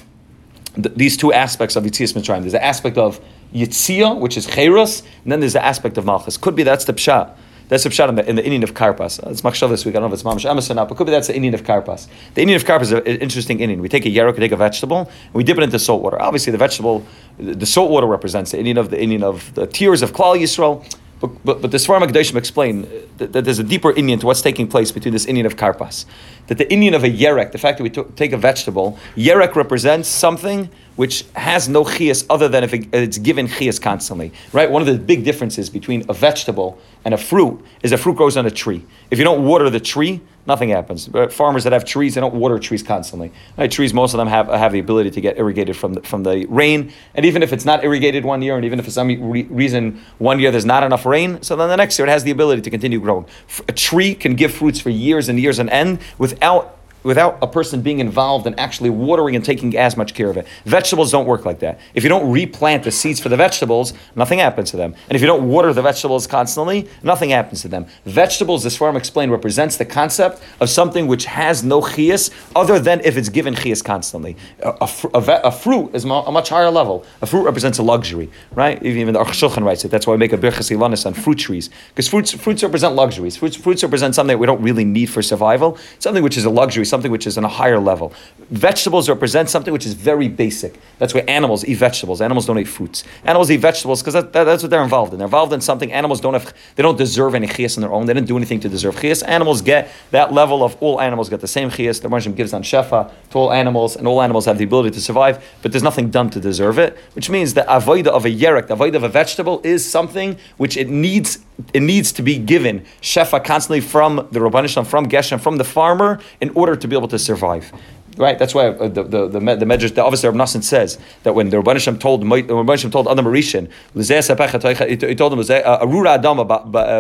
th- 0.75 0.95
these 0.95 1.17
two 1.17 1.33
aspects 1.33 1.75
of 1.75 1.83
Yitzias 1.83 2.13
Mitzrayim. 2.13 2.41
There's 2.41 2.53
the 2.53 2.63
aspect 2.63 2.97
of 2.97 3.19
Yitzia, 3.53 4.17
which 4.17 4.37
is 4.37 4.47
Cheirus, 4.47 5.03
and 5.23 5.31
then 5.31 5.39
there's 5.39 5.53
the 5.53 5.63
aspect 5.63 5.97
of 5.97 6.05
Malchus. 6.05 6.37
Could 6.37 6.55
be 6.55 6.63
that's 6.63 6.85
the 6.85 6.93
Pshat. 6.93 7.35
That's 7.71 7.85
the 7.85 7.89
Pshat 7.89 8.09
in 8.09 8.15
the, 8.15 8.29
in 8.29 8.35
the 8.35 8.41
inyan 8.41 8.63
of 8.63 8.73
Karpas. 8.73 9.25
Uh, 9.25 9.29
it's 9.29 9.43
Machshav 9.43 9.69
this 9.69 9.85
week. 9.85 9.95
I 9.95 9.99
don't 9.99 10.09
know 10.09 10.13
if 10.13 10.19
it's 10.19 10.23
Mamash 10.23 10.49
Emerson 10.49 10.75
not, 10.75 10.89
but 10.89 10.97
could 10.97 11.05
be 11.05 11.11
that's 11.11 11.27
the 11.27 11.33
inyan 11.33 11.53
of 11.53 11.63
Karpas. 11.63 12.09
The 12.33 12.43
inyan 12.43 12.57
of 12.57 12.65
Karpas 12.65 12.81
is 12.81 12.91
an 12.91 13.05
interesting 13.05 13.59
inyan. 13.59 13.79
We 13.79 13.87
take 13.87 14.05
a 14.05 14.09
yerok, 14.09 14.33
we 14.33 14.39
take 14.39 14.51
a 14.51 14.57
vegetable, 14.57 14.99
and 14.99 15.33
we 15.33 15.45
dip 15.45 15.57
it 15.57 15.63
into 15.63 15.79
salt 15.79 16.01
water. 16.01 16.21
Obviously, 16.21 16.51
the 16.51 16.57
vegetable, 16.57 17.05
the 17.39 17.65
salt 17.65 17.89
water 17.89 18.07
represents 18.07 18.51
the 18.51 18.57
Indian 18.57 18.77
of 18.77 18.89
the 18.89 19.01
Indian 19.01 19.23
of 19.23 19.53
the 19.53 19.67
tears 19.67 20.01
of 20.01 20.11
Klal 20.11 20.37
Yisrael. 20.37 20.83
But, 21.21 21.45
but, 21.45 21.61
but 21.61 21.71
the 21.71 21.77
Svarim 21.77 22.01
Akdashim 22.01 22.35
explain 22.35 22.89
that, 23.17 23.31
that, 23.33 23.45
there's 23.45 23.59
a 23.59 23.63
deeper 23.63 23.93
inyan 23.93 24.19
to 24.21 24.25
what's 24.25 24.41
taking 24.41 24.67
place 24.67 24.91
between 24.91 25.13
this 25.13 25.27
inyan 25.27 25.45
of 25.45 25.55
Karpas. 25.55 26.05
That 26.47 26.57
the 26.57 26.65
inyan 26.65 26.95
of 26.95 27.03
a 27.03 27.09
Yerek, 27.09 27.51
the 27.51 27.59
fact 27.59 27.77
that 27.77 27.83
we 27.83 27.91
t- 27.91 28.03
take 28.15 28.33
a 28.33 28.37
vegetable, 28.37 28.97
Yerek 29.15 29.55
represents 29.55 30.09
something 30.09 30.69
which 30.95 31.23
has 31.35 31.69
no 31.69 31.83
chias 31.83 32.25
other 32.27 32.47
than 32.47 32.63
if 32.63 32.73
it, 32.73 32.87
it's 32.91 33.19
given 33.19 33.47
chias 33.47 33.79
constantly. 33.79 34.33
Right? 34.51 34.69
One 34.69 34.81
of 34.81 34.87
the 34.87 34.97
big 34.97 35.23
differences 35.23 35.69
between 35.69 36.03
a 36.09 36.13
vegetable 36.13 36.79
and 37.05 37.13
a 37.13 37.17
fruit 37.17 37.63
is 37.83 37.91
a 37.91 37.97
fruit 37.99 38.17
grows 38.17 38.35
on 38.35 38.47
a 38.47 38.51
tree. 38.51 38.83
If 39.11 39.19
you 39.19 39.23
don't 39.23 39.45
water 39.45 39.69
the 39.69 39.79
tree, 39.79 40.21
nothing 40.47 40.69
happens. 40.69 41.09
Uh, 41.13 41.27
farmers 41.27 41.63
that 41.63 41.73
have 41.73 41.85
trees, 41.85 42.15
they 42.15 42.21
don't 42.21 42.33
water 42.33 42.59
trees 42.59 42.83
constantly. 42.83 43.31
Right? 43.57 43.71
Trees, 43.71 43.93
most 43.93 44.13
of 44.13 44.17
them 44.17 44.27
have, 44.27 44.47
have 44.47 44.71
the 44.71 44.79
ability 44.79 45.11
to 45.11 45.21
get 45.21 45.37
irrigated 45.37 45.77
from 45.77 45.93
the, 45.93 46.01
from 46.01 46.23
the 46.23 46.45
rain. 46.47 46.91
And 47.15 47.25
even 47.25 47.43
if 47.43 47.53
it's 47.53 47.65
not 47.65 47.83
irrigated 47.83 48.25
one 48.25 48.41
year, 48.41 48.55
and 48.55 48.65
even 48.65 48.79
if 48.79 48.85
for 48.85 48.91
some 48.91 49.07
re- 49.07 49.43
reason 49.43 50.01
one 50.17 50.39
year 50.39 50.51
there's 50.51 50.65
not 50.65 50.83
enough 50.83 51.05
rain, 51.05 51.41
so 51.41 51.55
then 51.55 51.69
the 51.69 51.77
next 51.77 51.97
year 51.97 52.07
it 52.07 52.11
has 52.11 52.23
the 52.23 52.31
ability 52.31 52.61
to 52.63 52.69
continue 52.69 52.99
growing. 52.99 53.25
A 53.67 53.73
tree 53.73 54.15
can 54.15 54.35
give 54.35 54.53
fruits 54.53 54.79
for 54.79 54.89
years 54.89 55.29
and 55.29 55.39
years 55.39 55.59
and 55.59 55.69
end 55.69 55.99
without 56.17 56.77
without 57.03 57.37
a 57.41 57.47
person 57.47 57.81
being 57.81 57.99
involved 57.99 58.45
and 58.47 58.59
actually 58.59 58.89
watering 58.89 59.35
and 59.35 59.43
taking 59.43 59.75
as 59.77 59.97
much 59.97 60.13
care 60.13 60.29
of 60.29 60.37
it. 60.37 60.47
Vegetables 60.65 61.11
don't 61.11 61.25
work 61.25 61.45
like 61.45 61.59
that. 61.59 61.79
If 61.93 62.03
you 62.03 62.09
don't 62.09 62.31
replant 62.31 62.83
the 62.83 62.91
seeds 62.91 63.19
for 63.19 63.29
the 63.29 63.37
vegetables, 63.37 63.93
nothing 64.15 64.39
happens 64.39 64.71
to 64.71 64.77
them. 64.77 64.95
And 65.09 65.15
if 65.15 65.21
you 65.21 65.27
don't 65.27 65.47
water 65.47 65.73
the 65.73 65.81
vegetables 65.81 66.27
constantly, 66.27 66.87
nothing 67.03 67.31
happens 67.31 67.61
to 67.61 67.67
them. 67.67 67.85
Vegetables, 68.05 68.63
this 68.63 68.77
form 68.77 68.95
explained, 68.95 69.31
represents 69.31 69.77
the 69.77 69.85
concept 69.85 70.41
of 70.59 70.69
something 70.69 71.07
which 71.07 71.25
has 71.25 71.63
no 71.63 71.81
chias 71.81 72.31
other 72.55 72.79
than 72.79 73.01
if 73.03 73.17
it's 73.17 73.29
given 73.29 73.55
chias 73.55 73.83
constantly. 73.83 74.35
A, 74.61 74.69
a, 74.81 74.89
a, 75.13 75.41
a 75.45 75.51
fruit 75.51 75.93
is 75.93 76.03
a 76.03 76.07
much 76.07 76.49
higher 76.49 76.69
level. 76.69 77.05
A 77.21 77.25
fruit 77.25 77.43
represents 77.43 77.77
a 77.79 77.83
luxury, 77.83 78.29
right? 78.53 78.81
Even 78.83 79.13
the 79.13 79.19
Aruch 79.19 79.31
Shulchan 79.31 79.63
writes 79.63 79.83
it. 79.85 79.91
That's 79.91 80.05
why 80.05 80.13
we 80.13 80.17
make 80.17 80.33
a 80.33 80.37
birchas 80.37 80.75
ilanis 80.75 81.05
on 81.05 81.13
fruit 81.13 81.39
trees. 81.39 81.69
Because 81.89 82.07
fruits, 82.07 82.31
fruits 82.31 82.63
represent 82.63 82.95
luxuries. 82.95 83.37
Fruits, 83.37 83.55
fruits 83.55 83.83
represent 83.83 84.15
something 84.15 84.35
that 84.35 84.39
we 84.39 84.47
don't 84.47 84.61
really 84.61 84.85
need 84.85 85.07
for 85.07 85.21
survival. 85.21 85.77
Something 85.99 86.23
which 86.23 86.37
is 86.37 86.45
a 86.45 86.49
luxury 86.49 86.85
something 86.91 87.11
which 87.11 87.25
is 87.25 87.39
on 87.39 87.43
a 87.43 87.47
higher 87.47 87.79
level. 87.79 88.13
Vegetables 88.51 89.09
represent 89.09 89.49
something 89.49 89.73
which 89.73 89.87
is 89.87 89.95
very 89.95 90.27
basic. 90.27 90.79
That's 90.99 91.15
why 91.15 91.21
animals 91.21 91.65
eat 91.65 91.75
vegetables. 91.75 92.21
Animals 92.21 92.45
don't 92.45 92.59
eat 92.59 92.67
fruits. 92.67 93.03
Animals 93.23 93.49
eat 93.49 93.57
vegetables 93.57 94.01
because 94.01 94.13
that, 94.13 94.33
that, 94.33 94.43
that's 94.43 94.61
what 94.61 94.69
they're 94.69 94.83
involved 94.83 95.13
in. 95.13 95.17
They're 95.17 95.25
involved 95.25 95.53
in 95.53 95.61
something. 95.61 95.91
Animals 95.91 96.21
don't 96.21 96.33
have, 96.33 96.53
they 96.75 96.83
don't 96.83 96.97
deserve 96.97 97.33
any 97.33 97.47
chias 97.47 97.77
on 97.77 97.81
their 97.81 97.91
own. 97.91 98.05
They 98.05 98.13
didn't 98.13 98.27
do 98.27 98.37
anything 98.37 98.59
to 98.59 98.69
deserve 98.69 98.95
chias. 98.97 99.27
Animals 99.27 99.63
get 99.63 99.89
that 100.11 100.31
level 100.31 100.63
of 100.63 100.77
all 100.79 101.01
animals 101.01 101.29
get 101.29 101.41
the 101.41 101.47
same 101.47 101.71
chias. 101.71 102.01
The 102.01 102.09
Marsham 102.09 102.35
gives 102.35 102.53
on 102.53 102.61
shefa 102.61 103.11
to 103.31 103.37
all 103.37 103.51
animals, 103.51 103.95
and 103.95 104.07
all 104.07 104.21
animals 104.21 104.45
have 104.45 104.57
the 104.57 104.65
ability 104.65 104.91
to 104.91 105.01
survive, 105.01 105.43
but 105.61 105.71
there's 105.71 105.83
nothing 105.83 106.11
done 106.11 106.29
to 106.31 106.39
deserve 106.39 106.77
it, 106.77 106.97
which 107.13 107.29
means 107.29 107.53
the 107.53 107.61
avoida 107.61 108.07
of 108.07 108.25
a 108.25 108.29
yerek, 108.29 108.67
the 108.67 108.75
avoida 108.75 108.95
of 108.95 109.03
a 109.03 109.09
vegetable, 109.09 109.61
is 109.63 109.89
something 109.89 110.37
which 110.57 110.77
it 110.77 110.89
needs 110.89 111.39
it 111.73 111.81
needs 111.81 112.11
to 112.11 112.23
be 112.23 112.37
given 112.37 112.83
shefa 113.01 113.43
constantly 113.43 113.81
from 113.81 114.15
the 114.31 114.39
Rabbanishlam, 114.39 114.87
from 114.87 115.07
Geshem, 115.07 115.39
from 115.39 115.57
the 115.57 115.63
farmer, 115.63 116.19
in 116.39 116.49
order 116.51 116.75
to 116.81 116.87
be 116.87 116.95
able 116.95 117.07
to 117.09 117.19
survive. 117.19 117.71
Right, 118.17 118.37
that's 118.37 118.53
why 118.53 118.67
uh, 118.67 118.89
the 118.89 119.03
the 119.03 119.27
the, 119.27 119.39
the 119.55 119.65
Medrash, 119.65 119.95
the 119.95 120.03
officer 120.03 120.27
of 120.27 120.35
Nassim 120.35 120.61
says 120.61 120.99
that 121.23 121.33
when 121.33 121.49
the 121.49 121.55
Rabban 121.57 121.73
Hashem 121.73 121.97
told 121.97 122.21
the 122.21 122.25
Rabban 122.25 122.69
Hashem 122.69 122.91
told 122.91 123.07
Adam 123.07 123.25
Marishan, 123.25 123.69
he 123.95 125.15
told 125.15 125.31
him 125.31 125.39
Arura 125.39 126.19
Adama 126.19 126.45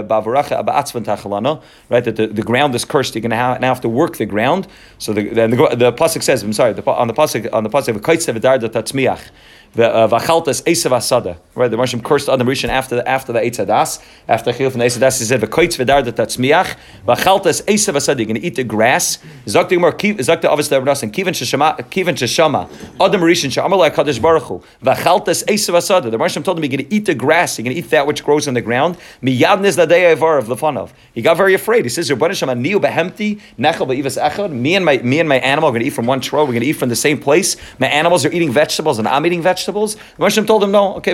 Bavaracha 0.07 0.65
Ba'atzvan 0.65 1.03
Tachalana, 1.03 1.61
right? 1.89 2.05
That 2.05 2.15
the, 2.15 2.27
the 2.27 2.41
ground 2.43 2.73
is 2.75 2.85
cursed. 2.85 3.13
You're 3.13 3.21
going 3.21 3.31
to 3.31 3.35
have, 3.35 3.59
now 3.59 3.67
have 3.67 3.81
to 3.81 3.89
work 3.89 4.17
the 4.17 4.25
ground. 4.25 4.67
So 4.99 5.11
the 5.11 5.27
the, 5.27 5.47
the, 5.49 5.75
the 5.75 5.93
pasuk 5.93 6.23
says, 6.23 6.43
I'm 6.43 6.53
sorry, 6.53 6.71
the, 6.71 6.89
on 6.89 7.07
the 7.09 7.13
pasuk 7.13 7.53
on 7.53 7.63
the 7.65 7.69
pasuk. 7.69 8.01
Uh, 9.73 10.05
v'achaltas 10.05 10.61
Esav 10.63 10.91
Asada. 10.91 11.37
Right, 11.55 11.71
the 11.71 11.77
Moshe 11.77 12.03
cursed 12.03 12.27
Adam 12.27 12.45
Rishon 12.45 12.67
after 12.67 12.97
the 12.97 13.07
after 13.07 13.31
the 13.31 13.39
Eitzadas, 13.39 14.03
after 14.27 14.51
Chiluf 14.51 14.73
and 14.73 14.81
Eitzadas, 14.81 15.19
he 15.19 15.23
said 15.23 15.39
V'koitz 15.39 15.77
v'dar 15.77 16.03
the 16.03 16.11
tatzmiach 16.11 16.75
v'achaltas 17.07 17.63
Esav 17.63 17.95
Asada. 17.95 18.17
You're 18.17 18.25
going 18.25 18.41
to 18.41 18.45
eat 18.45 18.55
the 18.55 18.65
grass. 18.65 19.19
Zok 19.45 19.69
the 19.69 19.75
Gemara, 19.75 19.93
Zok 19.93 20.41
the 20.41 20.49
Avos 20.49 20.67
the 20.67 20.77
Kivan 21.07 21.29
Sheshama, 21.29 21.77
Kivan 21.89 22.15
Sheshama, 22.15 22.69
Adam 22.99 23.21
Rishon 23.21 23.49
She'amar 23.49 23.79
Lai 23.79 23.89
Kadosh 23.91 24.21
Baruch 24.21 24.43
Hu 24.43 24.61
v'achaltas 24.83 25.45
Esav 25.45 25.75
Asada. 25.75 26.11
The 26.11 26.17
Moshe 26.17 26.43
told 26.43 26.57
him 26.57 26.65
you're 26.65 26.77
going 26.77 26.89
to 26.89 26.93
eat 26.93 27.05
the 27.05 27.15
grass. 27.15 27.57
You're 27.57 27.63
going 27.63 27.75
to 27.75 27.79
eat 27.79 27.89
that 27.91 28.05
which 28.05 28.25
grows 28.25 28.49
on 28.49 28.55
the 28.55 28.61
ground. 28.61 28.97
Miyad 29.23 29.61
niz 29.61 29.77
avar 29.79 30.37
of 30.37 30.47
lefanov. 30.47 30.89
He 31.13 31.21
got 31.21 31.37
very 31.37 31.53
afraid. 31.53 31.85
He 31.85 31.89
says, 31.89 32.09
Rabbanan 32.09 32.35
Shem 32.35 32.49
aniu 32.49 32.81
behemti 32.81 33.39
nechel 33.57 33.87
be'ivas 33.87 34.21
echad. 34.21 34.51
Me 34.51 34.75
and 34.75 34.83
my 34.83 34.97
me 34.97 35.21
and 35.21 35.29
my 35.29 35.37
animal 35.37 35.69
are 35.69 35.71
going 35.71 35.81
to 35.81 35.87
eat 35.87 35.91
from 35.91 36.07
one 36.07 36.19
trough. 36.19 36.49
We're 36.49 36.55
going 36.55 36.63
to 36.63 36.67
eat 36.67 36.73
from 36.73 36.89
the 36.89 36.95
same 36.97 37.17
place. 37.17 37.55
My 37.79 37.87
animals 37.87 38.25
are 38.25 38.31
eating 38.33 38.51
vegetables, 38.51 38.99
and 38.99 39.07
I'm 39.07 39.25
eating 39.25 39.41
vegetables. 39.41 39.60
Moshe 39.67 40.47
told 40.47 40.63
him, 40.63 40.71
no, 40.71 40.95
okay, 40.95 41.11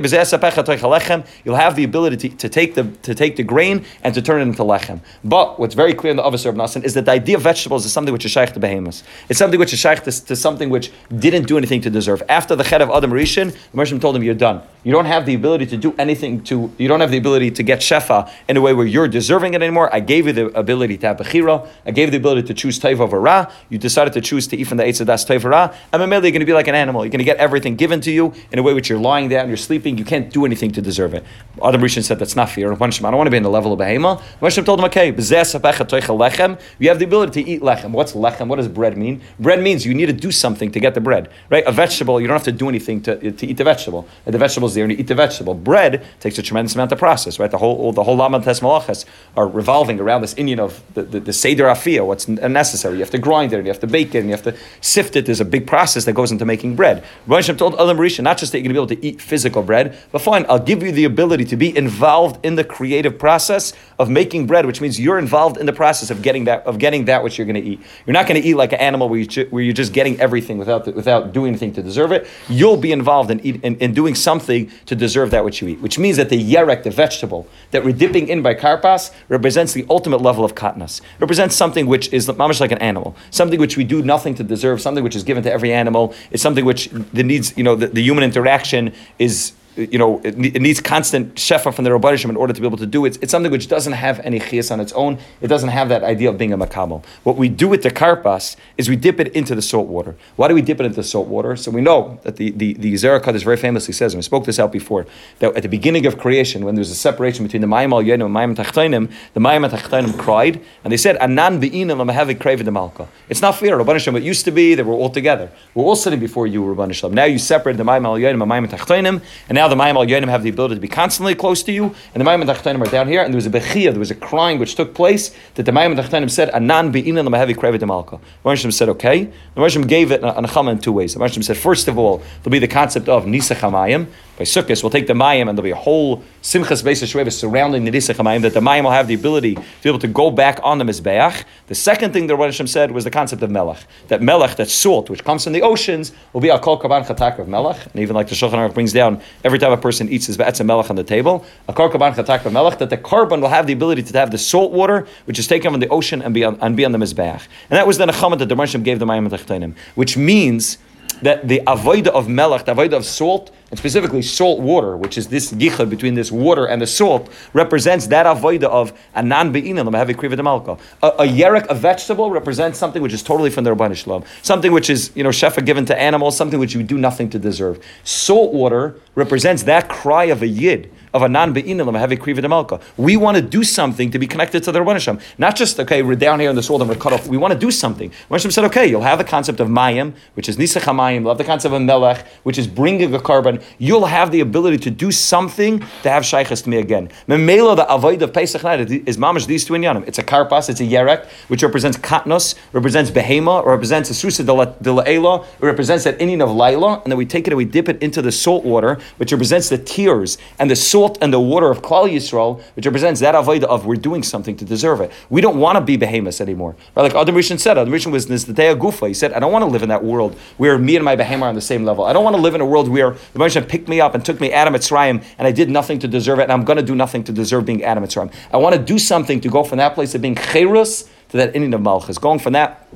you'll 1.43 1.55
have 1.55 1.75
the 1.75 1.83
ability 1.83 2.29
to, 2.29 2.38
to, 2.38 2.49
take 2.49 2.75
the 2.75 2.83
to 3.03 3.15
take 3.15 3.36
the 3.36 3.43
grain 3.43 3.86
and 4.03 4.13
to 4.13 4.21
turn 4.21 4.41
it 4.41 4.43
into 4.43 4.63
lechem. 4.63 5.01
But 5.23 5.60
what's 5.60 5.75
very 5.75 5.93
clear 5.93 6.12
in 6.12 6.17
the 6.17 6.23
officer 6.23 6.49
of 6.49 6.55
Nasan 6.55 6.83
is 6.83 6.93
that 6.93 7.05
the 7.05 7.12
idea 7.12 7.38
of 7.38 7.43
vegetables 7.43 7.86
is 7.86 7.93
something 7.93 8.13
which 8.13 8.25
is 8.25 8.31
shaykh 8.31 8.53
to 8.53 8.60
behemoths. 8.60 9.03
It's 9.29 9.39
something 9.39 9.60
which 9.60 9.73
is 9.73 9.79
shaykh 9.79 10.03
to, 10.03 10.25
to, 10.25 10.36
something 10.36 10.69
which 10.69 10.91
didn't 11.17 11.47
do 11.47 11.57
anything 11.57 11.81
to 11.81 11.89
deserve. 11.89 12.23
After 12.29 12.55
the 12.55 12.63
head 12.63 12.81
of 12.81 12.89
Adam 12.89 13.12
Rishon, 13.12 13.51
the 13.51 13.77
Moshe 13.77 13.99
told 13.99 14.15
him, 14.15 14.23
you're 14.23 14.36
done. 14.36 14.62
You 14.83 14.91
don't 14.93 15.05
have 15.05 15.25
the 15.25 15.33
ability 15.33 15.65
to 15.67 15.77
do 15.77 15.93
anything 15.97 16.43
to, 16.45 16.71
you 16.77 16.88
don't 16.88 17.01
have 17.01 17.12
the 17.12 17.17
ability 17.17 17.51
to 17.51 17.63
get 17.63 17.79
shefa 17.79 18.31
in 18.47 18.55
a 18.55 18.62
way 18.62 18.73
where 18.73 18.86
you're 18.86 19.07
deserving 19.07 19.53
it 19.53 19.62
anymore. 19.62 19.93
I 19.93 19.99
gave 19.99 20.27
you 20.27 20.33
the 20.33 20.45
ability 20.57 20.97
to 20.99 21.07
have 21.07 21.17
bechira. 21.17 21.67
I 21.86 21.91
gave 21.91 22.07
you 22.07 22.12
the 22.12 22.17
ability 22.17 22.47
to 22.47 22.53
choose 22.53 22.79
taiva 22.79 23.01
over 23.01 23.19
ra. 23.19 23.51
You 23.69 23.77
decided 23.77 24.13
to 24.13 24.21
choose 24.21 24.47
to 24.47 24.57
eat 24.57 24.65
from 24.65 24.77
the 24.77 24.83
Eitzadas 24.83 25.27
taiva 25.27 25.49
ra. 25.49 25.75
And 25.91 26.01
you're 26.01 26.21
going 26.21 26.39
to 26.39 26.45
be 26.45 26.53
like 26.53 26.67
an 26.67 26.75
animal. 26.75 27.03
You're 27.03 27.12
going 27.12 27.19
to 27.19 27.25
get 27.25 27.38
everything 27.38 27.75
given 27.75 27.99
to 28.01 28.12
you 28.12 28.33
in 28.52 28.60
a 28.60 28.63
way 28.63 28.73
which 28.73 28.89
you're 28.89 29.00
lying 29.00 29.30
down, 29.30 29.47
you're 29.47 29.58
sleeping, 29.58 29.97
you 29.97 30.06
can't 30.06 30.32
do 30.32 30.45
anything 30.45 30.71
to 30.71 30.82
deserve 30.82 31.13
it. 31.13 31.23
Adam 31.63 31.82
Rishon 31.82 32.04
said 32.04 32.19
that's 32.19 32.36
not 32.36 32.50
fair. 32.50 32.71
I 32.71 32.76
don't 32.76 33.02
want 33.02 33.28
to 33.28 33.32
be 33.32 33.38
in 33.38 33.43
the 33.43 33.50
level 33.50 33.73
of 33.73 33.80
behema. 33.80 34.21
Moshe 34.41 34.63
told 34.63 34.80
him, 34.80 34.86
okay, 34.86 35.12
lechem. 35.12 36.60
you 36.80 36.89
have 36.89 37.00
the 37.00 37.06
ability 37.06 37.43
to 37.43 37.50
eat 37.50 37.62
lechem. 37.62 37.91
What's 37.91 38.13
lechem? 38.13 38.47
What 38.47 38.58
does 38.58 38.67
bread 38.67 38.97
mean? 38.97 39.21
Bread 39.39 39.62
means 39.62 39.86
you 39.86 39.93
need 39.93 40.08
to 40.08 40.13
do 40.13 40.32
something 40.32 40.71
to 40.71 40.80
get 40.80 40.93
the 40.93 41.02
bread, 41.02 41.30
right? 41.50 41.63
A 41.65 41.71
vegetable, 41.71 42.21
you 42.21 42.28
don't 42.28 42.36
have 42.36 42.43
to 42.43 42.52
do 42.52 42.69
anything 42.69 43.02
to, 43.02 43.32
to 43.32 43.47
eat 43.47 43.58
the 43.58 43.63
vegetable. 43.63 44.08
The 44.26 44.38
vegetable's 44.38 44.76
there 44.76 44.84
and 44.84 44.91
you 44.91 45.00
eat 45.00 45.08
the 45.08 45.15
vegetable. 45.15 45.54
Bread 45.54 46.06
takes 46.19 46.38
a 46.38 46.41
tremendous 46.41 46.76
amount 46.76 46.91
of 46.91 47.00
process, 47.00 47.39
right? 47.39 47.50
The 47.50 47.58
whole 47.58 47.91
the 47.91 48.04
whole 48.04 48.15
Laman 48.15 48.41
Tes 48.41 48.60
Malachas 48.60 49.06
are 49.36 49.47
revolving 49.47 50.00
around 50.00 50.21
this 50.21 50.34
inyan 50.36 50.60
of 50.60 50.82
the, 50.93 51.04
the, 51.04 51.19
the 51.19 51.34
Seder 51.34 51.65
Afia, 51.65 52.06
what's 52.06 52.28
necessary. 52.28 52.95
You 52.95 53.02
have 53.02 53.10
to 53.12 53.17
grind 53.17 53.54
it 53.54 53.58
and 53.58 53.65
you 53.65 53.71
have 53.71 53.82
to 53.82 53.88
bake 53.88 54.15
it 54.15 54.19
and 54.19 54.28
you 54.28 54.36
have 54.36 54.43
to 54.43 54.56
sift 54.82 55.15
it. 55.15 55.26
There's 55.26 55.41
a 55.41 55.45
big 55.45 55.67
process 55.67 56.06
that 56.06 56.13
goes 56.13 56.32
into 56.32 56.45
making 56.45 56.76
bread. 56.76 57.04
Moshe 57.28 57.56
told 57.58 57.73
Adam 57.76 57.97
Rishon, 57.97 58.26
not 58.27 58.37
just 58.37 58.51
that 58.51 58.57
you're 58.57 58.73
going 58.73 58.87
to 58.87 58.93
be 58.93 58.95
able 58.95 59.01
to 59.01 59.07
eat 59.07 59.21
physical 59.21 59.63
bread, 59.63 59.97
but 60.11 60.19
fine, 60.21 60.45
I'll 60.49 60.67
give 60.71 60.83
you 60.83 60.91
the 60.91 61.05
ability 61.05 61.45
to 61.45 61.55
be 61.55 61.69
involved 61.83 62.45
in 62.45 62.55
the 62.55 62.63
creative 62.65 63.17
process 63.17 63.71
of 63.97 64.09
making 64.09 64.47
bread, 64.47 64.65
which 64.65 64.81
means 64.81 64.99
you're 64.99 65.17
involved 65.17 65.55
in 65.57 65.65
the 65.65 65.71
process 65.71 66.11
of 66.11 66.21
getting 66.21 66.43
that 66.43 66.59
of 66.67 66.77
getting 66.77 67.05
that 67.05 67.23
which 67.23 67.37
you're 67.37 67.47
going 67.47 67.63
to 67.63 67.69
eat. 67.71 67.79
You're 68.05 68.13
not 68.19 68.27
going 68.27 68.41
to 68.41 68.45
eat 68.45 68.55
like 68.55 68.73
an 68.73 68.79
animal 68.79 69.07
where, 69.07 69.19
you 69.19 69.25
ju- 69.25 69.47
where 69.49 69.63
you're 69.63 69.79
just 69.83 69.93
getting 69.93 70.19
everything 70.19 70.57
without 70.57 70.83
the, 70.83 70.91
without 70.91 71.31
doing 71.31 71.49
anything 71.51 71.71
to 71.73 71.81
deserve 71.81 72.11
it. 72.11 72.27
You'll 72.49 72.75
be 72.75 72.91
involved 72.91 73.31
in, 73.31 73.39
eat, 73.47 73.63
in, 73.63 73.77
in 73.77 73.93
doing 73.93 74.13
something 74.13 74.69
to 74.87 74.95
deserve 74.95 75.31
that 75.31 75.45
which 75.45 75.61
you 75.61 75.69
eat, 75.69 75.79
which 75.79 75.97
means 75.97 76.17
that 76.17 76.27
the 76.27 76.53
yerek, 76.53 76.83
the 76.83 76.91
vegetable 76.91 77.47
that 77.71 77.85
we're 77.85 77.93
dipping 78.03 78.27
in 78.27 78.41
by 78.41 78.53
karpas, 78.55 79.13
represents 79.29 79.71
the 79.71 79.85
ultimate 79.89 80.21
level 80.21 80.43
of 80.43 80.53
katnas. 80.53 80.99
Represents 81.19 81.55
something 81.55 81.87
which 81.87 82.11
is 82.11 82.27
mamish 82.27 82.59
like 82.59 82.73
an 82.73 82.79
animal, 82.79 83.15
something 83.29 83.59
which 83.59 83.77
we 83.77 83.85
do 83.85 84.01
nothing 84.03 84.35
to 84.35 84.43
deserve, 84.43 84.81
something 84.81 85.03
which 85.03 85.15
is 85.15 85.23
given 85.23 85.43
to 85.43 85.51
every 85.51 85.71
animal. 85.71 86.13
It's 86.31 86.43
something 86.43 86.65
which 86.65 86.89
the 87.13 87.23
needs, 87.23 87.57
you 87.57 87.63
know, 87.63 87.75
the, 87.75 87.87
the 87.87 88.01
human 88.01 88.16
interaction 88.23 88.93
is 89.19 89.53
you 89.77 89.99
know, 89.99 90.19
it, 90.23 90.37
it 90.55 90.61
needs 90.61 90.81
constant 90.81 91.35
shefa 91.35 91.73
from 91.73 91.85
the 91.85 91.91
Rabbanishim 91.91 92.29
in 92.29 92.35
order 92.35 92.53
to 92.53 92.59
be 92.59 92.67
able 92.67 92.77
to 92.77 92.85
do 92.85 93.05
it. 93.05 93.17
It's 93.21 93.31
something 93.31 93.51
which 93.51 93.67
doesn't 93.67 93.93
have 93.93 94.19
any 94.21 94.39
chias 94.39 94.71
on 94.71 94.79
its 94.79 94.91
own. 94.93 95.19
It 95.41 95.47
doesn't 95.47 95.69
have 95.69 95.89
that 95.89 96.03
idea 96.03 96.29
of 96.29 96.37
being 96.37 96.51
a 96.51 96.57
makabel. 96.57 97.03
What 97.23 97.37
we 97.37 97.49
do 97.49 97.67
with 97.67 97.83
the 97.83 97.91
karpas 97.91 98.55
is 98.77 98.89
we 98.89 98.95
dip 98.95 99.19
it 99.19 99.29
into 99.33 99.55
the 99.55 99.61
salt 99.61 99.87
water. 99.87 100.15
Why 100.35 100.47
do 100.47 100.55
we 100.55 100.61
dip 100.61 100.79
it 100.79 100.85
into 100.85 100.95
the 100.95 101.03
salt 101.03 101.27
water? 101.27 101.55
So 101.55 101.71
we 101.71 101.81
know 101.81 102.19
that 102.23 102.37
the, 102.37 102.51
the, 102.51 102.73
the 102.73 102.93
Zerakad 102.93 103.41
very 103.43 103.57
famously 103.57 103.93
says, 103.93 104.13
and 104.13 104.17
we 104.17 104.23
spoke 104.23 104.45
this 104.45 104.59
out 104.59 104.71
before, 104.71 105.05
that 105.39 105.55
at 105.55 105.63
the 105.63 105.69
beginning 105.69 106.05
of 106.05 106.17
creation, 106.17 106.65
when 106.65 106.75
there's 106.75 106.91
a 106.91 106.95
separation 106.95 107.45
between 107.45 107.61
the 107.61 107.67
Mayim 107.67 107.91
al 107.91 107.99
and 107.99 108.23
Mayim 108.23 108.55
Tachtainim, 108.55 109.11
the 109.33 109.39
Mayim 109.39 109.69
Tachtainim 109.69 110.17
cried, 110.17 110.59
and 110.83 110.91
they 110.91 110.97
said, 110.97 111.17
Anan 111.17 111.59
be'inam 111.59 111.97
amahavi 111.97 112.35
kraven 112.35 112.65
the 112.65 112.71
malka. 112.71 113.07
It's 113.29 113.41
not 113.41 113.55
fair. 113.55 113.77
Rabbanishim, 113.77 114.17
it 114.17 114.23
used 114.23 114.45
to 114.45 114.51
be 114.51 114.75
that 114.75 114.85
we're 114.85 114.95
all 114.95 115.09
together. 115.09 115.51
We're 115.75 115.83
all 115.83 115.95
sitting 115.95 116.19
before 116.19 116.47
you, 116.47 116.61
Rabbanishim. 116.63 117.11
Now 117.11 117.25
you 117.25 117.37
separate 117.39 117.77
the 117.77 117.83
Mayim 117.83 118.05
al 118.05 118.15
and 118.15 118.41
Mayim 118.41 118.67
Tachtainim, 118.67 119.21
and 119.49 119.55
now 119.55 119.66
the 119.67 119.75
Mayim 119.75 119.95
al 119.95 120.30
have 120.30 120.43
the 120.43 120.49
ability 120.49 120.75
to 120.75 120.82
be 120.82 120.88
constantly 120.88 121.36
close 121.36 121.63
to 121.63 121.71
you, 121.71 121.95
and 122.13 122.21
the 122.21 122.30
Mayim 122.30 122.43
Tachtanim 122.43 122.86
are 122.86 122.89
down 122.89 123.08
here, 123.08 123.21
and 123.21 123.34
there 123.34 123.38
was 123.38 123.45
a 123.45 123.49
bechia, 123.49 123.91
there 123.91 123.99
was 123.99 124.12
a 124.12 124.15
crying 124.15 124.60
which 124.60 124.75
took 124.75 124.93
place 124.93 125.36
that 125.56 125.63
the 125.63 125.71
Mayim 125.71 125.95
Tachtanim 125.95 126.30
said, 126.30 126.49
Anan 126.51 126.91
be'inan 126.91 127.25
l'mahevi 127.25 127.56
krevet 127.56 127.80
demalka. 127.80 128.19
The 128.43 128.49
Marshim 128.49 128.73
said, 128.73 128.89
okay. 128.89 129.25
The 129.25 129.62
Marshim 129.62 129.88
gave 129.88 130.12
it 130.12 130.21
a 130.23 130.34
nechama 130.34 130.71
in 130.71 130.80
two 130.80 130.91
ways. 130.91 131.13
The 131.13 131.19
Marshim 131.19 131.43
said, 131.43 131.58
first 131.58 131.88
of 131.88 131.97
all, 131.97 132.17
there'll 132.43 132.51
be 132.51 132.60
the 132.60 132.67
concept 132.67 133.10
of 133.10 133.25
nisach 133.25 133.60
hamayim. 133.60 134.08
By 134.38 134.43
Sukkot, 134.43 134.84
we'll 134.84 134.91
take 134.91 135.08
the 135.08 135.13
Mayim 135.13 135.50
and 135.50 135.58
there'll 135.58 135.63
be 135.63 135.71
a 135.71 135.76
whole 135.76 136.23
Simchas 136.43 136.84
Beis 136.84 137.02
HaShueva 137.02 137.32
surrounding 137.34 137.86
the 137.86 137.91
Nisach 137.91 138.17
HaMayim, 138.17 138.43
that 138.43 138.54
the 138.54 138.60
Mayim 138.60 138.84
will 138.84 138.91
have 138.91 139.08
the 139.08 139.15
ability 139.15 139.56
to 139.56 139.62
be 139.82 139.89
able 139.89 139.97
to 139.97 140.08
go 140.08 140.30
back 140.30 140.60
on 140.62 140.78
the 140.78 140.86
Mizbeach. 140.86 141.43
The 141.65 141.73
second 141.73 142.13
thing 142.13 142.28
the 142.28 142.36
Rebbe 142.36 142.45
Hashem 142.45 142.67
said 142.67 142.91
was 142.91 143.04
the 143.04 143.10
concept 143.10 143.41
of 143.41 143.50
Melech. 143.50 143.80
That 144.10 144.21
Melech, 144.21 144.56
that 144.58 144.69
salt, 144.69 145.10
which 145.10 145.23
comes 145.23 145.43
from 145.43 145.54
the 145.54 145.63
oceans, 145.63 146.12
will 146.34 146.41
be 146.41 146.50
a 146.50 146.60
Kol 146.60 146.80
Kaban 146.80 147.04
Chatak 147.08 147.39
of 147.39 147.47
Melech. 147.47 147.84
And 147.88 148.00
even 148.00 148.15
like 148.15 148.28
the 148.28 148.36
Shulchan 148.36 148.54
Aruch 148.54 148.76
brings 148.76 148.93
down, 148.93 149.23
every 149.43 149.58
time 149.58 149.71
a 149.71 149.78
person 149.78 150.08
eats 150.08 150.28
his 150.28 150.38
Be'etzah 150.38 150.63
Melech 150.63 150.91
on 150.91 150.95
the 150.95 151.04
table, 151.04 151.43
a 151.67 151.73
Kol 151.73 151.89
Kaban 151.89 152.13
Chatak 152.13 152.45
of 152.45 152.54
Melech, 152.54 152.78
that 152.78 152.91
the 152.91 152.97
carbon 152.97 153.41
will 153.41 153.50
have 153.50 153.65
the 153.65 153.73
ability 153.73 154.04
to 154.04 154.19
have 154.19 154.30
the 154.30 154.38
salt 154.38 154.71
water, 154.71 155.08
which 155.26 155.39
is 155.39 155.47
taken 155.47 155.71
from 155.71 155.80
the 155.80 155.89
ocean 155.89 156.21
and 156.21 156.36
be 156.36 156.43
on, 156.43 156.60
and 156.62 156.78
be 156.78 156.86
on 156.86 156.91
the 156.91 157.00
Mizbeach. 157.00 157.47
And 157.71 157.78
that 157.78 157.88
was 157.88 157.97
the 157.97 158.06
Nechama 158.06 158.38
that 158.38 158.45
the 158.50 158.56
Rebbe 158.56 158.62
Hashem 158.62 158.84
gave 158.84 159.00
the 159.00 159.06
Mayim 159.06 159.28
Tachtanim, 159.30 159.73
which 159.95 160.15
means 160.15 160.78
that 161.21 161.47
the 161.47 161.62
avoida 161.67 162.08
of 162.08 162.27
melech, 162.27 162.65
the 162.65 162.73
avoida 162.73 162.93
of 162.93 163.06
salt, 163.06 163.51
and 163.69 163.77
specifically 163.77 164.21
salt 164.21 164.60
water, 164.60 164.95
which 164.95 165.17
is 165.17 165.27
this 165.27 165.51
gichad 165.51 165.89
between 165.89 166.13
this 166.13 166.32
water 166.32 166.65
and 166.65 166.82
the 166.82 166.88
salt, 166.88 167.30
represents 167.53 168.08
that 168.08 168.25
avoida 168.25 168.63
of 168.63 168.97
anan 169.15 169.51
be'inim 169.51 169.88
a 169.88 170.13
kriva. 170.13 170.80
A, 171.03 171.08
a 171.08 171.27
yerek, 171.27 171.67
a 171.67 171.75
vegetable, 171.75 172.32
represents 172.32 172.77
something 172.77 173.01
which 173.01 173.13
is 173.13 173.23
totally 173.23 173.49
from 173.49 173.63
the 173.63 173.75
Rabban 173.75 173.95
Shalom, 173.95 174.23
something 174.41 174.71
which 174.71 174.89
is 174.89 175.12
you 175.15 175.23
know 175.23 175.30
shefa 175.30 175.65
given 175.65 175.86
to 175.86 175.99
animals, 175.99 176.38
something 176.38 176.60
which 176.60 176.73
you 176.73 176.84
do 176.84 176.97
nothing 176.97 177.30
to 177.32 177.39
deserve. 177.39 177.84
Salt 178.03 178.53
water 178.53 178.95
represents 179.15 179.63
that 179.63 179.89
cry 179.89 180.25
of 180.25 180.41
a 180.41 180.47
yid 180.47 180.91
of 181.13 181.21
a 181.21 181.29
non 181.29 181.53
be'inim 181.53 181.97
have 181.97 182.09
kriva 182.11 182.39
demalka. 182.39 182.81
We 182.97 183.17
want 183.17 183.37
to 183.37 183.43
do 183.43 183.63
something 183.63 184.11
to 184.11 184.19
be 184.19 184.27
connected 184.27 184.63
to 184.63 184.71
the 184.71 184.79
Rabban 184.79 185.21
not 185.37 185.55
just 185.55 185.79
okay, 185.79 186.01
we're 186.01 186.15
down 186.15 186.39
here 186.39 186.49
in 186.49 186.55
the 186.55 186.63
salt 186.63 186.81
and 186.81 186.89
we're 186.89 186.95
cut 186.95 187.13
off. 187.13 187.27
We 187.27 187.37
want 187.37 187.53
to 187.53 187.59
do 187.59 187.71
something. 187.71 188.11
Rabban 188.29 188.51
said, 188.51 188.65
okay, 188.65 188.87
you'll 188.87 189.01
have 189.01 189.17
the 189.17 189.23
concept 189.23 189.59
of 189.59 189.67
mayim, 189.67 190.13
which 190.33 190.49
is 190.49 190.57
nisach 190.57 190.81
hamayim. 190.81 191.21
You'll 191.21 191.29
have 191.29 191.37
the 191.37 191.43
concept 191.43 191.73
of 191.73 191.81
melech, 191.81 192.25
which 192.43 192.57
is 192.57 192.67
bringing 192.67 193.13
a 193.13 193.19
carbon. 193.19 193.61
You'll 193.77 194.05
have 194.05 194.31
the 194.31 194.41
ability 194.41 194.77
to 194.79 194.91
do 194.91 195.11
something 195.11 195.79
to 196.03 196.09
have 196.09 196.23
shaykhs 196.23 196.61
to 196.63 196.69
me 196.69 196.77
again. 196.77 197.09
Memela, 197.27 197.75
the 197.75 197.91
avoid 197.93 198.21
of 198.21 198.33
Pesach 198.33 198.63
night 198.63 198.79
is 198.91 199.17
mamish 199.17 199.47
these 199.47 199.65
two 199.65 199.73
inyanim. 199.73 200.07
It's 200.07 200.19
a 200.19 200.23
karpas, 200.23 200.69
it's 200.69 200.79
a 200.79 200.83
yerek, 200.83 201.27
which 201.47 201.63
represents 201.63 201.97
katnos, 201.97 202.55
represents 202.73 203.11
behema, 203.11 203.65
represents 203.65 204.09
a 204.09 204.13
susa 204.13 204.43
de 204.43 204.53
la 204.53 204.63
it 204.67 205.61
represents 205.61 206.03
that 206.03 206.17
inyan 206.19 206.43
of 206.43 206.51
laila, 206.51 207.01
and 207.01 207.11
then 207.11 207.17
we 207.17 207.25
take 207.25 207.47
it 207.47 207.51
and 207.51 207.57
we 207.57 207.65
dip 207.65 207.89
it 207.89 208.01
into 208.01 208.21
the 208.21 208.31
salt 208.31 208.63
water, 208.63 208.99
which 209.17 209.31
represents 209.31 209.69
the 209.69 209.77
tears 209.77 210.37
and 210.59 210.69
the 210.69 210.75
salt 210.75 210.96
and 211.21 211.33
the 211.33 211.39
water 211.39 211.69
of 211.69 211.81
Klal 211.81 212.10
Yisrael, 212.12 212.62
which 212.75 212.86
represents 212.86 213.21
that 213.21 213.36
avoid 213.36 213.63
of 213.63 213.86
we're 213.86 213.95
doing 213.95 214.23
something 214.23 214.55
to 214.57 214.65
deserve 214.65 215.01
it. 215.01 215.12
We 215.29 215.41
don't 215.41 215.57
want 215.57 215.77
to 215.77 215.81
be 215.81 215.97
behemoths 215.97 216.41
anymore. 216.41 216.75
Right? 216.95 217.03
Like 217.03 217.15
Adam 217.15 217.36
Rishon 217.36 217.60
said, 217.60 217.77
Adam 217.77 217.93
Rishon 217.93 218.12
was 218.12 218.25
of 218.29 218.55
Gufa. 218.55 219.07
He 219.07 219.13
said, 219.13 219.33
I 219.33 219.39
don't 219.39 219.51
want 219.51 219.63
to 219.63 219.67
live 219.67 219.83
in 219.83 219.89
that 219.89 220.03
world 220.03 220.36
where 220.57 220.77
me 220.77 220.95
and 220.95 221.05
my 221.05 221.15
behemoth 221.15 221.45
are 221.45 221.49
on 221.49 221.55
the 221.55 221.62
same 221.62 221.86
level. 221.86 222.05
I 222.05 222.13
don't 222.13 222.23
want 222.23 222.36
to 222.36 222.41
live 222.41 222.55
in 222.55 222.62
a 222.62 222.65
world 222.65 222.89
where 222.89 223.12
the 223.12 223.39
Moshe 223.39 223.67
picked 223.67 223.88
me 223.88 224.01
up 224.01 224.15
and 224.15 224.23
took 224.23 224.39
me 224.39 224.51
Adam 224.51 224.73
Mitzrayim 224.73 225.23
and 225.38 225.47
I 225.47 225.51
did 225.51 225.69
nothing 225.69 225.99
to 225.99 226.07
deserve 226.07 226.39
it, 226.39 226.43
and 226.43 226.51
I'm 226.51 226.63
going 226.63 226.77
to 226.77 226.83
do 226.83 226.95
nothing 226.95 227.23
to 227.25 227.31
deserve 227.31 227.65
being 227.65 227.83
Adam 227.83 228.03
Mitzrayim. 228.03 228.33
I 228.51 228.57
want 228.57 228.75
to 228.75 228.81
do 228.81 228.97
something 228.97 229.41
to 229.41 229.49
go 229.49 229.63
from 229.63 229.77
that 229.77 229.93
place 229.93 230.15
of 230.15 230.21
being 230.21 230.36
Cherus 230.36 231.10
to 231.29 231.38
that 231.38 231.53
inyan 231.53 231.73
of 231.73 231.81
Malchus, 231.81 232.17
going 232.17 232.39
from 232.39 232.53
that 232.53 232.88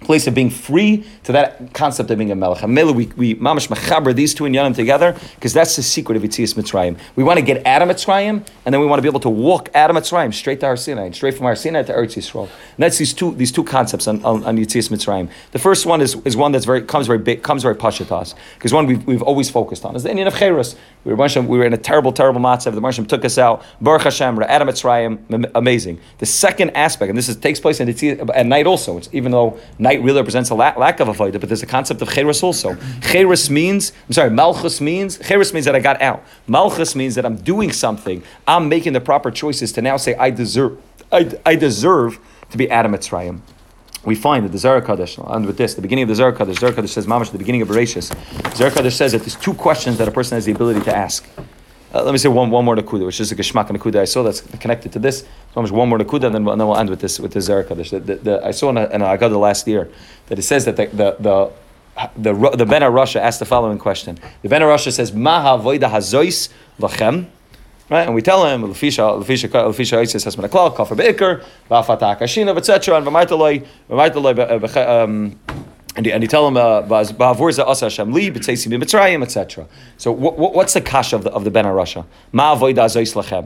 place 0.00 0.26
of 0.26 0.34
being 0.34 0.50
free 0.50 1.04
to 1.24 1.32
that 1.32 1.72
concept 1.72 2.10
of 2.10 2.18
being 2.18 2.30
a 2.30 2.34
melech. 2.34 2.62
And 2.62 2.74
we, 2.74 3.06
we 3.06 3.34
mamash 3.36 3.68
mechaber 3.68 4.14
these 4.14 4.34
two 4.34 4.44
inyanim 4.44 4.74
together 4.74 5.16
because 5.34 5.52
that's 5.52 5.76
the 5.76 5.82
secret 5.82 6.16
of 6.16 6.22
Yitzias 6.22 6.54
Mitzrayim. 6.54 6.98
We 7.16 7.24
want 7.24 7.38
to 7.38 7.44
get 7.44 7.66
out 7.66 7.82
of 7.82 7.88
Mitzrayim 7.88 8.44
and 8.64 8.74
then 8.74 8.80
we 8.80 8.86
want 8.86 8.98
to 8.98 9.02
be 9.02 9.08
able 9.08 9.20
to 9.20 9.30
walk 9.30 9.68
out 9.74 9.90
of 9.90 9.96
Mitzrayim 9.96 10.32
straight 10.32 10.60
to 10.60 10.66
Har 10.66 10.76
Sinai, 10.76 11.10
straight 11.10 11.34
from 11.34 11.44
Har 11.44 11.56
Sinai 11.56 11.82
to 11.82 11.92
Eretz 11.92 12.16
Yisrael. 12.16 12.44
And 12.44 12.78
that's 12.78 12.98
these 12.98 13.12
two 13.12 13.34
these 13.34 13.52
two 13.52 13.64
concepts 13.64 14.08
on, 14.08 14.24
on, 14.24 14.42
on 14.44 14.56
Yitzias 14.56 14.90
Mitzrayim. 14.90 15.30
The 15.52 15.58
first 15.58 15.86
one 15.86 16.00
is, 16.00 16.16
is 16.24 16.36
one 16.36 16.52
that's 16.52 16.64
very 16.64 16.82
comes 16.82 17.06
very 17.06 17.18
big, 17.18 17.42
comes 17.42 17.62
very 17.62 17.74
pashatas 17.74 18.34
because 18.54 18.72
one 18.72 18.86
we've, 18.86 19.06
we've 19.06 19.22
always 19.22 19.50
focused 19.50 19.84
on 19.84 19.96
is 19.96 20.02
the 20.02 20.10
inyan 20.10 20.26
of 20.26 20.34
Cheres. 20.34 20.76
We 21.04 21.14
were, 21.14 21.42
we 21.42 21.58
were 21.58 21.64
in 21.64 21.72
a 21.72 21.78
terrible, 21.78 22.12
terrible 22.12 22.40
matzav. 22.40 22.74
The 22.74 22.80
Marsham 22.80 23.06
took 23.06 23.24
us 23.24 23.38
out. 23.38 23.62
Baruch 23.80 24.02
Hashem, 24.02 24.42
Adam 24.42 24.68
Mitzrayim, 24.68 25.50
amazing. 25.54 25.98
The 26.18 26.26
second 26.26 26.70
aspect, 26.70 27.08
and 27.08 27.16
this 27.16 27.28
is, 27.28 27.36
takes 27.36 27.58
place 27.58 27.80
in 27.80 27.88
at 28.30 28.46
night 28.46 28.66
also. 28.66 28.98
It's, 28.98 29.08
even 29.12 29.32
though 29.32 29.58
night 29.78 29.89
really 29.94 30.18
represents 30.18 30.50
a 30.50 30.54
lack, 30.54 30.76
lack 30.76 31.00
of 31.00 31.08
a 31.08 31.14
fight, 31.14 31.32
but 31.32 31.42
there's 31.42 31.62
a 31.62 31.66
concept 31.66 32.02
of 32.02 32.12
cheres 32.12 32.42
also. 32.42 32.76
Cheres 33.02 33.50
means, 33.50 33.92
I'm 34.06 34.12
sorry, 34.12 34.30
malchus 34.30 34.80
means, 34.80 35.18
cheres 35.18 35.52
means 35.52 35.66
that 35.66 35.74
I 35.74 35.80
got 35.80 36.00
out. 36.00 36.24
Malchus 36.46 36.94
means 36.94 37.14
that 37.14 37.26
I'm 37.26 37.36
doing 37.36 37.72
something. 37.72 38.22
I'm 38.46 38.68
making 38.68 38.92
the 38.92 39.00
proper 39.00 39.30
choices 39.30 39.72
to 39.72 39.82
now 39.82 39.96
say 39.96 40.14
I 40.14 40.30
deserve, 40.30 40.80
I, 41.10 41.30
I 41.44 41.56
deserve 41.56 42.18
to 42.50 42.58
be 42.58 42.70
Adam 42.70 42.92
Mitzrayim 42.92 43.40
we 44.04 44.14
find 44.14 44.44
that 44.44 44.52
the 44.52 44.58
Zohar 44.58 44.80
Kaddish, 44.80 45.18
and 45.18 45.46
with 45.46 45.58
this, 45.58 45.74
the 45.74 45.82
beginning 45.82 46.04
of 46.04 46.08
the 46.08 46.14
Zohar 46.14 46.32
Kaddish, 46.32 46.58
Zohar 46.58 46.86
says, 46.86 47.06
Mamash, 47.06 47.32
the 47.32 47.38
beginning 47.38 47.62
of 47.62 47.68
Bereshis, 47.68 48.10
Zohar 48.56 48.70
Kaddish 48.70 48.96
says 48.96 49.12
that 49.12 49.18
there's 49.18 49.36
two 49.36 49.54
questions 49.54 49.98
that 49.98 50.08
a 50.08 50.10
person 50.10 50.36
has 50.36 50.46
the 50.46 50.52
ability 50.52 50.80
to 50.80 50.96
ask. 50.96 51.28
Uh, 51.92 52.04
let 52.04 52.12
me 52.12 52.18
say 52.18 52.28
one, 52.28 52.50
one 52.50 52.64
more 52.64 52.76
Nakuda, 52.76 53.04
which 53.06 53.20
is 53.20 53.32
a 53.32 53.36
Geshmak 53.36 53.68
Nakuda 53.68 54.00
I 54.00 54.04
saw 54.04 54.22
that's 54.22 54.42
connected 54.58 54.92
to 54.92 54.98
this. 54.98 55.26
So 55.54 55.62
one 55.62 55.88
more 55.88 55.98
Nakuda, 55.98 56.24
and 56.24 56.34
then, 56.34 56.48
and 56.48 56.60
then 56.60 56.68
we'll 56.68 56.76
end 56.76 56.88
with 56.88 57.00
this 57.00 57.18
with 57.18 57.32
the 57.32 57.40
Zohar 57.40 57.64
Kaddish. 57.64 57.90
The, 57.90 58.00
the, 58.00 58.14
the, 58.16 58.46
I 58.46 58.52
saw 58.52 58.70
in, 58.70 58.78
in 58.78 59.02
a 59.02 59.06
Agada 59.06 59.38
last 59.38 59.66
year 59.66 59.90
that 60.26 60.38
it 60.38 60.42
says 60.42 60.64
that 60.66 60.76
the, 60.76 60.86
the, 60.86 61.16
the 61.18 61.52
the, 62.16 62.32
the 62.32 62.64
Ben 62.64 62.82
Rasha 62.82 63.16
asked 63.16 63.40
the 63.40 63.44
following 63.44 63.76
question. 63.76 64.18
The 64.40 64.48
Ben 64.48 64.62
Rasha 64.62 64.90
says, 64.90 65.12
Maha 65.12 65.62
voida 65.62 65.90
hazois 65.90 66.48
lachem, 66.78 67.26
Right? 67.90 68.06
And 68.06 68.14
we 68.14 68.22
tell 68.22 68.46
him, 68.46 68.62
Lefisha 68.62 69.98
Isis 69.98 70.22
has 70.22 70.36
been 70.36 70.44
a 70.44 70.48
klal, 70.48 70.74
Kafar 70.74 70.96
Be'ikr, 70.96 71.44
Va'afatah 71.68 72.20
Kashinav, 72.20 72.56
etc. 72.56 72.96
And 72.96 73.04
V'maitaloi, 73.04 73.66
V'maitaloi, 73.90 75.02
um, 75.02 75.40
and 75.96 76.06
you, 76.06 76.12
and 76.12 76.22
you 76.22 76.28
tell 76.28 76.46
him, 76.46 76.56
uh, 76.56 76.82
etc. 79.22 79.66
So 79.98 80.12
what, 80.12 80.38
what's 80.54 80.74
the 80.74 80.80
kasha 80.80 81.16
of 81.16 81.24
the, 81.24 81.30
of 81.32 81.42
the 81.44 81.50
Ben 81.50 81.64
Arasha? 81.64 82.06
Ma 82.32 82.54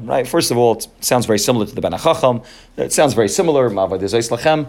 right? 0.05 0.29
First 0.29 0.51
of 0.51 0.59
all, 0.59 0.75
it 0.75 0.87
sounds 1.01 1.25
very 1.25 1.39
similar 1.39 1.65
to 1.65 1.75
the 1.75 1.81
Ben 1.81 1.93
Achacham. 1.93 2.45
It 2.77 2.93
sounds 2.93 3.15
very 3.15 3.29
similar, 3.29 3.71
ma. 3.71 3.87
But 3.87 4.01
the 4.01 4.07
Svarim 4.07 4.67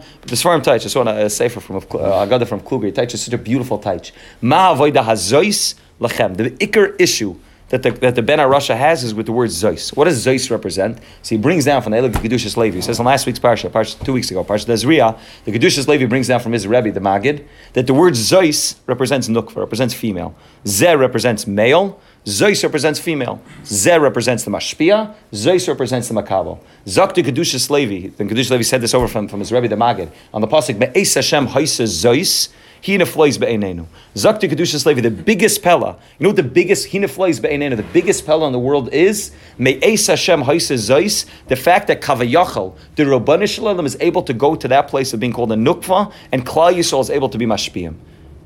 Taich, 0.63 0.85
I 0.85 0.88
saw 0.88 1.05
a 1.05 1.29
sefer 1.29 1.59
from, 1.59 1.75
uh, 1.77 1.79
Agada 1.79 2.47
from 2.47 2.61
Kluger, 2.61 2.93
Taich 2.93 3.13
is 3.13 3.23
such 3.23 3.33
a 3.33 3.38
beautiful 3.38 3.77
Taich. 3.77 4.11
Ma 4.41 4.73
avoida 4.73 5.03
hazois 5.03 5.75
lachem. 5.99 6.38
The 6.38 6.51
ikr 6.51 6.95
issue 6.99 7.35
that 7.69 7.82
the, 7.84 7.91
that 7.91 8.15
the 8.15 8.21
Ben 8.21 8.39
Arasha 8.39 8.78
has 8.78 9.04
is 9.04 9.13
with 9.13 9.25
the 9.25 9.32
word 9.32 9.49
Zeus. 9.49 9.91
What 9.93 10.06
does 10.06 10.17
Zeus 10.17 10.51
represent? 10.51 10.99
So 11.23 11.36
he 11.36 11.41
brings 11.41 11.65
down 11.65 11.82
from 11.82 11.91
the 11.91 11.97
Elik 11.97 12.13
Kedushas 12.13 12.58
Levi. 12.58 12.75
He 12.75 12.82
says 12.82 12.99
in 12.99 13.06
last 13.06 13.25
week's 13.25 13.39
parsha, 13.39 13.69
parsha 13.69 14.04
two 14.06 14.13
weeks 14.13 14.30
ago, 14.30 14.43
parsha 14.43 14.67
Tazria, 14.67 15.17
the 15.45 15.51
Kedushas 15.51 15.88
Levi 15.88 16.06
brings 16.06 16.28
down 16.28 16.39
from 16.39 16.51
his 16.51 16.67
Rebbe, 16.67 16.91
the 16.91 16.99
Magid, 16.99 17.45
that 17.73 17.88
the 17.88 17.93
word 17.93 18.15
Zeus 18.15 18.75
represents 18.86 19.28
Nukva, 19.28 19.56
represents 19.56 19.93
female. 19.93 20.36
Ze 20.67 20.95
represents 20.95 21.47
male. 21.47 21.99
Zeus 22.28 22.63
represents 22.63 22.99
female. 22.99 23.39
Zer 23.65 23.99
represents 23.99 24.43
the 24.43 24.51
mashpia. 24.51 25.13
Zeus 25.34 25.67
represents 25.67 26.08
the 26.08 26.15
makabel. 26.15 26.60
Zakti 26.86 27.23
Kedushas 27.23 27.69
Levi. 27.69 28.10
Then 28.15 28.30
Kedushas 28.30 28.51
Levi 28.51 28.63
said 28.63 28.82
this 28.82 28.93
over 28.93 29.08
from, 29.08 29.28
from 29.28 29.39
his 29.39 29.51
Rebbe 29.51 29.67
the 29.67 29.75
Magid 29.75 30.12
on 30.34 30.41
the 30.41 30.47
pasuk 30.47 30.80
Be'es 30.80 31.13
Hashem 31.13 31.47
Haisa 31.47 31.86
Zeus. 31.86 32.49
Hina 32.86 33.06
floys 33.06 33.38
be'enenu. 33.38 33.88
Zakti 34.13 34.50
Kedushas 34.50 34.86
Levi, 34.86 35.02
the 35.02 35.10
biggest 35.10 35.63
pella. 35.63 35.98
You 36.19 36.26
know 36.26 36.30
what 36.30 36.36
the 36.36 36.43
biggest 36.43 36.91
Hina 36.91 37.08
floys 37.08 37.39
be'enenu, 37.39 37.76
the 37.76 37.84
biggest 37.84 38.26
pella 38.26 38.45
in 38.45 38.54
the 38.54 38.60
world 38.60 38.93
is? 38.93 39.32
Me'es 39.58 40.06
Hashem 40.06 40.43
Haisa 40.43 40.78
Zeus. 40.78 41.26
The 41.48 41.56
fact 41.56 41.88
that 41.88 42.02
Kavayachal, 42.02 42.76
the 42.95 43.04
Rabbanish 43.04 43.56
Shalom, 43.56 43.86
is 43.86 43.98
able 44.00 44.21
to 44.24 44.34
go 44.34 44.56
to 44.56 44.67
that 44.67 44.88
place 44.88 45.13
of 45.13 45.19
being 45.19 45.34
called 45.34 45.52
a 45.52 45.56
nukva, 45.56 46.13
and 46.32 46.45
Klal 46.45 46.76
Yisrael 46.76 47.02
is 47.02 47.10
able 47.10 47.30
to 47.30 47.39
be 47.39 47.45
mashpiyim. 47.45 47.95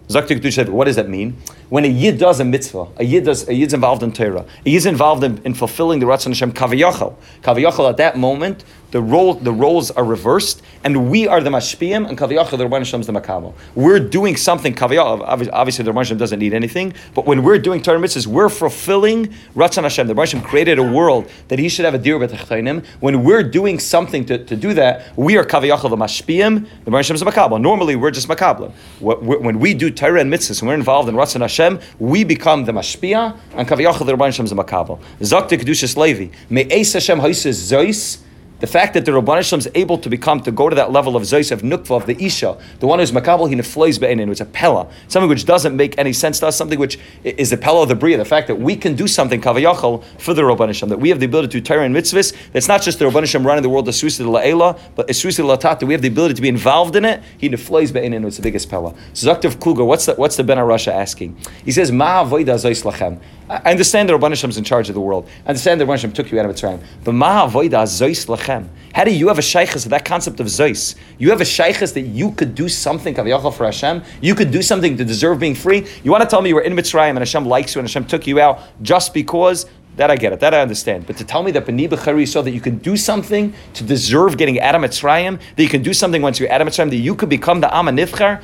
Zakti 0.07 0.39
Kedushas 0.39 0.59
Levi, 0.59 0.71
what 0.71 0.85
does 0.85 0.95
that 0.95 1.09
mean? 1.09 1.37
When 1.67 1.83
a 1.85 1.87
yid 1.87 2.17
does 2.17 2.39
a 2.39 2.45
mitzvah, 2.45 2.87
a 2.97 3.03
yid 3.03 3.25
does, 3.25 3.47
a 3.47 3.53
yid's 3.53 3.73
involved 3.73 4.01
in 4.01 4.11
Torah, 4.11 4.45
a 4.65 4.69
yid's 4.69 4.87
involved 4.87 5.23
in, 5.23 5.39
in 5.43 5.53
fulfilling 5.53 5.99
the 5.99 6.07
Ratzon 6.07 6.29
Hashem 6.29 6.53
Kavayachal. 6.53 7.15
Kavayachal 7.43 7.89
at 7.89 7.97
that 7.97 8.17
moment, 8.17 8.63
the 8.91 9.01
role, 9.01 9.35
the 9.35 9.51
roles 9.51 9.91
are 9.91 10.03
reversed, 10.03 10.61
and 10.83 11.11
we 11.11 11.27
are 11.27 11.41
the 11.41 11.49
mashpiyim, 11.49 12.07
and 12.07 12.17
kaviyach 12.17 12.49
the 12.49 12.57
Rabban 12.57 12.79
Hashem 12.79 13.01
is 13.01 13.07
the 13.07 13.13
makabel. 13.13 13.53
We're 13.75 13.99
doing 13.99 14.35
something. 14.35 14.73
Kaviyach, 14.73 15.49
obviously, 15.51 15.85
the 15.85 15.91
Rabban 15.91 15.97
Hashem 15.97 16.17
doesn't 16.17 16.39
need 16.39 16.53
anything, 16.53 16.93
but 17.13 17.25
when 17.25 17.43
we're 17.43 17.59
doing 17.59 17.81
Torah 17.81 17.99
mitzvahs, 17.99 18.25
we're 18.25 18.49
fulfilling 18.49 19.27
Ratzon 19.55 19.83
Hashem. 19.83 20.07
The 20.07 20.13
Rabban 20.13 20.19
Hashem 20.19 20.41
created 20.41 20.79
a 20.79 20.83
world 20.83 21.29
that 21.49 21.59
He 21.59 21.69
should 21.69 21.85
have 21.85 21.93
a 21.93 21.99
dir 21.99 22.17
b'tachtoinim. 22.17 22.85
When 22.99 23.23
we're 23.23 23.43
doing 23.43 23.79
something 23.79 24.25
to, 24.25 24.43
to 24.43 24.55
do 24.55 24.73
that, 24.73 25.15
we 25.17 25.37
are 25.37 25.45
kaviyach 25.45 25.81
the 25.81 25.95
mashpiyim. 25.95 26.67
The 26.85 26.91
Rabban 26.91 26.97
Hashem 26.97 27.15
is 27.15 27.19
the 27.21 27.27
makabel. 27.27 27.61
Normally, 27.61 27.95
we're 27.95 28.11
just 28.11 28.27
makabel. 28.27 28.71
When 28.99 29.59
we 29.59 29.73
do 29.73 29.91
Torah 29.91 30.21
and 30.21 30.33
mitzvahs, 30.33 30.61
and 30.61 30.69
we're 30.69 30.75
involved 30.75 31.09
in 31.09 31.15
Ratzon 31.15 31.41
Hashem, 31.41 31.79
we 31.99 32.23
become 32.23 32.65
the 32.65 32.71
mashpiyah, 32.71 33.37
and 33.53 33.67
kaviyach 33.67 34.03
the 34.05 34.13
Rabban 34.15 34.25
Hashem 34.25 34.45
is 34.45 34.51
the 34.51 34.55
makabel. 34.55 34.99
Zaktik 35.19 35.59
kedushas 35.59 35.95
Levi 35.95 36.33
me'es 36.49 36.93
Hashem 36.93 37.19
haises 37.19 37.71
zois. 37.71 38.21
The 38.59 38.67
fact 38.67 38.93
that 38.95 39.05
the 39.05 39.11
Rabban 39.11 39.57
is 39.57 39.69
able 39.73 39.97
to 39.97 40.09
become, 40.09 40.41
to 40.41 40.51
go 40.51 40.67
to 40.67 40.75
that 40.75 40.91
level 40.91 41.15
of 41.15 41.25
Zeus, 41.25 41.51
of 41.51 41.61
Nukva, 41.61 41.95
of 41.95 42.05
the 42.05 42.21
Isha, 42.23 42.57
the 42.79 42.87
one 42.87 42.99
who's 42.99 43.11
Makabal, 43.11 43.49
he 43.49 43.55
neflois 43.55 43.99
be'enin, 43.99 44.29
it's 44.29 44.41
a 44.41 44.45
Pella, 44.45 44.87
something 45.07 45.29
which 45.29 45.45
doesn't 45.45 45.75
make 45.75 45.97
any 45.97 46.11
sense 46.11 46.39
to 46.39 46.47
us, 46.47 46.57
something 46.57 46.77
which 46.77 46.99
is 47.23 47.51
the 47.51 47.57
Pella 47.57 47.83
of 47.83 47.89
the 47.89 47.95
Bria, 47.95 48.17
the 48.17 48.25
fact 48.25 48.47
that 48.47 48.55
we 48.55 48.75
can 48.75 48.95
do 48.95 49.07
something, 49.07 49.39
Kavayachal, 49.39 50.03
for 50.19 50.33
the 50.33 50.41
Rabban 50.41 50.89
that 50.89 50.99
we 50.99 51.09
have 51.09 51.19
the 51.19 51.25
ability 51.25 51.61
to 51.61 51.61
Torah 51.61 51.85
and 51.85 51.95
mitzvahs, 51.95 52.35
that's 52.51 52.67
not 52.67 52.81
just 52.81 52.99
the 52.99 53.05
Rabban 53.05 53.45
running 53.45 53.63
the 53.63 53.69
world, 53.69 53.85
the 53.85 53.93
Susi 53.93 54.23
La'ela, 54.23 54.79
but 54.95 55.13
Susi 55.15 55.41
La'tat, 55.41 55.81
we 55.83 55.93
have 55.93 56.01
the 56.01 56.09
ability 56.09 56.33
to 56.33 56.41
be 56.41 56.49
involved 56.49 56.95
in 56.95 57.05
it, 57.05 57.23
he 57.37 57.49
neflois 57.49 57.93
be'enin, 57.93 58.25
it's 58.25 58.37
the 58.37 58.43
biggest 58.43 58.69
Pella. 58.69 58.93
So 59.13 59.33
Zaktiv 59.33 59.55
Kluger, 59.55 59.85
what's 59.85 60.05
the, 60.05 60.15
what's 60.15 60.35
the 60.35 60.43
Ben 60.43 60.57
Arasha 60.57 60.91
asking? 60.91 61.37
He 61.63 61.71
says, 61.71 61.91
Ma 61.91 62.23
avoida 62.23 62.55
lachem. 62.55 63.19
I 63.49 63.71
understand 63.71 64.07
that 64.09 64.13
Rabban 64.13 64.29
Hashem 64.29 64.51
is 64.51 64.57
in 64.57 64.63
charge 64.63 64.89
of 64.89 64.95
the 64.95 65.01
world. 65.01 65.27
I 65.43 65.49
understand 65.49 65.81
that 65.81 65.85
Rabban 65.85 65.93
Hashem 65.93 66.11
took 66.11 66.31
you 66.31 66.39
out 66.39 66.45
of 66.45 66.55
Mitzrayim. 66.55 66.83
But 67.03 67.13
ma 67.13 67.47
avoida 67.47 67.87
Zeus 67.87 68.27
lachem. 68.27 68.67
How 68.93 69.03
do 69.03 69.11
you 69.11 69.27
have 69.27 69.39
a 69.39 69.41
shaykhis 69.41 69.85
of 69.85 69.89
that 69.89 70.05
concept 70.05 70.39
of 70.39 70.47
Zeus? 70.49 70.93
You 71.17 71.31
have 71.31 71.41
a 71.41 71.45
shaykhis 71.45 71.95
that 71.95 72.01
you 72.01 72.31
could 72.33 72.53
do 72.53 72.69
something 72.69 73.15
kaviyachal 73.15 73.51
for 73.51 73.65
Hashem. 73.65 74.03
You 74.21 74.35
could 74.35 74.51
do 74.51 74.61
something 74.61 74.97
to 74.97 75.03
deserve 75.03 75.39
being 75.39 75.55
free. 75.55 75.87
You 76.03 76.11
want 76.11 76.21
to 76.21 76.29
tell 76.29 76.43
me 76.43 76.49
you 76.49 76.55
were 76.55 76.61
in 76.61 76.73
Mitzrayim 76.73 77.09
and 77.09 77.19
Hashem 77.19 77.45
likes 77.45 77.73
you 77.73 77.79
and 77.79 77.89
Hashem 77.89 78.05
took 78.05 78.27
you 78.27 78.39
out 78.39 78.59
just 78.83 79.15
because? 79.15 79.65
That 79.95 80.11
I 80.11 80.15
get 80.15 80.31
it. 80.31 80.39
That 80.39 80.53
I 80.53 80.61
understand. 80.61 81.07
But 81.07 81.17
to 81.17 81.25
tell 81.25 81.43
me 81.43 81.51
that 81.51 81.65
B'ni 81.65 81.89
B'chari 81.89 82.27
saw 82.27 82.41
that 82.43 82.51
you 82.51 82.61
can 82.61 82.77
do 82.77 82.95
something 82.95 83.53
to 83.73 83.83
deserve 83.83 84.37
getting 84.37 84.59
out 84.61 84.75
of 84.75 84.81
Mitzrayim, 84.81 85.41
that 85.55 85.63
you 85.63 85.67
can 85.67 85.81
do 85.81 85.93
something 85.93 86.21
once 86.21 86.39
you're 86.39 86.51
out 86.51 86.61
of 86.61 86.67
Mitzrayim, 86.67 86.89
that 86.91 86.97
you 86.97 87.15
could 87.15 87.27
become 87.27 87.59
the 87.59 87.75
Amma 87.75 87.91
Nifchar, 87.91 88.41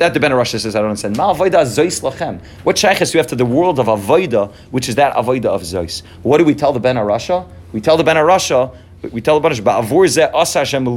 that 0.00 0.14
the 0.14 0.20
Ben 0.20 0.32
Rosh 0.32 0.50
says, 0.52 0.74
I 0.74 0.80
don't 0.80 0.88
understand. 0.88 1.16
Zois 1.16 2.00
lachem. 2.00 2.40
What 2.64 2.78
shaykhs 2.78 3.10
do 3.10 3.18
you 3.18 3.20
have 3.20 3.26
to 3.28 3.36
the 3.36 3.44
world 3.44 3.78
of 3.78 3.86
avoida, 3.86 4.50
which 4.70 4.88
is 4.88 4.94
that 4.94 5.14
avoida 5.14 5.46
of 5.46 5.60
zois? 5.60 6.02
What 6.22 6.38
do 6.38 6.44
we 6.44 6.54
tell 6.54 6.72
the 6.72 6.80
Ben 6.80 6.96
Rasha? 6.96 7.46
We 7.72 7.82
tell 7.82 7.98
the 7.98 8.04
Ben 8.04 8.16
Rasha, 8.16 8.74
we 9.12 9.20
tell 9.20 9.38
the 9.38 9.42
Ben 9.42 9.52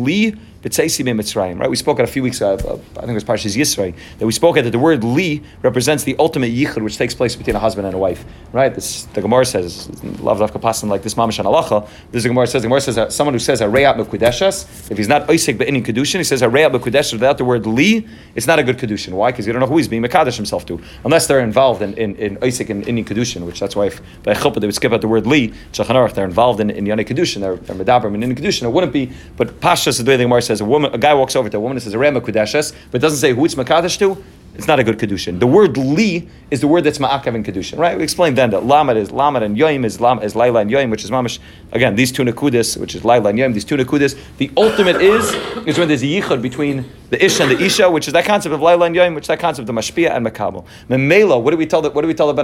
li 0.04 0.36
Right? 0.64 1.70
We 1.70 1.76
spoke 1.76 2.00
at 2.00 2.06
a 2.06 2.12
few 2.12 2.24
weeks 2.24 2.38
ago, 2.38 2.54
uh, 2.54 2.74
I 2.98 3.06
think 3.06 3.10
it 3.10 3.14
was 3.14 3.24
Parshas 3.24 3.56
Yisrael, 3.56 3.94
that 4.20 4.26
we 4.26 4.32
spoke 4.32 4.58
at 4.58 4.64
that 4.64 4.72
the 4.72 4.80
word 4.80 5.04
li 5.04 5.44
represents 5.62 6.04
the 6.04 6.16
ultimate 6.20 6.54
yichud 6.54 6.82
which 6.82 6.98
takes 6.98 7.14
place 7.14 7.36
between 7.36 7.56
a 7.56 7.60
husband 7.60 7.86
and 7.86 7.96
a 7.96 8.00
wife. 8.00 8.24
Right? 8.52 8.74
This, 8.74 9.04
the 9.14 9.22
Gemara 9.22 9.46
says, 9.46 9.90
love 10.22 10.40
dafka 10.40 10.62
pasan 10.62 10.90
like 10.90 11.04
this 11.04 11.16
mamash 11.16 11.44
alacha. 11.44 11.88
This 12.12 12.24
the 12.24 12.30
Gemara 12.30 12.48
says, 12.48 12.62
the 12.62 12.68
Gemara 12.68 12.82
says 12.82 12.96
that 12.96 13.12
someone 13.12 13.34
who 13.34 13.40
says 13.40 13.62
a 13.62 13.66
reyat 13.66 13.98
mekudeshas, 13.98 14.90
if 14.90 14.98
he's 14.98 15.08
not 15.08 15.28
oisik 15.28 15.58
be'inin 15.58 15.84
kedushin, 15.84 16.18
he 16.18 16.24
says 16.24 16.42
a 16.42 16.48
reyat 16.48 16.72
mekudeshas 16.72 17.14
without 17.14 17.38
the 17.38 17.46
word 17.46 17.66
li, 17.66 18.08
it's 18.36 18.48
not 18.48 18.60
a 18.60 18.64
good 18.64 18.78
kedushin. 18.78 19.14
Why? 19.14 19.32
Because 19.32 19.46
you 19.46 19.54
don't 19.54 19.60
know 19.60 19.68
who 19.68 19.78
he's 19.78 19.88
being 19.88 20.04
mekadesh 20.04 20.38
himself 20.38 20.66
to, 20.68 20.82
unless 21.04 21.28
they're 21.28 21.42
involved 21.42 21.82
in 21.82 21.94
in, 21.96 22.16
in 22.16 22.38
oisik 22.38 22.70
and 22.70 22.86
inin 22.86 23.06
kedushin, 23.06 23.46
which 23.46 23.60
that's 23.60 23.76
why 23.76 23.88
if, 23.88 24.02
by 24.24 24.34
chuppah 24.34 24.62
they 24.62 24.68
would 24.68 24.76
skip 24.76 24.94
out 24.94 25.02
the 25.02 25.08
word 25.08 25.28
li. 25.28 25.54
Shachan 25.74 26.14
they're 26.14 26.26
involved 26.26 26.60
in 26.60 26.70
in 26.70 26.86
yonei 26.86 27.06
kedushin, 27.06 27.42
they're, 27.42 27.58
they're 27.58 27.76
medaber 27.76 28.14
in 28.14 28.22
inin 28.22 28.38
kedushin. 28.38 28.64
It 28.64 28.70
wouldn't 28.70 28.94
be, 28.94 29.12
but 29.36 29.60
pashas 29.60 30.04
the 30.04 30.10
way 30.10 30.18
the 30.18 30.24
Gemara 30.24 30.42
says 30.42 30.53
a 30.62 30.66
woman, 30.66 30.94
a 30.94 30.98
guy 30.98 31.14
walks 31.14 31.36
over 31.36 31.50
to 31.50 31.58
a 31.58 31.60
woman 31.60 31.78
and 31.78 31.84
says 31.84 31.94
a 31.94 31.98
reyat 31.98 32.20
mekudeshas, 32.20 32.74
but 32.92 33.02
doesn't 33.02 33.20
say 33.20 33.34
who 33.34 33.46
it's 33.46 33.56
mekadesh 33.56 33.98
to 34.00 34.24
it's 34.56 34.68
not 34.68 34.80
a 34.80 34.84
good 34.84 35.00
kedushin. 35.00 35.40
The 35.40 35.48
word 35.48 35.78
li 35.78 36.30
is 36.52 36.62
the 36.62 36.68
word 36.68 36.84
that's 36.84 37.00
ma'akav 37.00 37.34
in 37.34 37.44
kedushin, 37.44 37.78
right? 37.80 37.98
We 37.98 38.04
explained 38.04 38.38
then 38.38 38.52
that 38.52 38.66
lamed 38.66 38.98
is 38.98 39.12
lamed 39.12 39.44
and 39.44 39.58
yoim 39.58 39.84
is 39.84 40.00
lam 40.00 40.20
is 40.20 40.36
laila 40.36 40.60
and 40.62 40.70
yoim, 40.70 40.92
which 40.92 41.04
is 41.04 41.12
mamish. 41.12 41.40
Again, 41.72 41.96
these 41.96 42.12
two 42.12 42.24
nakudis, 42.24 42.78
which 42.78 42.94
is 42.96 43.04
laila 43.04 43.30
and 43.30 43.40
yoim, 43.40 43.54
these 43.54 43.66
two 43.66 43.76
nakudis. 43.76 44.18
The 44.38 44.52
ultimate 44.56 45.02
is 45.02 45.34
is 45.68 45.78
when 45.80 45.88
there's 45.88 46.04
a 46.04 46.06
yichud 46.06 46.42
between 46.42 46.86
the 47.10 47.24
ish 47.24 47.40
and 47.40 47.52
the 47.52 47.64
isha, 47.64 47.90
which 47.90 48.08
is 48.08 48.14
that 48.14 48.26
concept 48.26 48.54
of 48.54 48.62
laila 48.62 48.86
and 48.86 48.96
yoim, 48.96 49.16
which 49.16 49.24
is 49.24 49.28
that 49.30 49.40
concept 49.40 49.68
of 49.70 49.76
mashpia 49.76 50.16
and 50.16 50.26
makabel. 50.26 50.66
Memela, 50.90 51.42
what 51.42 51.52
do 51.52 51.58
we 51.58 51.66
tell 51.66 51.82
the 51.82 51.90
what 51.90 52.02
do 52.02 52.08
we 52.08 52.14
tell 52.14 52.32
the 52.32 52.34
ben? 52.34 52.44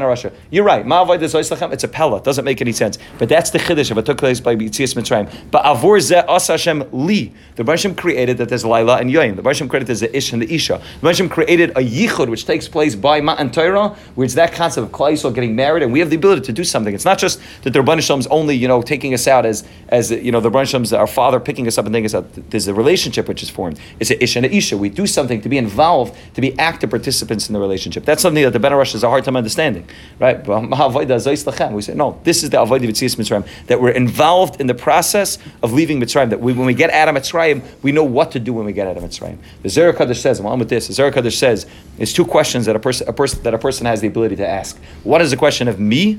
You're 0.50 0.64
right. 0.64 0.86
Ma'avoid 0.86 1.22
is 1.22 1.36
It's 1.36 1.84
a 1.84 1.88
pella. 1.88 2.22
Doesn't 2.22 2.46
make 2.46 2.62
any 2.62 2.72
sense. 2.72 2.98
But 3.18 3.30
that's 3.30 3.50
the 3.52 3.60
chiddush 3.60 3.92
of 3.92 3.98
it 3.98 4.06
took 4.06 4.18
place 4.18 4.40
by 4.40 4.56
Yitzias 4.56 4.96
Mitzrayim. 4.96 5.32
But 5.52 5.66
avur 5.66 6.00
ze 6.00 6.16
as 6.16 6.48
Hashem 6.48 6.86
li. 6.92 7.34
The 7.56 7.64
Barshim 7.64 7.96
created 7.96 8.38
that 8.38 8.50
there's 8.50 8.66
laila 8.66 8.98
and 8.98 9.10
yoim. 9.10 9.36
The 9.36 9.42
Barshim 9.42 9.70
created 9.70 9.88
there's 9.88 10.00
the 10.00 10.16
ish 10.16 10.34
and 10.34 10.42
the 10.42 10.54
isha. 10.54 10.82
The 11.02 11.08
Barshim 11.08 11.30
created 11.30 11.72
a 11.72 11.82
yichud 12.08 12.30
which 12.30 12.46
takes 12.46 12.68
place 12.68 12.96
by 12.96 13.22
Matan 13.22 13.52
Torah, 13.52 13.90
where 14.16 14.26
it's 14.26 14.36
that 14.36 14.54
concept 14.54 14.88
of 14.88 14.92
Klal 14.92 15.14
Yisrael 15.14 15.34
getting 15.34 15.56
married, 15.56 15.84
and 15.84 15.92
we 15.92 16.00
have 16.00 16.10
the 16.10 16.16
ability 16.16 16.42
to 16.42 16.54
do 16.54 16.64
something. 16.64 16.94
It's 16.94 17.06
not 17.06 17.18
just 17.18 17.40
that 17.64 17.74
the 17.74 17.80
Rabban 17.80 18.00
is 18.20 18.28
only, 18.28 18.56
you 18.56 18.68
know, 18.68 18.82
taking 18.82 19.14
us 19.14 19.28
out 19.28 19.46
as, 19.46 19.64
as 19.90 20.12
you 20.12 20.32
know, 20.32 20.40
the 20.40 20.50
Rabban 20.50 20.68
Shalom 20.68 21.00
our 21.00 21.08
father 21.08 21.40
picking 21.40 21.68
us 21.68 21.78
up 21.78 21.86
and 21.86 21.94
taking 21.94 22.06
us 22.06 22.16
out. 22.16 22.26
There's 22.50 22.68
a 22.68 22.74
relationship 22.74 23.28
which 23.28 23.44
is 23.44 23.50
formed. 23.50 23.80
It's 24.00 24.12
an 24.12 24.18
Ish 24.22 24.36
and 24.36 24.46
an 24.46 24.52
Isha. 24.52 24.78
We 24.78 24.90
do 24.90 25.06
something 25.06 25.42
to 25.42 25.50
be 25.50 25.58
involved, 25.58 26.16
to 26.36 26.42
be 26.42 26.58
active 26.58 26.90
participants 26.90 27.50
in 27.50 27.54
the 27.54 27.60
relationship. 27.60 28.06
That's 28.06 28.22
something 28.22 28.44
that 28.44 28.52
the 28.52 28.60
Ben 28.60 28.74
Rush 28.74 28.94
has 28.94 29.04
a 29.04 29.10
hard 29.10 29.24
time 29.24 29.36
understanding, 29.36 29.88
right? 30.20 30.40
We 31.70 31.82
say, 31.82 31.94
no, 31.94 32.20
this 32.24 32.44
is 32.44 32.50
the 32.50 32.58
Avodah 32.58 32.88
Vitzias 32.88 33.16
Mitzrayim, 33.16 33.46
that 33.68 33.82
we're 33.82 33.92
involved 33.92 34.60
in 34.60 34.68
the 34.68 34.74
process 34.74 35.38
of 35.62 35.74
leaving 35.74 36.00
Mitzrayim, 36.00 36.30
that 36.30 36.40
we, 36.40 36.54
when 36.54 36.66
we 36.66 36.74
get 36.74 36.90
out 36.90 37.08
of 37.08 37.16
Mitzrayim, 37.16 37.64
we 37.84 37.92
know 37.92 38.04
what 38.04 38.32
to 38.32 38.40
do 38.40 38.54
when 38.54 38.66
we 38.66 38.74
get 38.74 38.88
out 38.88 38.98
of 38.98 39.04
Mitzrayim. 39.04 39.38
The 39.62 39.70
Zerah 39.70 39.94
Kaddish 39.94 40.22
says, 40.22 40.40
I'm 40.40 40.60
with 40.60 40.70
this, 40.70 40.88
the 40.88 40.94
Zerah 40.94 41.12
Kaddish 41.12 41.38
says, 41.38 41.66
there's 42.00 42.14
two 42.14 42.24
questions 42.24 42.66
that 42.66 42.78
a 42.78 42.80
person, 42.80 43.10
a 43.10 43.14
person 43.14 43.44
that 43.44 43.54
a 43.54 43.58
person 43.58 43.86
has 43.86 44.00
the 44.00 44.08
ability 44.08 44.38
to 44.38 44.48
ask. 44.48 44.82
One 45.04 45.22
is 45.22 45.34
a 45.34 45.38
question 45.38 45.68
of 45.68 45.82
me, 45.82 46.14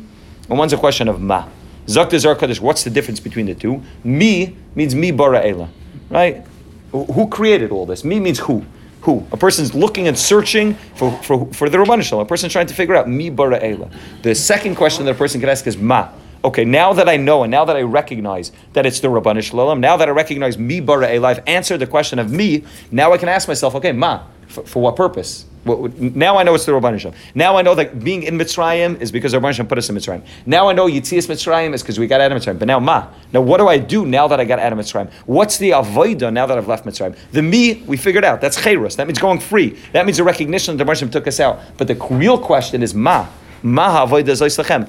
and 0.49 0.59
one's 0.59 0.75
a 0.75 0.77
question 0.77 1.09
of 1.09 1.23
ma. 1.23 1.49
Zakta 1.87 2.19
Zar 2.19 2.37
Kaddish, 2.37 2.61
what's 2.61 2.85
the 2.85 2.91
difference 2.91 3.19
between 3.19 3.47
the 3.47 3.55
two? 3.55 3.83
Me 4.05 4.55
means 4.75 4.95
me 4.95 5.11
bara 5.11 5.41
ela, 5.43 5.71
right? 6.11 6.47
Who 6.93 7.29
created 7.29 7.71
all 7.71 7.87
this? 7.87 8.05
Me 8.05 8.21
means 8.21 8.39
who? 8.41 8.63
Who? 9.03 9.27
A 9.33 9.39
person's 9.39 9.75
looking 9.75 10.07
and 10.07 10.19
searching 10.19 10.75
for, 10.97 11.11
for, 11.23 11.47
for 11.55 11.71
the 11.71 11.79
Rabban. 11.79 12.21
A 12.21 12.25
person's 12.27 12.53
trying 12.53 12.67
to 12.67 12.75
figure 12.75 12.95
out 12.95 13.09
mi 13.09 13.31
bara 13.31 13.59
ela. 13.59 13.89
The 14.21 14.35
second 14.35 14.75
question 14.75 15.07
that 15.07 15.13
a 15.13 15.19
person 15.19 15.41
can 15.41 15.49
ask 15.49 15.67
is 15.67 15.79
ma. 15.79 16.11
Okay, 16.45 16.67
now 16.67 16.93
that 16.93 17.09
I 17.09 17.17
know 17.17 17.43
and 17.43 17.51
now 17.51 17.65
that 17.65 17.77
I 17.77 17.83
recognize 17.83 18.53
that 18.75 18.85
it's 18.85 19.01
the 19.01 19.09
Rabban 19.09 19.81
now 19.81 19.97
that 19.97 20.09
I 20.09 20.11
recognize 20.11 20.59
mi 20.59 20.81
bara 20.81 21.09
ela, 21.09 21.29
I've 21.29 21.43
answered 21.47 21.79
the 21.79 21.87
question 21.87 22.19
of 22.19 22.31
me. 22.31 22.65
Now 22.91 23.15
I 23.15 23.19
can 23.19 23.31
ask 23.31 23.49
myself, 23.49 23.75
okay, 23.77 23.93
ma, 23.93 24.25
for, 24.51 24.65
for 24.65 24.83
what 24.83 24.97
purpose? 24.97 25.47
now 25.65 26.39
I 26.39 26.43
know 26.43 26.55
it's 26.55 26.65
the 26.65 26.73
Rabban 26.73 26.99
Shem. 26.99 27.13
Now 27.35 27.57
I 27.57 27.63
know 27.63 27.75
that 27.75 28.03
being 28.03 28.23
in 28.23 28.39
Mitzrayim 28.39 29.01
is 29.01 29.13
because 29.13 29.35
Rabban 29.35 29.53
Shem 29.53 29.67
put 29.67 29.77
us 29.77 29.91
in 29.91 29.97
Mitzrayim. 29.97 30.25
Now 30.47 30.69
I 30.69 30.73
know 30.73 30.87
Yitzias 30.87 31.29
Mitzrayim 31.29 31.75
is 31.75 31.83
because 31.83 31.99
we 31.99 32.07
got 32.07 32.21
out 32.21 32.33
of 32.33 32.41
Mitzrayim. 32.41 32.59
But 32.59 32.67
now 32.67 32.81
Ma. 32.81 33.09
Now 33.33 33.43
what 33.43 33.59
do 33.59 33.69
I 33.69 33.77
do 33.77 34.07
now 34.07 34.27
that 34.29 34.41
I 34.41 34.45
got 34.47 34.59
out 34.59 34.73
of 34.73 34.79
Mitzrayim? 34.79 35.11
What's 35.27 35.59
the 35.59 35.71
avoida 35.71 36.33
now 36.33 36.47
that 36.47 36.57
I've 36.57 36.69
left 36.69 36.87
Mitzrayim? 36.87 37.15
The 37.33 37.43
me 37.43 37.83
we 37.87 37.99
figured 37.99 38.25
out. 38.25 38.41
That's 38.41 38.59
chayrus. 38.59 38.97
That 38.97 39.07
means 39.07 39.19
going 39.19 39.39
free. 39.39 39.79
That 39.93 40.07
means 40.07 40.17
the 40.17 40.25
recognition 40.25 40.77
that 40.79 40.87
Rabban 40.87 40.97
Shem 40.97 41.11
took 41.11 41.27
us 41.27 41.41
out. 41.41 41.61
But 41.77 41.89
the 41.89 41.95
real 42.11 42.39
question 42.39 42.83
is 42.83 42.95
Ma. 42.95 43.29
The 43.63 44.89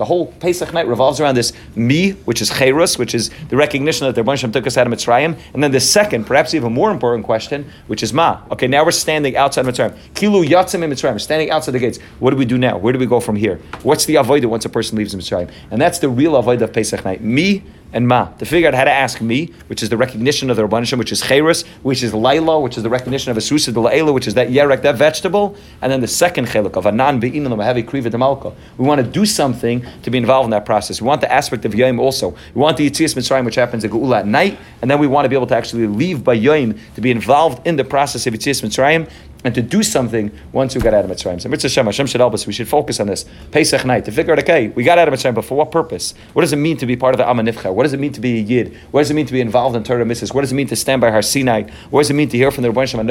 whole 0.00 0.26
Pesach 0.26 0.72
night 0.72 0.86
revolves 0.86 1.20
around 1.20 1.34
this 1.34 1.52
me, 1.74 2.12
which 2.12 2.40
is 2.40 2.50
cherus, 2.50 2.98
which 2.98 3.14
is 3.14 3.30
the 3.48 3.56
recognition 3.56 4.06
that 4.06 4.14
the 4.14 4.22
Rebbe 4.22 4.52
took 4.52 4.66
us 4.66 4.76
out 4.76 4.86
of 4.86 4.92
Mitzrayim, 4.92 5.38
and 5.54 5.62
then 5.62 5.70
the 5.70 5.80
second, 5.80 6.26
perhaps 6.26 6.54
even 6.54 6.72
more 6.72 6.90
important 6.90 7.24
question, 7.24 7.70
which 7.86 8.02
is 8.02 8.12
ma. 8.12 8.42
Okay, 8.50 8.66
now 8.66 8.84
we're 8.84 8.90
standing 8.90 9.36
outside 9.36 9.64
Mitzrayim. 9.64 9.96
Kilu 10.14 10.46
yatzim 10.46 10.82
in 10.82 10.90
Mitzrayim. 10.90 11.20
Standing 11.20 11.50
outside 11.50 11.72
the 11.72 11.78
gates. 11.78 11.98
What 12.18 12.30
do 12.30 12.36
we 12.36 12.44
do 12.44 12.58
now? 12.58 12.78
Where 12.78 12.92
do 12.92 12.98
we 12.98 13.06
go 13.06 13.20
from 13.20 13.36
here? 13.36 13.60
What's 13.82 14.04
the 14.04 14.16
avodah 14.16 14.46
once 14.46 14.64
a 14.64 14.68
person 14.68 14.98
leaves 14.98 15.14
Mitzrayim? 15.14 15.50
And 15.70 15.80
that's 15.80 15.98
the 15.98 16.08
real 16.08 16.32
avodah 16.32 16.62
of 16.62 16.72
Pesach 16.72 17.04
night. 17.04 17.22
Mi 17.22 17.62
and 17.92 18.06
Ma. 18.08 18.26
To 18.38 18.44
figure 18.44 18.68
out 18.68 18.74
how 18.74 18.84
to 18.84 18.90
ask 18.90 19.20
me, 19.20 19.52
which 19.68 19.82
is 19.82 19.88
the 19.88 19.96
recognition 19.96 20.50
of 20.50 20.56
the 20.56 20.66
Rabban 20.66 20.80
Hashem, 20.80 20.98
which 20.98 21.12
is 21.12 21.22
Cheres, 21.22 21.64
which 21.82 22.02
is 22.02 22.12
Laila, 22.12 22.60
which 22.60 22.76
is 22.76 22.82
the 22.82 22.90
recognition 22.90 23.30
of 23.30 23.36
Asusa 23.36 23.72
de 23.72 23.80
Laila, 23.80 24.12
which 24.12 24.26
is 24.26 24.34
that 24.34 24.48
Yerek, 24.48 24.82
that 24.82 24.96
vegetable, 24.96 25.56
and 25.80 25.90
then 25.90 26.00
the 26.00 26.08
second 26.08 26.46
Cheluk 26.46 26.76
of 26.76 26.86
Anan 26.86 27.22
a 27.22 27.64
heavy 27.64 27.82
Kriva 27.82 28.10
de 28.10 28.18
Malka. 28.18 28.52
We 28.76 28.86
want 28.86 29.04
to 29.04 29.06
do 29.06 29.24
something 29.24 29.84
to 30.02 30.10
be 30.10 30.18
involved 30.18 30.46
in 30.46 30.50
that 30.50 30.64
process. 30.64 31.00
We 31.00 31.06
want 31.06 31.20
the 31.20 31.32
aspect 31.32 31.64
of 31.64 31.74
Yom 31.74 31.98
also. 31.98 32.30
We 32.54 32.60
want 32.60 32.76
the 32.76 32.88
Yitzias 32.88 33.14
Mitzrayim, 33.14 33.44
which 33.44 33.54
happens 33.54 33.84
at 33.84 33.90
Geula 33.90 34.20
at 34.20 34.26
night, 34.26 34.58
and 34.82 34.90
then 34.90 34.98
we 34.98 35.06
want 35.06 35.24
to 35.24 35.28
be 35.28 35.36
able 35.36 35.46
to 35.46 35.56
actually 35.56 35.86
leave 35.86 36.24
by 36.24 36.34
Yom 36.34 36.78
to 36.94 37.00
be 37.00 37.10
involved 37.10 37.66
in 37.66 37.76
the 37.76 37.84
process 37.84 38.26
of 38.26 38.34
Yitzias 38.34 38.62
Mitzrayim 38.62 39.10
and 39.46 39.54
to 39.54 39.62
do 39.62 39.82
something 39.82 40.32
once 40.52 40.74
we 40.74 40.80
got 40.80 40.92
out 40.92 41.04
of 41.04 41.10
Mitzrayim. 41.10 41.40
So 41.40 41.48
Mitzvah 41.48 41.68
Hashem, 41.68 41.86
Hashem 41.86 42.06
should 42.06 42.20
help 42.20 42.34
us. 42.34 42.46
We 42.46 42.52
should 42.52 42.68
focus 42.68 42.98
on 42.98 43.06
this. 43.06 43.24
Pesach 43.52 43.84
night 43.84 44.04
figure 44.06 44.32
out, 44.32 44.40
okay, 44.40 44.68
we 44.68 44.82
got 44.82 44.98
out 44.98 45.06
of 45.06 45.14
Mitzrayim, 45.14 45.34
but 45.34 45.44
for 45.44 45.56
what 45.56 45.70
purpose? 45.70 46.14
What 46.32 46.42
does 46.42 46.52
it 46.52 46.56
mean 46.56 46.76
to 46.78 46.86
be 46.86 46.96
part 46.96 47.14
of 47.14 47.18
the 47.18 47.24
Amanifcha? 47.24 47.72
What 47.72 47.84
does 47.84 47.92
it 47.92 48.00
mean 48.00 48.12
to 48.12 48.20
be 48.20 48.38
a 48.38 48.42
Yid? 48.42 48.76
What 48.90 49.02
does 49.02 49.10
it 49.10 49.14
mean 49.14 49.26
to 49.26 49.32
be 49.32 49.40
involved 49.40 49.76
in 49.76 49.84
Torah 49.84 50.04
Mitzvahs? 50.04 50.34
What 50.34 50.40
does 50.40 50.52
it 50.52 50.56
mean 50.56 50.66
to 50.66 50.76
stand 50.76 51.00
by 51.00 51.10
Har 51.10 51.22
Sinai? 51.22 51.70
What 51.90 52.00
does 52.00 52.10
it 52.10 52.14
mean 52.14 52.28
to 52.30 52.36
hear 52.36 52.50
from 52.50 52.62
the 52.62 52.70
Rebbeinu 52.70 52.88
Shem? 52.88 53.06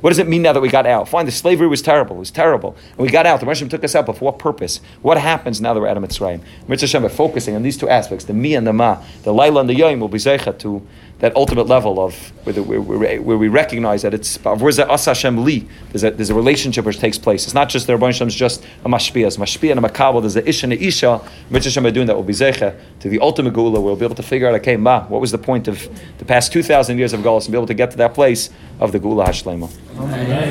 What 0.00 0.10
does 0.10 0.18
it 0.18 0.28
mean 0.28 0.42
now 0.42 0.52
that 0.52 0.60
we 0.60 0.68
got 0.68 0.86
out? 0.86 1.08
Fine, 1.08 1.26
the 1.26 1.32
slavery 1.32 1.68
was 1.68 1.82
terrible. 1.82 2.16
It 2.16 2.20
was 2.20 2.30
terrible. 2.30 2.76
And 2.90 2.98
we 2.98 3.08
got 3.08 3.26
out. 3.26 3.40
The 3.40 3.46
Rebbeinu 3.46 3.70
took 3.70 3.84
us 3.84 3.94
out, 3.94 4.06
but 4.06 4.18
for 4.18 4.24
what 4.24 4.40
purpose? 4.40 4.80
What 5.02 5.18
happens 5.18 5.60
now 5.60 5.72
that 5.72 5.80
we're 5.80 5.88
out 5.88 5.96
of 5.96 6.02
Mitzrayim? 6.02 6.40
Mitzvah 6.66 6.86
Hashem, 6.86 7.02
we're 7.04 7.08
focusing 7.10 7.54
on 7.54 7.62
these 7.62 7.76
two 7.76 7.88
aspects, 7.88 8.24
the 8.24 8.34
Mi 8.34 8.56
and 8.56 8.66
the 8.66 8.72
Ma, 8.72 9.02
the 9.22 9.32
Laila 9.32 9.60
and 9.60 9.68
the 9.68 9.74
Yom 9.74 10.00
will 10.00 10.08
be 10.08 10.18
Zeicha 10.18 10.58
to 10.58 10.84
that 11.18 11.34
ultimate 11.34 11.66
level 11.66 11.98
of 11.98 12.14
where, 12.44 12.52
the, 12.52 12.62
where, 12.62 12.80
where, 12.80 13.22
where 13.22 13.38
we 13.38 13.48
recognize 13.48 14.02
that 14.02 14.12
it's 14.12 14.36
where's 14.44 14.76
that 14.76 14.90
Asa 14.90 15.10
Hashem 15.10 15.44
Li? 15.44 15.66
There's 15.90 16.04
a, 16.04 16.10
there's 16.10 16.28
a 16.28 16.34
relationship 16.34 16.84
which 16.84 16.98
takes 16.98 17.16
place. 17.16 17.44
It's 17.44 17.54
not 17.54 17.70
just 17.70 17.86
the 17.86 17.94
Rabban 17.94 18.08
Hashem's 18.08 18.34
just 18.34 18.64
a 18.84 18.88
mashpia, 18.88 19.26
it's 19.26 19.38
mashpia 19.38 19.70
and 19.70 19.82
a 19.82 19.88
makabel. 19.88 20.20
There's 20.20 20.36
a 20.36 20.46
ish 20.46 20.62
and 20.62 20.72
a 20.72 20.82
isha. 20.82 21.20
Mitzvah 21.48 21.90
doing 21.90 22.06
that 22.06 22.16
will 22.16 22.22
be 22.22 22.34
zecha 22.34 22.78
to 23.00 23.08
the 23.08 23.18
ultimate 23.20 23.54
gula. 23.54 23.80
We'll 23.80 23.96
be 23.96 24.04
able 24.04 24.14
to 24.16 24.22
figure 24.22 24.48
out, 24.48 24.54
okay, 24.56 24.76
ma, 24.76 25.04
what 25.06 25.20
was 25.20 25.30
the 25.32 25.38
point 25.38 25.68
of 25.68 25.88
the 26.18 26.24
past 26.24 26.52
two 26.52 26.62
thousand 26.62 26.98
years 26.98 27.12
of 27.14 27.20
Galus 27.20 27.46
and 27.46 27.52
be 27.52 27.58
able 27.58 27.66
to 27.66 27.74
get 27.74 27.90
to 27.92 27.96
that 27.96 28.12
place 28.12 28.50
of 28.78 28.92
the 28.92 28.98
gula 28.98 29.24
hashlema. 29.24 29.70